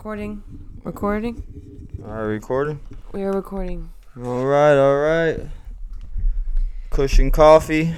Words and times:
Recording. 0.00 0.42
Recording. 0.82 1.42
All 2.02 2.10
right, 2.10 2.20
recording. 2.22 2.80
We 3.12 3.22
are 3.22 3.32
recording. 3.32 3.90
All 4.16 4.46
right, 4.46 4.74
all 4.74 4.96
right. 4.96 5.40
Kush 6.88 7.18
and 7.18 7.30
Koffee. 7.30 7.94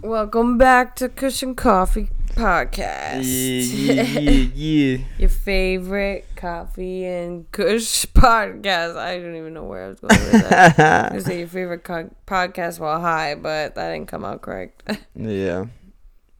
Welcome 0.00 0.56
back 0.56 0.96
to 0.96 1.10
Kush 1.10 1.42
and 1.42 1.54
Koffee 1.54 2.08
Podcast. 2.30 3.20
Yeah, 3.22 4.02
yeah, 4.02 4.18
yeah, 4.18 4.48
yeah. 4.54 5.04
Your 5.18 5.28
favorite 5.28 6.24
coffee 6.36 7.04
and 7.04 7.52
Kush 7.52 8.06
podcast. 8.06 8.96
I 8.96 9.18
don't 9.18 9.36
even 9.36 9.52
know 9.52 9.64
where 9.64 9.84
I 9.84 9.88
was 9.88 10.00
going 10.00 10.18
with 10.32 10.48
that. 10.48 10.78
I 11.12 11.14
was 11.14 11.24
gonna 11.24 11.34
say 11.34 11.38
your 11.40 11.48
favorite 11.48 11.84
co- 11.84 12.14
podcast 12.26 12.80
while 12.80 12.98
high, 12.98 13.34
but 13.34 13.74
that 13.74 13.92
didn't 13.92 14.08
come 14.08 14.24
out 14.24 14.40
correct. 14.40 14.90
yeah. 15.14 15.66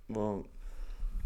Well, 0.08 0.46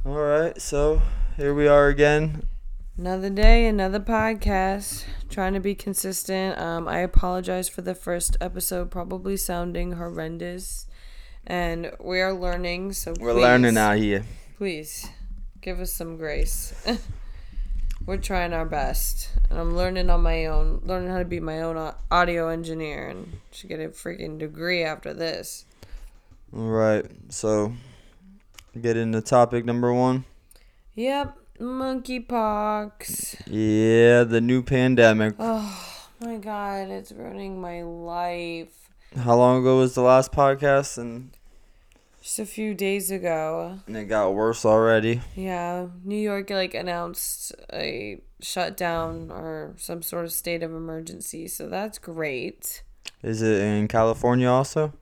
all 0.04 0.12
right. 0.12 0.60
So 0.60 1.00
here 1.36 1.54
we 1.54 1.68
are 1.68 1.86
again. 1.86 2.48
Another 2.96 3.30
day, 3.30 3.66
another 3.66 4.00
podcast. 4.00 5.04
Trying 5.28 5.54
to 5.54 5.60
be 5.60 5.74
consistent. 5.74 6.58
Um, 6.58 6.86
I 6.86 6.98
apologize 6.98 7.68
for 7.68 7.82
the 7.82 7.94
first 7.94 8.36
episode 8.40 8.90
probably 8.90 9.36
sounding 9.36 9.92
horrendous, 9.92 10.86
and 11.46 11.90
we 12.00 12.20
are 12.20 12.32
learning. 12.32 12.92
So 12.92 13.14
We're 13.18 13.32
please- 13.34 13.42
learning 13.42 13.76
out 13.76 13.98
here. 13.98 14.24
Please 14.56 15.08
give 15.60 15.80
us 15.80 15.92
some 15.92 16.16
grace. 16.16 16.72
We're 18.06 18.18
trying 18.18 18.52
our 18.52 18.66
best. 18.66 19.30
And 19.48 19.58
I'm 19.58 19.74
learning 19.76 20.10
on 20.10 20.22
my 20.22 20.46
own, 20.46 20.82
learning 20.84 21.08
how 21.10 21.18
to 21.18 21.24
be 21.24 21.40
my 21.40 21.62
own 21.62 21.92
audio 22.10 22.48
engineer 22.48 23.08
and 23.08 23.40
should 23.50 23.70
get 23.70 23.80
a 23.80 23.88
freaking 23.88 24.38
degree 24.38 24.84
after 24.84 25.14
this. 25.14 25.64
All 26.54 26.68
right. 26.68 27.06
So 27.30 27.72
get 28.80 28.96
into 28.98 29.22
topic 29.22 29.64
number 29.64 29.92
one. 29.92 30.24
Yep, 30.96 31.36
monkeypox. 31.60 33.42
Yeah, 33.46 34.24
the 34.24 34.40
new 34.40 34.62
pandemic. 34.62 35.34
Oh 35.38 36.04
my 36.20 36.36
god, 36.36 36.90
it's 36.90 37.12
ruining 37.12 37.60
my 37.60 37.82
life. 37.82 38.90
How 39.16 39.36
long 39.36 39.60
ago 39.60 39.78
was 39.78 39.94
the 39.94 40.02
last 40.02 40.32
podcast? 40.32 40.98
And, 40.98 41.30
Just 42.20 42.38
a 42.38 42.46
few 42.46 42.74
days 42.74 43.10
ago, 43.10 43.78
and 43.86 43.96
it 43.96 44.04
got 44.06 44.34
worse 44.34 44.64
already. 44.64 45.20
yeah, 45.36 45.86
New 46.04 46.16
York 46.18 46.50
like 46.50 46.74
announced 46.74 47.52
a 47.72 48.20
shutdown 48.40 49.30
or 49.30 49.74
some 49.76 50.02
sort 50.02 50.24
of 50.24 50.32
state 50.32 50.62
of 50.62 50.72
emergency, 50.72 51.46
so 51.48 51.68
that's 51.68 51.98
great. 51.98 52.82
Is 53.22 53.40
it 53.42 53.60
in 53.60 53.88
California 53.88 54.48
also? 54.48 54.92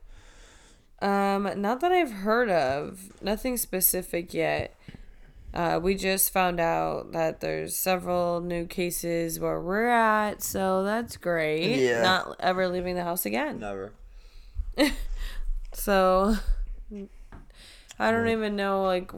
Um, 1.01 1.49
not 1.57 1.81
that 1.81 1.91
I've 1.91 2.11
heard 2.11 2.49
of. 2.49 3.11
Nothing 3.21 3.57
specific 3.57 4.33
yet. 4.33 4.73
Uh, 5.53 5.79
we 5.81 5.93
just 5.93 6.31
found 6.31 6.59
out 6.59 7.11
that 7.11 7.39
there's 7.39 7.75
several 7.75 8.41
new 8.41 8.65
cases 8.65 9.39
where 9.39 9.61
we're 9.61 9.87
at, 9.87 10.41
so 10.41 10.83
that's 10.83 11.15
great. 11.17 11.77
Yeah. 11.77 12.01
Not 12.01 12.35
ever 12.39 12.67
leaving 12.67 12.95
the 12.95 13.03
house 13.03 13.25
again. 13.25 13.59
Never. 13.59 13.91
So 15.73 16.35
I 17.99 18.11
don't 18.11 18.29
even 18.29 18.55
know 18.55 18.83
like 18.83 19.11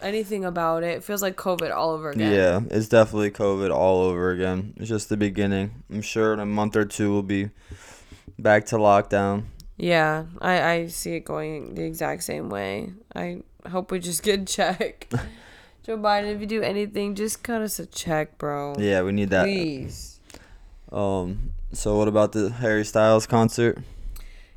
anything 0.00 0.44
about 0.44 0.82
it. 0.82 0.96
It 0.98 1.04
feels 1.04 1.22
like 1.22 1.36
COVID 1.36 1.74
all 1.74 1.90
over 1.90 2.10
again. 2.10 2.32
Yeah, 2.32 2.60
it's 2.70 2.88
definitely 2.88 3.30
COVID 3.30 3.74
all 3.74 4.02
over 4.02 4.30
again. 4.30 4.74
It's 4.76 4.88
just 4.88 5.08
the 5.08 5.16
beginning. 5.16 5.82
I'm 5.90 6.02
sure 6.02 6.32
in 6.32 6.40
a 6.40 6.46
month 6.46 6.76
or 6.76 6.84
two 6.84 7.12
we'll 7.12 7.22
be 7.22 7.50
back 8.38 8.66
to 8.66 8.76
lockdown. 8.76 9.44
Yeah, 9.76 10.26
I, 10.40 10.62
I 10.62 10.86
see 10.88 11.14
it 11.14 11.24
going 11.24 11.74
the 11.74 11.84
exact 11.84 12.24
same 12.24 12.50
way. 12.50 12.92
I 13.14 13.42
hope 13.68 13.90
we 13.90 13.98
just 13.98 14.22
get 14.22 14.40
a 14.40 14.44
check. 14.44 15.08
Joe 15.84 15.98
Biden, 15.98 16.34
if 16.34 16.40
you 16.40 16.46
do 16.46 16.62
anything, 16.62 17.14
just 17.14 17.42
cut 17.42 17.60
us 17.60 17.78
a 17.78 17.86
check, 17.86 18.38
bro. 18.38 18.76
Yeah, 18.78 19.02
we 19.02 19.12
need 19.12 19.30
that. 19.30 19.44
Please. 19.44 20.20
Um. 20.90 21.52
So 21.72 21.96
what 21.96 22.06
about 22.06 22.32
the 22.32 22.50
Harry 22.50 22.84
Styles 22.84 23.26
concert? 23.26 23.78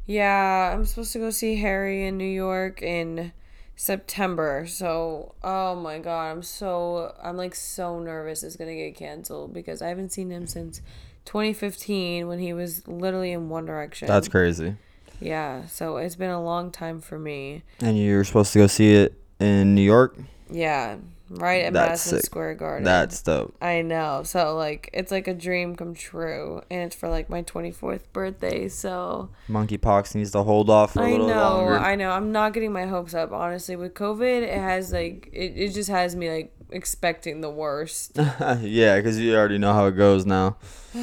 Yeah, 0.05 0.73
I'm 0.73 0.85
supposed 0.85 1.13
to 1.13 1.19
go 1.19 1.29
see 1.29 1.55
Harry 1.55 2.05
in 2.05 2.17
New 2.17 2.25
York 2.25 2.81
in 2.81 3.31
September. 3.75 4.65
So, 4.67 5.33
oh 5.43 5.75
my 5.75 5.99
god, 5.99 6.31
I'm 6.31 6.43
so 6.43 7.15
I'm 7.21 7.37
like 7.37 7.55
so 7.55 7.99
nervous 7.99 8.43
it's 8.43 8.55
going 8.55 8.69
to 8.69 8.75
get 8.75 8.95
canceled 8.95 9.53
because 9.53 9.81
I 9.81 9.87
haven't 9.87 10.11
seen 10.11 10.29
him 10.29 10.45
since 10.45 10.81
2015 11.25 12.27
when 12.27 12.39
he 12.39 12.53
was 12.53 12.87
literally 12.87 13.31
in 13.31 13.49
One 13.49 13.65
Direction. 13.65 14.07
That's 14.07 14.27
crazy. 14.27 14.75
Yeah, 15.19 15.65
so 15.67 15.97
it's 15.97 16.15
been 16.15 16.29
a 16.31 16.43
long 16.43 16.71
time 16.71 17.01
for 17.01 17.17
me. 17.17 17.63
And 17.81 17.97
you 17.97 18.15
were 18.17 18.23
supposed 18.23 18.53
to 18.53 18.59
go 18.59 18.67
see 18.67 18.93
it 18.95 19.13
in 19.39 19.75
New 19.75 19.81
York. 19.81 20.17
Yeah, 20.49 20.97
right 21.29 21.65
at 21.65 21.73
That's 21.73 21.89
Madison 21.89 22.17
sick. 22.17 22.25
Square 22.25 22.55
Garden. 22.55 22.83
That's 22.83 23.21
dope. 23.21 23.55
I 23.61 23.81
know. 23.81 24.21
So 24.23 24.55
like 24.55 24.89
it's 24.93 25.11
like 25.11 25.27
a 25.27 25.33
dream 25.33 25.75
come 25.75 25.93
true 25.95 26.61
and 26.69 26.81
it's 26.81 26.95
for 26.95 27.09
like 27.09 27.29
my 27.29 27.41
24th 27.43 28.01
birthday. 28.13 28.67
So 28.67 29.29
Monkeypox 29.49 30.15
needs 30.15 30.31
to 30.31 30.43
hold 30.43 30.69
off 30.69 30.95
a 30.95 31.01
I 31.01 31.11
little 31.11 31.27
know, 31.27 31.55
longer. 31.55 31.79
I 31.79 31.95
know. 31.95 32.11
I'm 32.11 32.31
not 32.31 32.53
getting 32.53 32.71
my 32.71 32.85
hopes 32.85 33.13
up, 33.13 33.31
honestly. 33.31 33.75
With 33.75 33.93
COVID, 33.93 34.43
it 34.43 34.59
has 34.59 34.93
like 34.93 35.29
it, 35.33 35.53
it 35.55 35.73
just 35.73 35.89
has 35.89 36.15
me 36.15 36.29
like 36.29 36.55
expecting 36.71 37.41
the 37.41 37.49
worst. 37.49 38.11
yeah, 38.61 38.97
because 38.97 39.19
you 39.19 39.35
already 39.35 39.57
know 39.57 39.73
how 39.73 39.87
it 39.87 39.93
goes 39.93 40.25
now. 40.25 40.57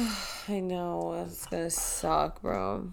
I 0.47 0.59
know 0.59 1.25
it's 1.25 1.45
gonna 1.47 1.69
suck, 1.69 2.41
bro. 2.41 2.91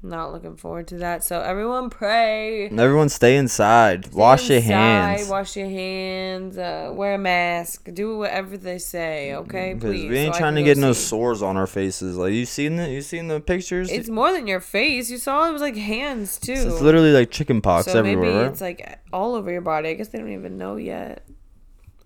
Not 0.00 0.32
looking 0.32 0.56
forward 0.56 0.86
to 0.88 0.98
that. 0.98 1.24
So 1.24 1.40
everyone 1.40 1.90
pray. 1.90 2.68
Everyone 2.68 3.08
stay 3.08 3.36
inside. 3.36 4.06
Stay 4.06 4.16
Wash 4.16 4.48
your 4.48 4.60
hands. 4.60 5.28
Wash 5.28 5.56
your 5.56 5.68
hands. 5.68 6.56
Uh, 6.56 6.92
wear 6.94 7.14
a 7.14 7.18
mask. 7.18 7.88
Do 7.92 8.18
whatever 8.18 8.56
they 8.56 8.78
say. 8.78 9.34
Okay, 9.34 9.74
please. 9.74 10.08
we 10.08 10.18
ain't 10.18 10.34
so 10.34 10.38
trying 10.38 10.54
to 10.54 10.62
get 10.62 10.78
no 10.78 10.92
sores 10.92 11.42
on 11.42 11.56
our 11.56 11.66
faces. 11.66 12.16
Like 12.16 12.32
you 12.32 12.46
seen 12.46 12.76
the 12.76 12.88
you 12.88 13.02
seen 13.02 13.26
the 13.26 13.40
pictures? 13.40 13.90
It's 13.90 14.08
more 14.08 14.30
than 14.30 14.46
your 14.46 14.60
face. 14.60 15.10
You 15.10 15.18
saw 15.18 15.48
it 15.48 15.52
was 15.52 15.62
like 15.62 15.76
hands 15.76 16.38
too. 16.38 16.52
It's 16.52 16.80
literally 16.80 17.12
like 17.12 17.32
chicken 17.32 17.60
pox 17.60 17.86
so 17.90 17.98
everywhere, 17.98 18.32
maybe 18.32 18.48
it's 18.50 18.60
like 18.60 19.00
all 19.12 19.34
over 19.34 19.50
your 19.50 19.62
body. 19.62 19.88
I 19.88 19.94
guess 19.94 20.08
they 20.08 20.18
don't 20.18 20.32
even 20.32 20.58
know 20.58 20.76
yet. 20.76 21.26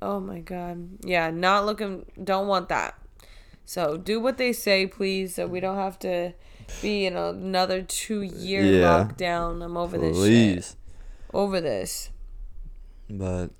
Oh 0.01 0.19
my 0.19 0.41
god. 0.41 0.89
Yeah, 1.05 1.31
not 1.31 1.67
looking 1.67 2.07
don't 2.25 2.47
want 2.47 2.71
that. 2.71 2.95
So 3.67 3.99
do 3.99 4.19
what 4.19 4.39
they 4.39 4.53
say, 4.53 4.87
please, 4.87 5.35
so 5.35 5.47
we 5.47 5.61
don't 5.61 5.77
have 5.77 5.99
to 6.01 6.33
be 6.81 7.07
in 7.07 7.17
another 7.17 7.83
two 7.83 8.23
year 8.23 8.63
Yeah. 8.63 9.05
lockdown. 9.09 9.65
I'm 9.65 9.77
over 9.77 9.99
this 9.99 10.17
shit. 10.17 10.25
Please. 10.25 10.77
Over 11.35 11.61
this. 11.61 12.11
But 13.11 13.51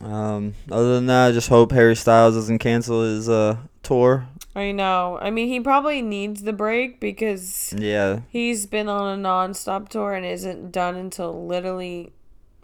um, 0.00 0.54
other 0.70 0.94
than 0.94 1.06
that, 1.06 1.28
I 1.28 1.32
just 1.32 1.48
hope 1.48 1.72
Harry 1.72 1.94
Styles 1.96 2.34
doesn't 2.34 2.58
cancel 2.58 3.02
his 3.02 3.28
uh 3.28 3.56
tour. 3.82 4.26
I 4.54 4.72
know. 4.72 5.18
I 5.20 5.30
mean 5.30 5.48
he 5.48 5.60
probably 5.60 6.02
needs 6.02 6.42
the 6.42 6.52
break 6.52 7.00
because 7.00 7.72
Yeah, 7.76 8.20
he's 8.28 8.66
been 8.66 8.88
on 8.88 9.18
a 9.18 9.20
non 9.20 9.54
stop 9.54 9.88
tour 9.88 10.12
and 10.14 10.24
isn't 10.26 10.72
done 10.72 10.96
until 10.96 11.46
literally 11.46 12.12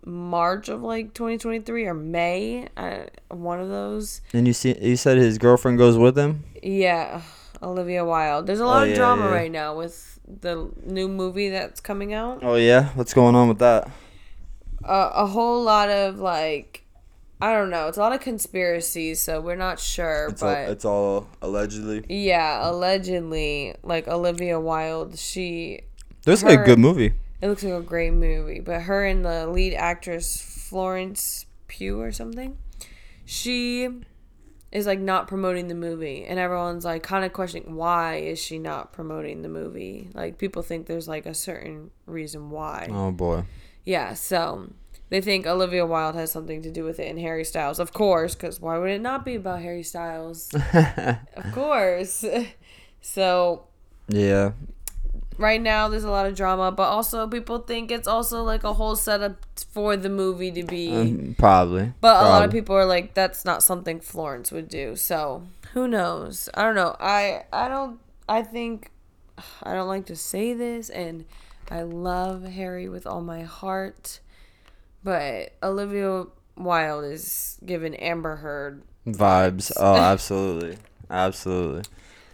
March 0.05 0.69
of 0.69 0.83
like 0.83 1.13
2023 1.15 1.87
or 1.87 1.95
May. 1.95 2.69
Uh, 2.77 3.05
one 3.31 3.61
of 3.61 3.69
those. 3.69 4.21
and 4.33 4.47
you 4.47 4.53
see, 4.53 4.77
you 4.81 4.97
said 4.97 5.19
his 5.19 5.39
girlfriend 5.39 5.79
goes 5.79 5.97
with 5.99 6.17
him. 6.17 6.45
Yeah, 6.63 7.23
Olivia 7.63 8.05
Wilde. 8.05 8.47
There's 8.47 8.61
a 8.61 8.67
lot 8.67 8.81
Oh, 8.81 8.85
of 8.85 8.91
yeah, 8.91 8.95
drama 8.97 9.25
yeah. 9.27 9.31
right 9.35 9.51
now 9.51 9.77
with 9.77 10.19
the 10.27 10.71
new 10.85 11.09
movie 11.09 11.49
that's 11.51 11.81
coming 11.81 12.13
out. 12.15 12.41
Oh 12.43 12.55
yeah, 12.57 12.91
what's 12.95 13.15
going 13.15 13.35
on 13.35 13.49
with 13.49 13.59
that? 13.59 13.91
Uh, 14.85 15.11
a 15.15 15.27
whole 15.27 15.63
lot 15.63 15.89
of 15.89 16.19
like, 16.19 16.85
I 17.41 17.53
don't 17.53 17.71
know. 17.71 17.89
It's 17.89 17.97
a 17.99 18.01
lot 18.01 18.13
of 18.13 18.21
conspiracies, 18.21 19.21
so 19.21 19.41
we're 19.41 19.57
not 19.57 19.79
sure. 19.81 20.29
It's 20.31 20.43
all 20.43 20.49
but 20.55 20.69
it's 20.71 20.85
all 20.85 21.29
allegedly. 21.43 22.05
yeah, 22.09 22.69
allegedly, 22.69 23.75
like 23.83 24.07
Olivia 24.09 24.59
Wilde, 24.61 25.19
she 25.19 25.81
This 26.25 26.43
is 26.43 26.53
a 26.53 26.57
good 26.59 26.79
movie. 26.79 27.15
it 27.41 27.49
looks 27.49 27.63
like 27.65 27.73
a 27.75 27.81
great 27.83 28.13
movie, 28.13 28.61
but 28.61 28.83
her 28.83 29.05
and 29.05 29.25
the 29.25 29.47
lead 29.47 29.75
actress 29.75 30.41
Florence 30.69 31.47
Pugh 31.69 32.01
or 32.01 32.13
something, 32.13 32.57
she 33.25 33.89
is 34.71 34.87
like 34.87 35.01
not 35.01 35.27
promoting 35.29 35.69
the 35.69 35.75
movie 35.75 36.25
and 36.25 36.39
everyone's 36.39 36.85
like 36.85 37.03
kind 37.03 37.25
of 37.25 37.33
questioning 37.33 37.75
why 37.75 38.17
is 38.17 38.39
she 38.39 38.59
not 38.59 38.93
promoting 38.93 39.43
the 39.43 39.49
movie 39.49 40.11
like 40.15 40.37
people 40.39 40.63
think 40.63 40.87
there's 40.87 41.09
like 41.09 41.25
a 41.27 41.35
certain 41.35 41.91
reason 42.07 42.51
why 42.51 42.87
Oh 42.91 43.11
boy. 43.11 43.45
yeah 43.85 44.13
so 44.15 44.71
they 45.09 45.21
think 45.23 45.47
olivia 45.47 45.87
wilde 45.87 46.17
has 46.17 46.31
something 46.31 46.61
to 46.63 46.71
do 46.71 46.85
with 46.85 47.01
it 47.01 47.09
and 47.09 47.19
harry 47.19 47.45
styles 47.45 47.79
of 47.79 47.93
course 47.95 48.35
because 48.35 48.61
why 48.61 48.77
would 48.77 48.91
it 48.91 49.01
not 49.01 49.25
be 49.25 49.37
about 49.37 49.61
harry 49.63 49.83
styles 49.83 50.51
of 50.75 51.53
course 51.53 52.25
so 53.01 53.65
Yeah. 54.09 54.53
Right 55.39 55.63
now 55.63 55.89
there's 55.89 56.05
a 56.05 56.11
lot 56.11 56.27
of 56.27 56.35
drama 56.35 56.71
but 56.73 56.89
also 56.89 57.27
people 57.29 57.59
think 57.61 57.91
it's 57.91 58.09
also 58.09 58.43
like 58.43 58.65
a 58.65 58.73
whole 58.75 58.97
setup 58.97 59.37
for 59.73 59.97
the 59.97 60.09
movie 60.09 60.51
to 60.51 60.65
be 60.65 60.93
Um, 60.93 61.35
probably. 61.39 61.93
but 62.01 62.23
a 62.25 62.29
lot 62.29 62.45
of 62.45 62.51
people 62.51 62.75
are 62.77 62.85
like 62.85 63.15
that's 63.15 63.45
not 63.45 63.63
something 63.63 64.01
florence 64.01 64.51
would 64.53 64.69
do 64.69 64.97
so 64.97 65.45
who 65.75 65.87
knows 65.89 66.49
i 66.55 66.63
don't 66.63 66.75
know 66.75 66.97
i 67.01 67.45
i 67.53 67.69
don't 67.69 68.01
i 68.29 68.43
think 68.43 68.91
i 69.63 69.73
don't 69.75 69.89
like 69.89 70.07
to 70.07 70.17
say 70.17 70.53
this 70.55 70.91
and 70.91 71.25
i 71.71 71.83
love 71.83 72.43
harry 72.45 72.89
with 72.89 73.07
all 73.07 73.21
my 73.21 73.43
heart 73.43 74.19
but 75.05 75.53
olivia 75.63 76.25
wilde 76.57 77.05
is 77.05 77.59
giving 77.65 77.95
amber 77.97 78.37
heard 78.37 78.83
Vibes. 79.07 79.73
Oh, 79.79 79.97
absolutely, 80.13 80.77
absolutely. 81.09 81.83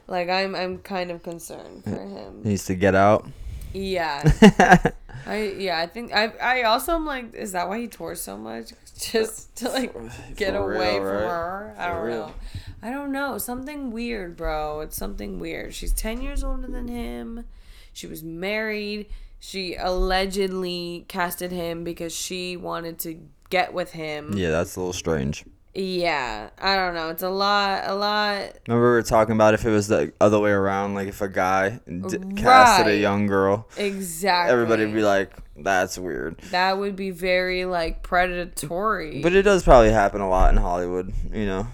Like 0.07 0.29
I'm 0.29 0.55
I'm 0.55 0.79
kind 0.79 1.11
of 1.11 1.23
concerned 1.23 1.85
for 1.85 1.91
him. 1.91 2.43
He 2.43 2.51
needs 2.51 2.65
to 2.67 2.75
get 2.75 2.95
out. 2.95 3.27
Yeah. 3.73 4.23
I 5.27 5.55
yeah, 5.59 5.79
I 5.79 5.87
think 5.87 6.13
I 6.15 6.29
I 6.41 6.63
also 6.65 6.95
am 6.95 7.07
like, 7.07 7.35
is 7.35 7.53
that 7.53 7.69
why 7.69 7.79
he 7.81 7.89
tore 7.89 8.15
so 8.15 8.37
much? 8.37 8.73
Just 8.99 9.57
to 9.57 9.69
like 9.71 9.95
get 10.37 10.53
For 10.55 10.75
away 10.75 10.99
real, 10.99 11.03
from 11.03 11.13
right? 11.17 11.23
her. 11.23 11.75
I 11.79 11.89
For 11.89 11.95
don't 11.95 12.05
real. 12.07 12.27
know. 12.27 12.35
I 12.83 12.91
don't 12.91 13.13
know. 13.13 13.39
Something 13.39 13.91
weird, 13.91 14.37
bro. 14.37 14.81
It's 14.81 14.97
something 14.97 15.39
weird. 15.39 15.75
She's 15.75 15.93
ten 15.93 16.21
years 16.21 16.45
older 16.45 16.67
than 16.69 16.89
him. 16.89 17.45
She 17.93 18.07
was 18.07 18.23
married. 18.23 19.07
She 19.41 19.75
allegedly 19.75 21.05
casted 21.09 21.51
him 21.53 21.85
because 21.85 22.15
she 22.15 22.57
wanted 22.57 22.99
to 23.01 23.21
get 23.51 23.73
with 23.73 23.93
him. 23.93 24.35
Yeah, 24.37 24.51
that's 24.51 24.77
a 24.77 24.81
little 24.81 24.93
strange. 24.93 25.45
Yeah. 25.75 26.51
I 26.59 26.77
don't 26.77 26.95
know. 26.95 27.11
It's 27.11 27.23
a 27.23 27.29
lot 27.29 27.83
a 27.87 27.95
lot 27.95 28.53
Remember 28.69 28.91
we 28.91 28.95
were 28.95 29.03
talking 29.03 29.35
about 29.35 29.55
if 29.55 29.65
it 29.65 29.71
was 29.71 29.89
the 29.89 30.13
other 30.21 30.39
way 30.39 30.51
around, 30.51 30.95
like 30.95 31.09
if 31.09 31.21
a 31.21 31.29
guy 31.29 31.81
d- 31.87 32.19
casted 32.37 32.93
a 32.93 32.97
young 32.97 33.27
girl, 33.27 33.67
exactly. 33.77 34.53
everybody 34.53 34.85
would 34.85 34.95
be 34.95 35.03
like, 35.03 35.33
"That's 35.57 35.99
weird." 35.99 36.39
that 36.53 36.79
would 36.79 36.95
be 36.95 37.11
very 37.11 37.65
like 37.65 38.03
predatory. 38.03 39.21
But 39.21 39.35
it 39.35 39.43
does 39.43 39.65
probably 39.65 39.91
happen 39.91 40.21
a 40.21 40.29
lot 40.29 40.53
in 40.53 40.59
Hollywood. 40.59 41.13
You 41.33 41.47
know, 41.47 41.67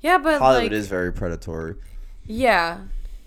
yeah, 0.00 0.18
but 0.18 0.38
Hollywood 0.38 0.72
like 0.72 0.72
is 0.72 0.88
very 0.88 1.12
predatory. 1.12 1.74
yeah, 2.24 2.78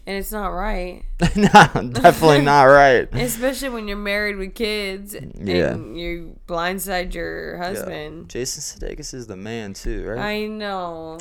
and 0.06 0.18
it's 0.18 0.32
not 0.32 0.48
right. 0.50 1.04
nah, 1.36 1.68
definitely 1.68 2.42
not 2.42 2.64
right. 2.64 3.08
Especially 3.14 3.70
when 3.70 3.88
you're 3.88 3.98
married 3.98 4.36
with 4.38 4.54
kids 4.56 5.16
Yeah. 5.36 5.72
and 5.72 5.98
you 6.00 6.40
blindside 6.48 7.14
your 7.14 7.58
husband. 7.58 8.30
Jason 8.30 8.62
Sudeikis 8.62 9.14
is 9.14 9.28
the 9.28 9.38
man 9.38 9.74
too, 9.74 10.06
right? 10.06 10.20
I 10.20 10.48
know. 10.48 11.18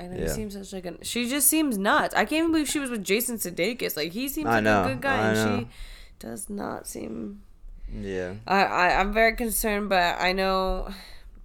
I 0.00 0.06
know 0.08 0.16
he 0.20 0.28
seems 0.28 0.54
such 0.54 0.72
like 0.72 0.86
a. 0.86 1.04
She 1.04 1.28
just 1.28 1.46
seems 1.48 1.78
nuts. 1.78 2.14
I 2.14 2.24
can't 2.24 2.32
even 2.40 2.52
believe 2.52 2.68
she 2.68 2.80
was 2.80 2.90
with 2.90 3.04
Jason 3.04 3.36
Sudeikis. 3.36 3.96
Like 3.96 4.12
he 4.12 4.28
seems 4.28 4.48
I 4.48 4.54
like 4.56 4.64
know, 4.64 4.84
a 4.84 4.88
good 4.88 5.00
guy, 5.00 5.30
and 5.32 5.60
she 5.60 5.68
does 6.18 6.50
not 6.50 6.86
seem. 6.88 7.42
yeah, 7.92 8.34
I, 8.46 8.64
I 8.64 9.00
I'm 9.00 9.12
very 9.12 9.36
concerned, 9.36 9.88
but 9.88 10.20
I 10.20 10.32
know. 10.32 10.88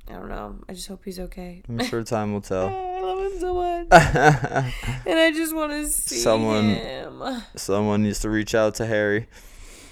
I 0.10 0.14
don't 0.14 0.30
know. 0.30 0.56
I 0.68 0.74
just 0.74 0.88
hope 0.88 1.06
he's 1.06 1.20
okay. 1.20 1.62
I'm 1.70 1.84
sure 1.86 2.04
time 2.04 2.34
will 2.34 2.42
tell. 2.42 2.70
I 3.30 3.34
love 3.34 3.34
him 3.34 3.40
so 3.40 3.54
much, 3.54 3.88
and 5.08 5.20
I 5.20 5.32
just 5.32 5.56
want 5.56 5.72
to 5.72 5.88
see 5.88 6.16
Someone- 6.18 6.70
him. 6.70 7.24
Someone 7.56 8.04
needs 8.04 8.20
to 8.22 8.30
reach 8.30 8.56
out 8.56 8.76
to 8.76 8.86
Harry. 8.86 9.28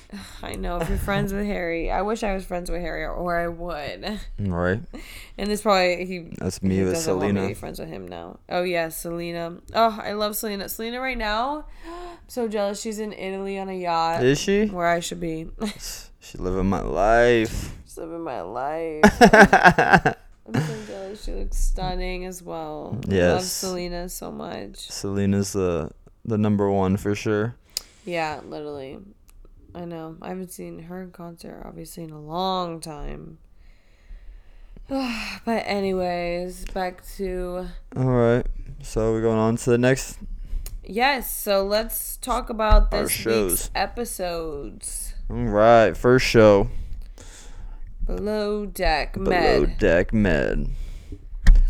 I 0.42 0.54
know 0.54 0.78
if 0.78 0.88
you're 0.88 0.98
friends 0.98 1.34
with 1.34 1.46
Harry, 1.46 1.92
I 1.92 2.02
wish 2.02 2.24
I 2.24 2.34
was 2.34 2.46
friends 2.46 2.72
with 2.72 2.80
Harry, 2.82 3.04
or 3.06 3.38
I 3.38 3.48
would. 3.50 4.20
Right, 4.40 4.80
And 5.38 5.50
this 5.50 5.62
probably 5.62 6.06
he 6.06 6.20
that's 6.38 6.64
me 6.64 6.76
he 6.78 6.84
with 6.84 6.94
doesn't 6.94 7.14
want 7.20 7.34
me 7.34 7.40
Selena. 7.42 7.56
friends 7.56 7.80
with 7.80 7.90
him 7.90 8.08
now. 8.08 8.40
Oh 8.50 8.64
yeah, 8.64 8.88
Selena. 8.90 9.58
Oh, 9.74 10.00
I 10.02 10.14
love 10.14 10.36
Selena. 10.38 10.70
Selena 10.70 11.02
right 11.02 11.18
now, 11.18 11.66
I'm 11.86 12.18
so 12.28 12.48
jealous. 12.48 12.82
She's 12.82 13.00
in 13.00 13.12
Italy 13.14 13.60
on 13.60 13.68
a 13.70 13.74
yacht, 13.78 14.24
Is 14.24 14.40
she? 14.40 14.68
where 14.68 14.88
I 14.88 15.02
should 15.02 15.20
be. 15.20 15.48
She's 16.20 16.40
living 16.40 16.68
my 16.70 16.82
life. 16.82 17.74
Just 17.86 17.98
living 17.98 18.22
my 18.22 18.42
life. 18.42 19.04
I'm 21.18 21.24
so 21.24 21.26
jealous. 21.26 21.26
She 21.26 21.44
looks 21.44 21.58
stunning 21.58 22.26
as 22.26 22.42
well. 22.44 22.92
I 22.94 22.96
love 22.96 23.14
Yes. 23.14 23.52
Selena 23.52 24.10
so 24.10 24.32
much. 24.32 24.78
Selena's 24.90 25.54
the 25.54 25.92
the 26.26 26.38
number 26.38 26.70
one 26.70 26.98
for 26.98 27.16
sure. 27.16 27.56
Yeah, 28.06 28.42
literally. 28.46 29.00
I 29.76 29.86
know. 29.86 30.18
I 30.22 30.30
haven't 30.30 30.52
seen 30.52 30.80
her 30.84 31.02
in 31.04 31.12
concert 31.12 31.62
obviously 31.66 32.04
in 32.04 32.12
a 32.12 32.20
long 32.22 32.80
time. 32.82 33.38
but 34.90 35.64
anyways, 35.66 36.66
back 36.74 37.06
to 37.18 37.68
All 37.96 38.06
right, 38.06 38.46
so 38.82 39.12
we're 39.12 39.22
going 39.22 39.38
on 39.38 39.58
to 39.58 39.70
the 39.70 39.78
next. 39.78 40.18
yes. 40.84 41.30
So 41.32 41.66
let's 41.66 42.16
talk 42.18 42.50
about 42.50 42.94
Our 42.94 43.04
this 43.04 43.12
shows. 43.12 43.52
week's 43.52 43.72
episodes. 43.76 45.14
All 45.30 45.36
right, 45.46 45.96
first 45.98 46.26
show. 46.26 46.70
Below 48.06 48.66
Deck 48.66 49.18
Med. 49.18 49.30
Below 49.30 49.66
Deck 49.78 50.14
Med. 50.14 50.70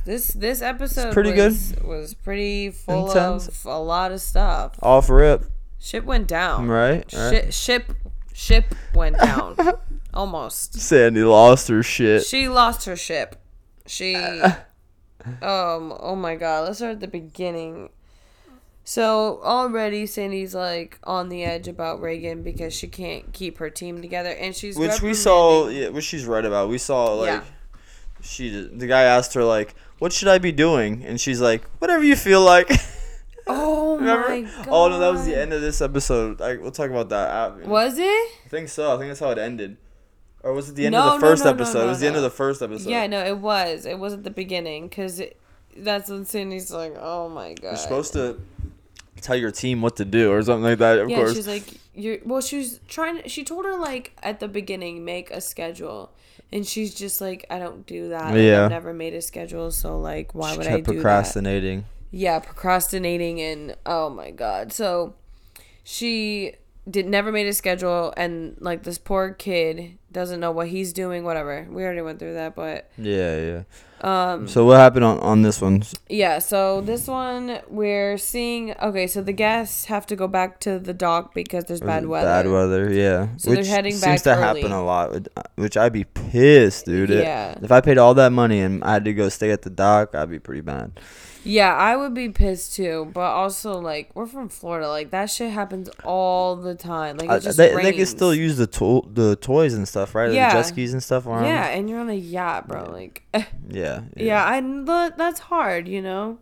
This 0.07 0.29
this 0.29 0.61
episode 0.61 1.11
pretty 1.11 1.33
good. 1.33 1.51
was, 1.51 1.75
was 1.83 2.13
pretty 2.13 2.71
full 2.71 3.07
Intense. 3.07 3.49
of 3.49 3.65
a 3.65 3.77
lot 3.77 4.13
of 4.13 4.21
stuff. 4.21 4.75
Off 4.81 5.09
rip, 5.09 5.43
Ship 5.79 6.01
went 6.05 6.29
down. 6.29 6.69
right? 6.69 7.03
right. 7.13 7.45
Shi 7.45 7.51
ship 7.51 7.93
ship 8.33 8.73
went 8.95 9.17
down. 9.19 9.57
Almost. 10.13 10.79
Sandy 10.79 11.23
lost 11.25 11.67
her 11.67 11.83
shit. 11.83 12.23
She 12.23 12.47
lost 12.47 12.85
her 12.85 12.95
ship. 12.95 13.35
She 13.85 14.15
um 15.41 15.93
oh 15.99 16.15
my 16.15 16.35
god, 16.35 16.63
let's 16.63 16.77
start 16.77 16.93
at 16.93 16.99
the 17.01 17.07
beginning. 17.09 17.89
So 18.85 19.41
already 19.43 20.05
Sandy's 20.05 20.55
like 20.55 20.99
on 21.03 21.27
the 21.27 21.43
edge 21.43 21.67
about 21.67 21.99
Raygan 21.99 22.45
because 22.45 22.73
she 22.73 22.87
can't 22.87 23.33
keep 23.33 23.57
her 23.57 23.69
team 23.69 24.01
together 24.01 24.29
and 24.29 24.55
she's 24.55 24.77
which 24.77 25.01
we 25.01 25.13
saw, 25.13 25.67
yeah, 25.67 25.89
which 25.89 26.05
she's 26.05 26.25
right 26.25 26.45
about. 26.45 26.69
We 26.69 26.77
saw 26.77 27.13
like 27.15 27.27
Yeah. 27.27 27.43
she, 28.21 28.49
the 28.73 28.87
guy 28.87 29.01
asked 29.03 29.33
her 29.33 29.43
like, 29.43 29.75
"What 29.99 30.13
should 30.13 30.27
I 30.27 30.37
be 30.37 30.51
doing?" 30.51 31.03
And 31.03 31.19
she's 31.19 31.41
like, 31.41 31.63
"Whatever 31.79 32.03
you 32.03 32.15
feel 32.15 32.41
like." 32.41 32.69
Oh 33.49 33.95
Remember? 33.95 34.27
my 34.27 34.41
god. 34.41 34.67
Oh 34.69 34.89
no, 34.89 34.99
that 34.99 35.09
was 35.09 35.25
the 35.25 35.33
end 35.39 35.53
of 35.53 35.61
this 35.61 35.79
episode. 35.81 36.39
Like, 36.41 36.61
we'll 36.61 36.71
talk 36.71 36.89
about 36.89 37.07
that. 37.09 37.65
Was 37.65 37.97
it? 37.97 38.03
I 38.03 38.49
think 38.49 38.67
so. 38.67 38.93
I 38.93 38.97
think 38.97 39.07
that's 39.09 39.21
how 39.21 39.29
it 39.29 39.37
ended. 39.37 39.77
Or 40.43 40.51
was 40.51 40.69
it 40.69 40.75
the 40.75 40.85
end 40.85 40.91
No, 40.93 41.13
of 41.15 41.21
the 41.21 41.25
first 41.27 41.45
no, 41.45 41.51
no, 41.51 41.55
episode? 41.55 41.83
it 41.85 41.87
was 41.87 41.99
the 42.01 42.07
end 42.07 42.17
of 42.17 42.23
the 42.23 42.29
first 42.29 42.61
episode. 42.61 42.89
Yeah, 42.89 43.07
no, 43.07 43.23
it 43.23 43.37
was. 43.37 43.85
It 43.85 43.99
was 43.99 44.13
at 44.13 44.23
the 44.25 44.31
beginning 44.31 44.89
because 44.89 45.21
that's 45.77 46.09
when 46.09 46.25
Sandy's 46.25 46.71
like, 46.71 46.95
"Oh 46.99 47.29
my 47.29 47.53
god." 47.53 47.63
You're 47.69 47.75
supposed 47.77 48.11
to 48.13 48.39
tell 49.21 49.37
your 49.37 49.51
team 49.51 49.81
what 49.81 49.95
to 49.95 50.03
do 50.05 50.31
or 50.31 50.41
something 50.43 50.63
like 50.63 50.79
that. 50.79 50.99
Of 50.99 51.09
yeah, 51.09 51.15
course. 51.17 51.33
she's 51.35 51.47
like, 51.47 51.63
"You're." 51.95 52.17
Well, 52.25 52.41
she 52.41 52.57
was 52.57 52.81
trying. 52.89 53.21
She 53.27 53.43
told 53.45 53.63
her 53.65 53.77
like 53.77 54.11
at 54.23 54.41
the 54.41 54.49
beginning, 54.49 55.05
make 55.05 55.31
a 55.31 55.39
schedule, 55.39 56.11
and 56.51 56.65
she's 56.65 56.93
just 56.93 57.21
like, 57.21 57.45
"I 57.49 57.59
don't 57.59 57.85
do 57.85 58.09
that. 58.09 58.35
Yeah. 58.37 58.65
I've 58.65 58.69
never 58.71 58.93
made 58.93 59.13
a 59.13 59.21
schedule, 59.21 59.71
so 59.71 59.99
like, 59.99 60.33
why 60.33 60.51
she 60.51 60.57
would 60.57 60.67
I 60.67 60.77
do 60.77 60.83
that?" 60.83 60.93
procrastinating. 60.93 61.85
Yeah, 62.11 62.39
procrastinating 62.39 63.41
and 63.41 63.75
oh 63.85 64.09
my 64.09 64.31
god. 64.31 64.71
So 64.71 65.15
she 65.83 66.55
did 66.89 67.05
never 67.07 67.31
made 67.31 67.47
a 67.47 67.53
schedule, 67.53 68.13
and 68.17 68.55
like 68.59 68.83
this 68.83 68.97
poor 68.97 69.31
kid 69.31 69.97
doesn't 70.11 70.39
know 70.39 70.51
what 70.51 70.67
he's 70.69 70.93
doing. 70.93 71.23
Whatever. 71.23 71.67
We 71.69 71.83
already 71.83 72.01
went 72.01 72.19
through 72.19 72.33
that, 72.35 72.55
but 72.55 72.89
Yeah, 72.97 73.37
yeah. 73.37 73.61
um. 74.01 74.47
So 74.47 74.65
what 74.65 74.77
happened 74.77 75.03
on, 75.05 75.19
on 75.19 75.41
this 75.41 75.61
one? 75.61 75.83
Yeah, 76.09 76.39
so 76.39 76.81
this 76.81 77.07
one 77.07 77.59
we're 77.67 78.17
seeing. 78.17 78.73
Okay, 78.81 79.07
so 79.07 79.21
the 79.21 79.33
guests 79.33 79.85
have 79.85 80.05
to 80.07 80.15
go 80.15 80.27
back 80.27 80.59
to 80.61 80.79
the 80.79 80.93
dock 80.93 81.33
because 81.33 81.65
there's 81.65 81.81
bad 81.81 82.05
weather. 82.07 82.25
Bad 82.27 82.49
weather, 82.49 82.91
yeah. 82.93 83.27
So 83.37 83.49
they're 83.49 83.59
which 83.59 83.67
heading 83.67 83.91
seems 83.91 84.01
back 84.01 84.21
to 84.23 84.35
happen 84.35 84.71
a 84.71 84.83
lot. 84.83 85.11
which- 85.11 85.27
Which 85.55 85.75
I'd 85.77 85.93
be 85.93 86.03
pissed, 86.05 86.85
dude. 86.85 87.09
Yeah. 87.09 87.57
If 87.61 87.71
I 87.71 87.81
paid 87.81 87.97
all 87.97 88.13
that 88.13 88.31
money 88.31 88.61
and 88.61 88.83
I 88.83 88.93
had 88.93 89.05
to 89.05 89.13
go 89.13 89.27
stay 89.29 89.51
at 89.51 89.63
the 89.63 89.69
dock, 89.69 90.15
I'd 90.15 90.29
be 90.29 90.39
pretty 90.39 90.61
mad. 90.61 90.99
Yeah, 91.47 91.73
I 91.73 91.95
would 91.95 92.13
be 92.13 92.29
pissed 92.29 92.75
too, 92.75 93.09
but 93.13 93.21
also 93.31 93.79
like 93.79 94.11
we're 94.15 94.25
from 94.27 94.49
Florida, 94.49 94.87
like 94.89 95.11
that 95.11 95.29
shit 95.31 95.51
happens 95.51 95.89
all 96.03 96.55
the 96.57 96.75
time. 96.75 97.17
Like 97.17 97.29
it 97.29 97.31
I, 97.33 97.39
just 97.39 97.57
they, 97.57 97.73
rains. 97.73 97.83
they 97.83 97.93
can 97.93 98.05
still 98.05 98.33
use 98.35 98.57
the 98.57 98.67
to- 98.67 99.07
the 99.13 99.35
toys 99.37 99.73
and 99.73 99.87
stuff, 99.87 100.13
right? 100.13 100.31
Yeah. 100.31 100.49
The 100.49 100.59
jet 100.59 100.63
skis 100.63 100.93
and 100.93 101.01
stuff 101.01 101.25
around. 101.25 101.45
Yeah, 101.45 101.67
and 101.67 101.89
you're 101.89 101.99
on 101.99 102.09
a 102.09 102.13
yacht, 102.13 102.67
bro. 102.67 102.83
Like, 102.91 103.23
Yeah. 103.69 104.01
yeah, 104.15 104.45
I 104.45 104.59
kn- 104.59 104.85
that's 105.17 105.39
hard, 105.39 105.87
you 105.87 106.01
know, 106.01 106.39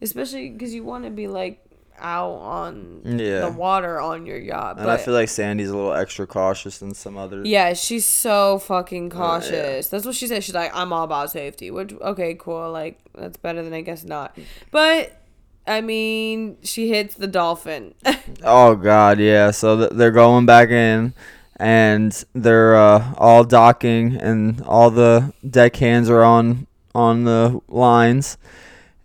especially 0.00 0.50
because 0.50 0.74
you 0.74 0.84
want 0.84 1.04
to 1.04 1.10
be 1.10 1.26
like 1.28 1.60
out 2.04 2.34
on 2.34 3.00
Yeah. 3.04 3.40
the 3.40 3.50
water 3.50 3.98
on 4.00 4.26
your 4.26 4.38
yacht. 4.38 4.76
And 4.76 4.84
but 4.86 4.88
I 4.90 4.96
feel 4.98 5.14
like 5.14 5.28
Sandy's 5.30 5.70
a 5.70 5.74
little 5.76 5.94
extra 5.94 6.26
cautious 6.26 6.78
than 6.78 6.92
some 6.94 7.16
others. 7.16 7.48
Yeah, 7.48 7.72
she's 7.72 8.04
so 8.06 8.58
fucking 8.58 9.10
Uh, 9.12 9.16
cautious. 9.16 9.88
That's 9.88 10.04
what 10.04 10.14
she 10.14 10.26
said. 10.26 10.44
She's 10.44 10.54
like, 10.54 10.70
I'm 10.74 10.92
all 10.92 11.04
about 11.04 11.30
safety. 11.30 11.70
Which 11.70 11.92
okay, 12.00 12.34
cool. 12.38 12.70
Like 12.70 12.98
that's 13.16 13.38
better 13.38 13.62
than 13.62 13.72
I 13.72 13.80
guess 13.80 14.04
not. 14.04 14.36
But 14.70 15.20
I 15.66 15.80
mean, 15.80 16.58
she 16.62 16.90
hits 16.90 17.14
the 17.14 17.26
dolphin. 17.26 17.94
Oh 18.44 18.74
God, 18.76 19.18
yeah. 19.18 19.50
So 19.50 19.78
th- 19.78 19.90
they're 19.92 20.10
going 20.10 20.44
back 20.44 20.68
in, 20.70 21.14
and 21.56 22.12
they're 22.34 22.76
uh, 22.76 23.14
all 23.16 23.44
docking, 23.44 24.16
and 24.16 24.60
all 24.62 24.90
the 24.90 25.32
deck 25.48 25.76
hands 25.76 26.10
are 26.10 26.22
on 26.22 26.66
on 26.94 27.24
the 27.24 27.60
lines, 27.68 28.36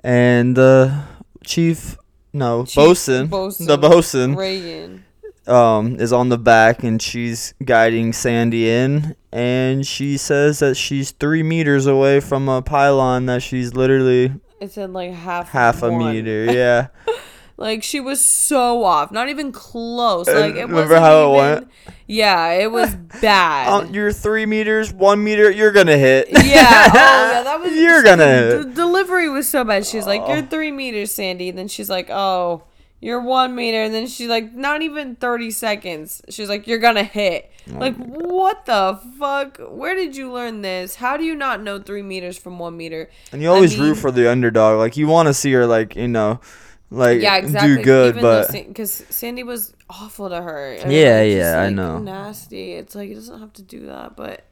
and 0.04 0.56
the 0.58 1.04
chief, 1.46 1.98
no, 2.34 2.66
Chief 2.66 2.76
bosun, 2.76 3.28
bosun, 3.28 3.66
the 3.68 3.78
bosun, 3.78 4.36
Raygan. 4.36 5.02
um, 5.48 5.96
is 6.00 6.14
on 6.14 6.30
the 6.30 6.38
back, 6.38 6.84
and 6.84 7.02
she's 7.02 7.54
guiding 7.64 8.14
Sandy 8.14 8.70
in, 8.70 9.16
and 9.32 9.86
she 9.86 10.18
says 10.18 10.60
that 10.60 10.76
she's 10.76 11.12
three 11.12 11.44
meters 11.44 11.86
away 11.88 12.20
from 12.20 12.48
a 12.50 12.62
pylon 12.62 13.26
that 13.28 13.42
she's 13.42 13.74
literally 13.74 14.34
It's 14.60 14.78
in 14.78 14.94
like 14.94 15.12
half 15.14 15.50
half 15.50 15.82
a 15.84 15.92
one. 15.92 16.14
meter. 16.14 16.46
Yeah. 16.54 16.88
Like 17.60 17.84
she 17.84 18.00
was 18.00 18.24
so 18.24 18.86
off, 18.86 19.12
not 19.12 19.28
even 19.28 19.52
close. 19.52 20.28
Like 20.28 20.56
it 20.56 20.62
remember 20.62 20.76
wasn't 20.84 21.00
how 21.02 21.18
it 21.18 21.26
even, 21.26 21.38
went? 21.56 21.72
Yeah, 22.08 22.52
it 22.54 22.72
was 22.72 22.96
bad. 23.22 23.68
Um, 23.68 23.94
you're 23.94 24.14
three 24.14 24.46
meters, 24.46 24.94
one 24.94 25.22
meter. 25.22 25.52
You're 25.52 25.74
gonna 25.74 25.98
hit. 25.98 26.30
yeah, 26.30 26.38
oh 26.40 26.42
yeah, 26.46 27.44
that 27.44 27.60
was. 27.62 27.74
You're 27.74 28.02
gonna 28.02 28.26
the, 28.26 28.32
hit. 28.32 28.68
the 28.70 28.74
delivery 28.74 29.28
was 29.28 29.50
so 29.50 29.66
bad. 29.66 29.86
She's 29.86 30.08
like, 30.08 30.22
Oh. 30.22 30.34
"You're 30.36 30.42
three 30.44 30.72
meters, 30.72 31.12
Sandy." 31.14 31.52
Then 31.52 31.68
she's 31.68 31.90
like, 31.90 32.10
"Oh, 32.10 32.64
you're 33.02 33.20
one 33.20 33.56
meter." 33.56 33.84
And 33.84 33.94
then 33.94 34.08
she's 34.08 34.30
like, 34.30 34.54
"Not 34.54 34.82
even 34.82 35.18
thirty 35.18 35.52
seconds." 35.52 36.22
She's 36.30 36.48
like, 36.48 36.66
"You're 36.66 36.80
gonna 36.80 37.04
hit." 37.04 37.52
Oh 37.70 37.78
like, 37.78 37.98
what 37.98 38.66
the 38.68 39.02
fuck? 39.20 39.58
Where 39.70 39.96
did 39.96 40.16
you 40.16 40.32
learn 40.32 40.62
this? 40.62 40.96
How 40.96 41.18
do 41.18 41.26
you 41.26 41.36
not 41.36 41.62
know 41.62 41.78
three 41.78 42.04
meters 42.04 42.38
from 42.38 42.58
one 42.58 42.78
meter? 42.78 43.10
And 43.34 43.42
you 43.42 43.50
always 43.52 43.74
I 43.76 43.80
mean- 43.80 43.90
root 43.90 43.96
for 43.96 44.12
the 44.12 44.32
underdog. 44.32 44.78
Like 44.80 44.96
you 44.96 45.08
want 45.08 45.28
to 45.28 45.34
see 45.34 45.52
her, 45.52 45.68
like 45.68 45.98
you 45.98 46.08
know, 46.08 46.40
like 46.92 47.22
Yeah, 47.22 47.38
exactly. 47.38 47.78
do 47.78 47.84
good. 47.84 48.22
but 48.22 48.52
because 48.52 48.92
Sandy 49.10 49.44
was 49.44 49.74
awful 49.90 50.30
to 50.30 50.42
her. 50.42 50.78
I 50.84 50.90
Yeah, 50.90 51.24
just, 51.26 51.38
yeah, 51.38 51.60
I 51.60 51.66
like, 51.66 51.76
know. 51.76 52.00
Nasty. 52.00 52.74
It's 52.74 52.96
like 52.96 53.10
it 53.10 53.16
doesn't 53.16 53.40
have 53.40 53.54
to 53.54 53.62
do 53.62 53.86
that, 53.88 54.16
but 54.16 54.44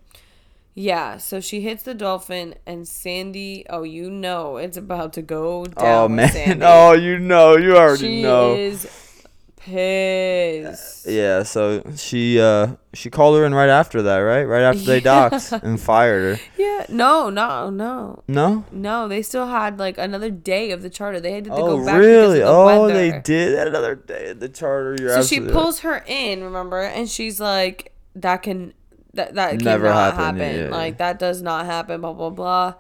yeah. 0.76 1.18
So 1.18 1.40
she 1.40 1.62
hits 1.62 1.84
the 1.84 1.94
dolphin, 1.96 2.56
and 2.66 2.88
Sandy. 2.88 3.66
Oh, 3.70 3.84
you 3.84 4.10
know, 4.12 4.58
it's 4.58 4.78
about 4.78 5.14
to 5.14 5.22
go 5.22 5.66
down. 5.66 5.76
oh 5.86 6.08
man, 6.08 6.30
Sandy. 6.32 6.66
oh 6.68 6.94
you 6.94 7.18
know, 7.20 7.58
you 7.58 7.76
already 7.76 8.00
she 8.00 8.22
know. 8.22 8.54
is 8.54 8.86
pissed. 9.68 11.06
Yeah, 11.08 11.44
so 11.44 11.84
she 11.96 12.40
uh 12.40 12.76
she 12.94 13.10
called 13.10 13.38
her 13.38 13.46
in 13.46 13.54
right 13.54 13.70
after 13.70 14.02
that, 14.04 14.18
right? 14.20 14.44
Right 14.44 14.64
after 14.64 14.82
they 14.84 14.96
Yeah. 14.98 15.30
docked 15.30 15.52
and 15.64 15.80
fired 15.80 16.38
her. 16.38 16.44
Yeah. 16.58 16.86
No. 16.90 17.30
No. 17.30 17.70
No. 17.70 18.24
No. 18.28 18.66
No. 18.72 19.08
They 19.08 19.22
still 19.22 19.48
had 19.48 19.80
like 19.80 19.98
another 19.98 20.30
day 20.30 20.72
of 20.72 20.82
the 20.82 20.90
charter. 20.90 21.20
They 21.20 21.32
had 21.34 21.46
to, 21.46 21.52
Oh 21.52 21.78
go 21.78 21.86
back 21.86 21.98
really? 21.98 22.40
because 22.40 22.40
of 22.40 22.40
the 22.40 22.44
Oh, 22.46 22.66
weather. 22.88 22.94
they 22.94 23.20
did 23.22 23.68
another 23.68 23.96
day 23.96 24.30
at 24.30 24.40
the 24.40 24.50
charter. 24.50 24.96
You're 25.00 25.22
So 25.22 25.24
she 25.24 25.40
pulls 25.40 25.80
her 25.80 26.04
in, 26.08 26.44
remember, 26.44 26.82
and 26.82 27.10
she's 27.10 27.40
like, 27.40 27.94
"That 28.16 28.44
can, 28.44 28.74
that 29.14 29.36
that 29.36 29.62
Never 29.62 29.92
happen, 29.92 30.20
happen. 30.20 30.40
yeah, 30.40 30.64
yeah. 30.66 30.70
Like 30.70 30.98
that 31.00 31.20
does 31.20 31.42
not 31.42 31.66
happen." 31.66 32.02
Blah 32.02 32.14
blah 32.14 32.30
blah. 32.30 32.74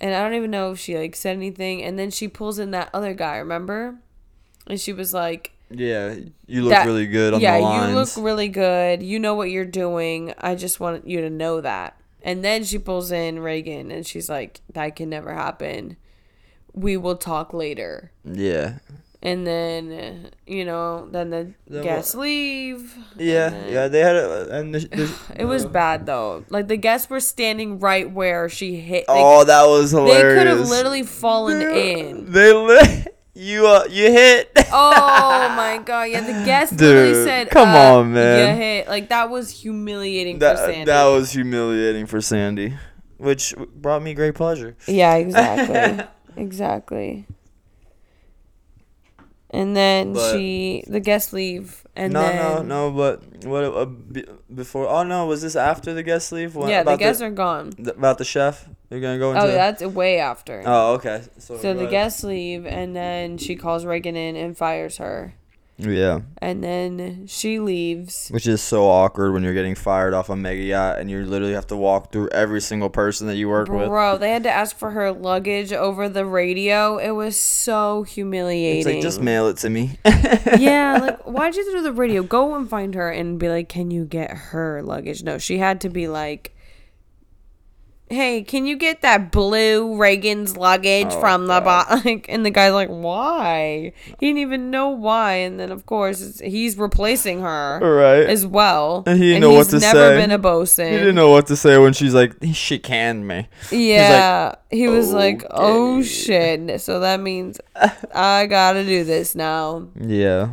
And 0.00 0.14
I 0.14 0.22
don't 0.22 0.34
even 0.34 0.50
know 0.52 0.70
if 0.72 0.78
she 0.78 0.96
like 0.96 1.16
said 1.16 1.36
anything. 1.36 1.82
And 1.82 1.98
then 1.98 2.10
she 2.10 2.28
pulls 2.28 2.58
in 2.60 2.70
that 2.72 2.88
other 2.94 3.14
guy, 3.14 3.36
remember? 3.38 3.96
And 4.68 4.80
she 4.80 4.92
was 4.92 5.12
like, 5.14 5.52
Yeah, 5.70 6.14
you 6.46 6.62
look 6.62 6.70
That- 6.70 6.86
really 6.86 7.06
good 7.06 7.34
on 7.34 7.40
"Yeah, 7.40 7.58
the 7.58 7.88
you 7.90 7.94
look 7.94 8.08
really 8.16 8.48
good. 8.48 9.02
You 9.02 9.18
know 9.18 9.34
what 9.34 9.50
you're 9.50 9.64
doing. 9.64 10.32
I 10.38 10.54
just 10.54 10.80
want 10.80 11.06
you 11.06 11.20
to 11.20 11.30
know 11.30 11.60
that." 11.60 11.94
And 12.22 12.44
then 12.44 12.64
she 12.64 12.78
pulls 12.78 13.12
in 13.12 13.36
Raygan, 13.36 13.92
and 13.92 14.06
she's 14.06 14.28
like, 14.28 14.60
"That 14.72 14.96
can 14.96 15.10
never 15.10 15.32
happen. 15.34 15.96
We 16.74 16.96
will 16.96 17.16
talk 17.16 17.52
later." 17.52 18.12
yeah. 18.24 18.78
And 19.20 19.44
then, 19.44 20.30
you 20.46 20.64
know, 20.64 21.08
then 21.10 21.30
the 21.30 21.52
Then 21.66 21.82
guests 21.82 22.14
leave. 22.14 22.94
Yeah, 23.16 23.48
then- 23.48 23.72
yeah, 23.72 23.88
they 23.88 23.98
had 23.98 24.14
a 24.14 24.48
and 24.60 24.72
the, 24.72 24.78
the, 24.78 25.12
It 25.40 25.44
was 25.44 25.64
bad 25.66 26.06
though. 26.06 26.44
Like 26.50 26.68
the 26.68 26.76
guests 26.76 27.10
were 27.10 27.18
standing 27.18 27.80
right 27.80 28.08
where 28.08 28.48
she 28.48 28.76
hit. 28.76 29.06
They, 29.08 29.12
Oh, 29.14 29.42
that 29.42 29.66
was 29.66 29.90
hilarious. 29.90 30.22
they 30.22 30.38
could 30.38 30.46
have 30.46 30.68
literally 30.70 31.02
fallen 31.02 31.60
in. 31.62 32.30
They 32.30 32.52
li- 32.52 33.06
you 33.38 33.66
uh 33.66 33.84
you 33.88 34.10
hit. 34.10 34.52
Oh 34.70 35.54
my 35.56 35.80
god! 35.82 36.10
Yeah, 36.10 36.20
the 36.20 36.44
guests 36.44 36.78
literally 36.78 37.24
said, 37.24 37.48
come 37.48 37.70
uh, 37.70 37.98
on, 37.98 38.12
man. 38.12 38.56
You 38.56 38.62
hit. 38.62 38.88
Like 38.88 39.08
that 39.08 39.30
was 39.30 39.48
humiliating 39.48 40.38
for 40.38 40.56
Sandy. 40.56 40.84
that 40.84 41.04
was 41.06 41.32
humiliating 41.32 42.06
for 42.06 42.20
Sandy, 42.20 42.76
which 43.16 43.54
brought 43.74 44.02
me 44.02 44.12
great 44.12 44.34
pleasure. 44.34 44.76
Yeah, 44.86 45.14
exactly. 45.24 46.06
exactly. 46.36 47.26
And 49.50 49.74
then 49.74 50.12
But- 50.12 50.32
she, 50.32 50.84
the 50.86 51.00
guests 51.00 51.32
leave, 51.32 51.86
and 51.96 52.12
no, 52.12 52.20
then 52.20 52.36
no, 52.36 52.90
no. 52.90 52.90
But 52.90 53.46
what 53.46 53.64
uh, 53.64 53.86
before? 54.54 54.86
Oh 54.86 55.02
no, 55.02 55.26
was 55.26 55.40
this 55.40 55.56
after 55.56 55.94
the 55.94 56.02
guests 56.02 56.30
leave? 56.30 56.54
What, 56.54 56.68
yeah, 56.68 56.82
the 56.82 56.96
guests 56.96 57.22
are 57.22 57.30
gone. 57.30 57.72
about 57.88 58.18
the 58.18 58.26
chef. 58.26 58.68
You're 58.90 59.00
gonna 59.00 59.18
go 59.18 59.30
oh, 59.30 59.34
into. 59.34 59.42
Oh, 59.42 59.52
that's 59.52 59.82
way 59.82 60.18
after. 60.18 60.62
Oh, 60.64 60.94
okay. 60.94 61.22
So, 61.38 61.58
So 61.58 61.74
the 61.74 61.80
ahead. 61.80 61.90
guests 61.90 62.24
leave, 62.24 62.66
and 62.66 62.96
then 62.96 63.36
she 63.36 63.54
calls 63.54 63.84
Raygan 63.84 64.16
in 64.16 64.36
and 64.36 64.56
fires 64.56 64.96
her. 64.96 65.34
Yeah, 65.80 66.22
And 66.38 66.62
then 66.62 67.28
she 67.28 67.60
leaves. 67.60 68.30
which 68.30 68.48
is 68.48 68.60
so 68.60 68.86
awkward 68.86 69.32
when 69.32 69.44
you're 69.44 69.54
getting 69.54 69.76
fired 69.76 70.12
off 70.12 70.28
a 70.28 70.34
mega 70.34 70.60
yacht 70.60 70.98
and 70.98 71.08
you 71.08 71.24
literally 71.24 71.54
have 71.54 71.68
to 71.68 71.76
walk 71.76 72.10
through 72.10 72.30
every 72.30 72.60
single 72.60 72.90
person 72.90 73.28
that 73.28 73.36
you 73.36 73.48
work 73.48 73.68
with. 73.68 73.86
Bro, 73.86 74.18
they 74.18 74.32
had 74.32 74.42
to 74.42 74.50
ask 74.50 74.76
for 74.76 74.90
her 74.90 75.12
luggage 75.12 75.72
over 75.72 76.08
the 76.08 76.26
radio. 76.26 76.98
It 76.98 77.12
was 77.12 77.40
so 77.40 78.02
humiliating. 78.02 78.80
It's 78.80 78.86
like 78.88 79.02
just 79.02 79.20
mail 79.20 79.46
it 79.46 79.58
to 79.58 79.70
me. 79.70 80.00
yeah, 80.58 80.98
like 81.00 81.22
why'd 81.22 81.54
you 81.54 81.64
do 81.64 81.80
the 81.80 81.92
radio? 81.92 82.24
Go 82.24 82.56
and 82.56 82.68
find 82.68 82.96
her 82.96 83.08
and 83.08 83.38
be 83.38 83.48
like, 83.48 83.68
"Can 83.68 83.92
you 83.92 84.04
get 84.04 84.30
her 84.30 84.82
luggage?" 84.82 85.22
No, 85.22 85.38
she 85.38 85.58
had 85.58 85.80
to 85.82 85.88
be 85.88 86.08
like, 86.08 86.56
"Hey, 88.10 88.42
can 88.42 88.66
you 88.66 88.76
get 88.76 89.02
that 89.02 89.30
blue 89.30 89.96
Raygan's 89.96 90.56
luggage 90.56 91.08
Oh, 91.10 91.20
from 91.20 91.46
the 91.46 91.60
bot?" 91.60 91.88
Like, 92.04 92.26
and 92.28 92.44
the 92.44 92.50
guy's 92.50 92.72
like, 92.72 92.88
"Why?" 92.88 93.92
He 94.18 94.26
didn't 94.26 94.38
even 94.38 94.70
know 94.70 94.88
why. 94.88 95.34
And 95.34 95.58
then 95.58 95.70
of 95.70 95.86
course 95.86 96.20
it's, 96.20 96.40
he's 96.40 96.76
replacing 96.76 97.40
her 97.40 97.80
right. 97.80 98.28
as 98.28 98.46
well. 98.46 99.02
And 99.06 99.18
he 99.18 99.30
didn't 99.30 99.42
know 99.42 99.52
what 99.52 99.70
he's 99.70 99.80
to 99.82 99.86
never 99.86 100.10
say. 100.10 100.16
been 100.16 100.30
a 100.30 100.38
bosun. 100.38 100.92
He 100.92 100.98
didn't 100.98 101.14
know 101.14 101.30
what 101.30 101.46
to 101.48 101.56
say 101.56 101.78
when 101.78 101.92
she's 101.92 102.14
like, 102.14 102.34
she 102.52 102.78
canned 102.78 103.26
me. 103.26 103.48
Yeah, 103.70 104.54
he 104.70 104.88
was 104.88 105.12
oh, 105.12 105.16
like, 105.16 105.44
"Oh 105.50 106.02
shit!" 106.02 106.80
So 106.80 107.00
that 107.00 107.20
means 107.20 107.60
I 108.14 108.46
gotta 108.46 108.84
do 108.84 109.04
this 109.04 109.34
now. 109.34 109.88
Yeah. 110.00 110.50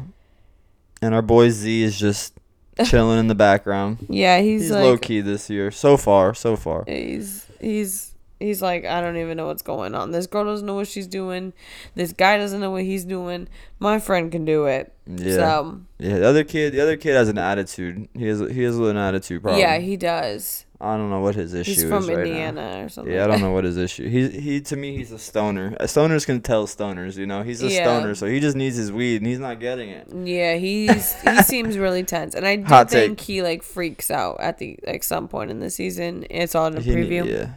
And 1.01 1.13
our 1.13 1.21
boy 1.21 1.49
Zee 1.49 1.83
is 1.83 1.99
just 1.99 2.33
chilling 2.85 3.19
in 3.19 3.27
the 3.27 3.35
background. 3.35 4.05
Yeah, 4.09 4.39
he's, 4.39 4.63
He's, 4.63 4.71
like, 4.71 4.83
low 4.83 4.97
key 4.97 5.21
this 5.21 5.49
year. 5.49 5.71
So 5.71 5.97
far, 5.97 6.33
so 6.33 6.55
far. 6.55 6.83
he's 6.87 7.44
he's 7.59 8.15
he's 8.39 8.61
like, 8.61 8.85
I 8.85 9.01
don't 9.01 9.17
even 9.17 9.37
know 9.37 9.47
what's 9.47 9.61
going 9.61 9.95
on. 9.95 10.11
This 10.11 10.27
girl 10.27 10.45
doesn't 10.45 10.65
know 10.65 10.75
what 10.75 10.87
she's 10.87 11.07
doing. 11.07 11.53
This 11.95 12.11
guy 12.13 12.37
doesn't 12.37 12.59
know 12.59 12.71
what 12.71 12.83
he's 12.83 13.05
doing. 13.05 13.47
My 13.79 13.99
friend 13.99 14.31
can 14.31 14.45
do 14.45 14.65
it. 14.65 14.93
Yeah. 15.07 15.35
So 15.35 15.81
Yeah, 15.99 16.19
the 16.19 16.27
other 16.27 16.43
kid, 16.43 16.73
the 16.73 16.81
other 16.81 16.97
kid 16.97 17.15
has 17.15 17.29
an 17.29 17.37
attitude. 17.37 18.07
He 18.13 18.27
has, 18.27 18.39
he 18.39 18.63
has 18.63 18.77
an 18.77 18.97
attitude 18.97 19.41
problem. 19.41 19.61
yeah, 19.61 19.77
he 19.77 19.97
does. 19.97 20.64
I 20.81 20.97
don't 20.97 21.09
know 21.09 21.21
what 21.21 21.35
his 21.35 21.53
issue 21.53 21.71
is. 21.71 21.77
He's 21.77 21.83
is 21.83 21.89
from 21.89 22.07
right 22.07 22.27
Indiana 22.27 22.83
or 22.83 22.89
something. 22.89 23.13
Yeah, 23.13 23.23
I 23.23 23.27
don't 23.27 23.39
know 23.39 23.51
what 23.51 23.63
his 23.63 23.77
issue. 23.77 24.09
He 24.09 24.27
he 24.29 24.59
to 24.61 24.75
me 24.75 24.97
he's 24.97 25.11
a 25.13 25.17
stoner. 25.19 25.75
A 25.79 25.85
stoners 25.85 26.25
can 26.25 26.41
tell 26.41 26.67
stoners, 26.67 27.15
you 27.15 27.25
know. 27.25 27.43
He's 27.43 27.63
a 27.63 27.67
Yeah. 27.69 27.83
stoner, 27.83 28.13
so 28.13 28.25
he 28.25 28.39
just 28.41 28.57
needs 28.57 28.75
his 28.75 28.91
weed 28.91 29.17
and 29.17 29.27
he's 29.27 29.39
not 29.39 29.59
getting 29.61 29.89
it. 29.89 30.07
Yeah, 30.13 30.55
he's 30.55 31.13
he 31.21 31.41
seems 31.43 31.77
really 31.77 32.03
tense, 32.03 32.35
and 32.35 32.45
I 32.45 32.57
do 32.57 32.63
Hot 32.65 32.89
think 32.89 33.17
take. 33.19 33.25
he 33.25 33.41
like 33.41 33.63
freaks 33.63 34.11
out 34.11 34.37
at 34.41 34.57
the 34.57 34.77
like 34.85 35.03
some 35.03 35.27
point 35.29 35.49
in 35.49 35.59
the 35.59 35.69
season. 35.69 36.25
It's 36.29 36.55
all 36.55 36.67
in 36.67 36.75
the 36.75 36.81
He 36.81 36.91
preview. 36.91 37.25
yeah. 37.25 37.53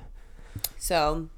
So 0.78 1.28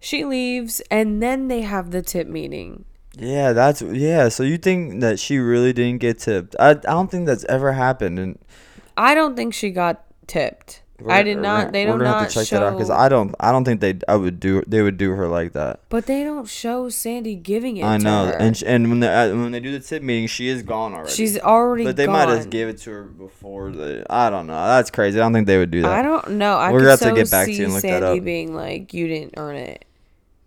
she 0.00 0.24
leaves, 0.24 0.80
and 0.90 1.22
then 1.22 1.46
they 1.48 1.60
have 1.60 1.92
the 1.92 2.02
tip 2.02 2.26
meeting. 2.26 2.84
Yeah, 3.16 3.52
that's 3.52 3.82
yeah. 3.82 4.28
So 4.30 4.42
you 4.42 4.58
think 4.58 5.00
that 5.00 5.20
she 5.20 5.38
really 5.38 5.72
didn't 5.72 6.00
get 6.00 6.18
tipped? 6.18 6.56
I 6.58 6.70
I 6.70 6.74
don't 6.74 7.10
think 7.10 7.26
that's 7.26 7.44
ever 7.44 7.72
happened, 7.72 8.18
and 8.18 8.38
I 8.96 9.14
don't 9.14 9.36
think 9.36 9.54
she 9.54 9.70
got 9.70 10.04
tipped. 10.26 10.82
I 11.08 11.22
did 11.22 11.38
not. 11.38 11.72
They 11.72 11.84
we're 11.84 11.92
don't 11.98 12.04
not 12.04 12.20
have 12.20 12.28
to 12.28 12.34
check 12.34 12.46
show. 12.46 12.60
that 12.60 12.66
out 12.66 12.72
because 12.74 12.90
I 12.90 13.08
don't. 13.08 13.34
I 13.40 13.50
don't 13.50 13.64
think 13.64 13.80
they. 13.80 13.98
I 14.06 14.14
would 14.14 14.38
do. 14.38 14.62
They 14.66 14.82
would 14.82 14.96
do 14.98 15.10
her 15.12 15.26
like 15.26 15.52
that. 15.52 15.80
but 15.88 16.06
they 16.06 16.22
don't 16.22 16.48
show 16.48 16.88
Sandy 16.88 17.34
giving 17.34 17.76
it. 17.76 17.84
I 17.84 17.98
to 17.98 18.04
know, 18.04 18.26
her. 18.26 18.32
and 18.34 18.56
sh- 18.56 18.62
and 18.64 18.88
when 18.88 19.00
they 19.00 19.08
uh, 19.08 19.30
when 19.30 19.50
they 19.50 19.60
do 19.60 19.72
the 19.72 19.80
tip 19.80 20.02
meeting, 20.02 20.28
she 20.28 20.48
is 20.48 20.62
gone 20.62 20.94
already. 20.94 21.12
she's 21.12 21.38
already. 21.38 21.84
but 21.84 21.96
they 21.96 22.06
gone. 22.06 22.28
might 22.28 22.28
have 22.28 22.50
gave 22.50 22.68
it 22.68 22.78
to 22.82 22.90
her 22.90 23.02
before 23.02 23.70
the. 23.72 24.06
I 24.08 24.30
don't 24.30 24.46
know. 24.46 24.52
That's 24.52 24.90
crazy. 24.90 25.18
I 25.18 25.22
don't 25.24 25.32
think 25.32 25.46
they 25.46 25.58
would 25.58 25.70
do 25.72 25.82
that. 25.82 25.90
I 25.90 26.02
don't 26.02 26.32
know. 26.32 26.56
I 26.56 26.70
We're 26.70 26.80
gonna 26.80 26.90
have 26.90 27.00
to 27.00 27.14
get 27.14 27.30
back 27.30 27.46
to 27.46 27.52
you 27.52 27.64
and 27.64 27.72
look 27.74 27.82
that 27.82 28.02
Sandy 28.02 28.18
up. 28.20 28.24
being 28.24 28.54
like, 28.54 28.94
"You 28.94 29.08
didn't 29.08 29.34
earn 29.36 29.56
it. 29.56 29.84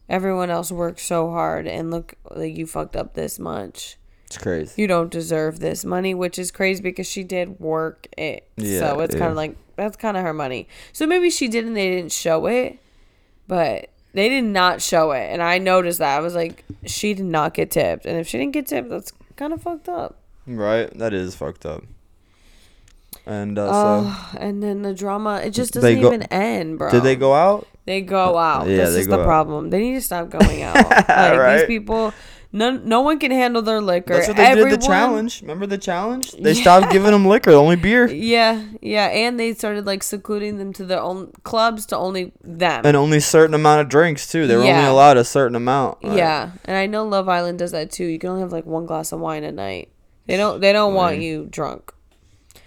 Everyone 0.08 0.50
else 0.50 0.72
worked 0.72 1.00
so 1.02 1.32
hard, 1.32 1.68
and 1.68 1.92
look, 1.92 2.14
like 2.32 2.56
you 2.56 2.66
fucked 2.66 2.96
up 2.96 3.14
this 3.14 3.40
much. 3.40 3.98
It's 4.26 4.38
crazy. 4.38 4.82
You 4.82 4.88
don't 4.88 5.12
deserve 5.12 5.60
this 5.60 5.86
money." 5.86 6.14
Which 6.14 6.38
is 6.40 6.52
crazy 6.52 6.82
because 6.82 7.08
she 7.08 7.24
did 7.24 7.60
work 7.60 8.08
it. 8.18 8.48
Yeah, 8.58 8.80
so 8.80 9.00
it's 9.02 9.16
kind 9.16 9.30
of 9.32 9.36
like 9.38 9.56
that's 9.76 9.98
kind 9.98 10.18
of 10.18 10.24
her 10.24 10.34
money. 10.34 10.68
So 10.94 11.06
maybe 11.06 11.30
she 11.30 11.48
did 11.48 11.66
and 11.66 11.76
they 11.76 11.90
didn't 11.90 12.12
show 12.12 12.46
it, 12.48 12.80
but 13.48 13.90
they 14.14 14.30
did 14.30 14.44
not 14.46 14.82
show 14.82 15.12
it, 15.12 15.28
and 15.32 15.42
I 15.44 15.58
noticed 15.58 16.00
that. 16.00 16.18
I 16.18 16.22
was 16.22 16.34
like, 16.36 16.64
she 16.86 17.14
did 17.14 17.26
not 17.26 17.54
get 17.54 17.72
tipped, 17.72 18.06
and 18.06 18.18
if 18.18 18.28
she 18.28 18.38
didn't 18.38 18.54
get 18.54 18.68
tipped, 18.68 18.90
that's 18.90 19.12
kind 19.36 19.52
of 19.54 19.62
fucked 19.62 19.90
up. 19.90 20.18
Right. 20.48 20.90
That 20.98 21.14
is 21.14 21.36
fucked 21.36 21.66
up. 21.66 21.84
And 23.26 23.58
uh, 23.58 23.70
Oh, 23.72 24.32
and 24.40 24.62
then 24.62 24.84
the 24.84 24.94
drama, 24.94 25.42
it 25.44 25.50
just 25.52 25.74
doesn't 25.74 26.00
go- 26.02 26.08
even 26.08 26.24
end, 26.24 26.78
bro. 26.78 26.92
did 26.92 27.04
they 27.04 27.16
go 27.16 27.34
out? 27.34 27.68
They 27.86 28.02
go 28.02 28.38
out. 28.38 28.68
Yeah, 28.68 28.78
this 28.78 28.96
is 28.96 29.08
the 29.08 29.20
out. 29.20 29.26
problem. 29.26 29.70
They 29.72 29.80
need 29.80 29.94
to 29.96 30.02
stop 30.02 30.30
going 30.30 30.62
out. 30.62 30.76
like 30.90 31.08
Right? 31.10 31.58
these 31.58 31.66
people 31.68 32.14
None, 32.56 32.88
no 32.88 33.02
one 33.02 33.20
can 33.20 33.32
handle 33.32 33.62
their 33.62 33.82
liquor. 33.82 34.14
That's 34.14 34.30
what 34.30 34.38
they 34.38 34.56
did 34.56 34.72
the 34.72 34.78
challenge. 34.78 35.42
Remember 35.42 35.66
the 35.66 35.78
challenge? 35.78 36.32
They 36.32 36.54
stopped 36.54 36.90
giving 36.90 37.12
them 37.12 37.26
liquor, 37.28 37.52
only 37.52 37.76
beer, 37.76 38.08
Yeah, 38.08 38.64
yeah, 38.82 39.08
and 39.08 39.38
they 39.38 39.54
started 39.54 39.86
like 39.86 40.04
secluding 40.04 40.58
them 40.58 40.72
to 40.74 40.86
their 40.86 41.02
own 41.02 41.34
clubs 41.44 41.86
to 41.88 41.98
only 41.98 42.32
them. 42.42 42.84
and 42.86 42.96
only 42.96 43.20
certain 43.20 43.54
amount 43.56 43.82
of 43.82 43.90
drinks 43.90 44.32
too. 44.32 44.48
They 44.48 44.56
were 44.56 44.62
only 44.62 44.86
allowed 44.86 45.18
a 45.18 45.26
certain 45.26 45.58
amount. 45.58 46.02
Like, 46.02 46.18
yeah, 46.18 46.52
and 46.64 46.78
I 46.78 46.86
know 46.86 47.04
Love 47.04 47.28
Island 47.28 47.60
does 47.60 47.72
that 47.74 47.92
too. 47.92 48.06
You 48.06 48.20
can 48.20 48.30
only 48.30 48.42
have 48.42 48.54
like 48.54 48.66
one 48.66 48.86
glass 48.86 49.12
of 49.12 49.20
wine 49.20 49.44
a 49.44 49.52
night. 49.52 49.90
They 50.26 50.38
don't. 50.38 50.62
They 50.62 50.72
don't 50.72 50.94
want 50.94 51.20
you 51.20 51.50
drunk. 51.52 51.94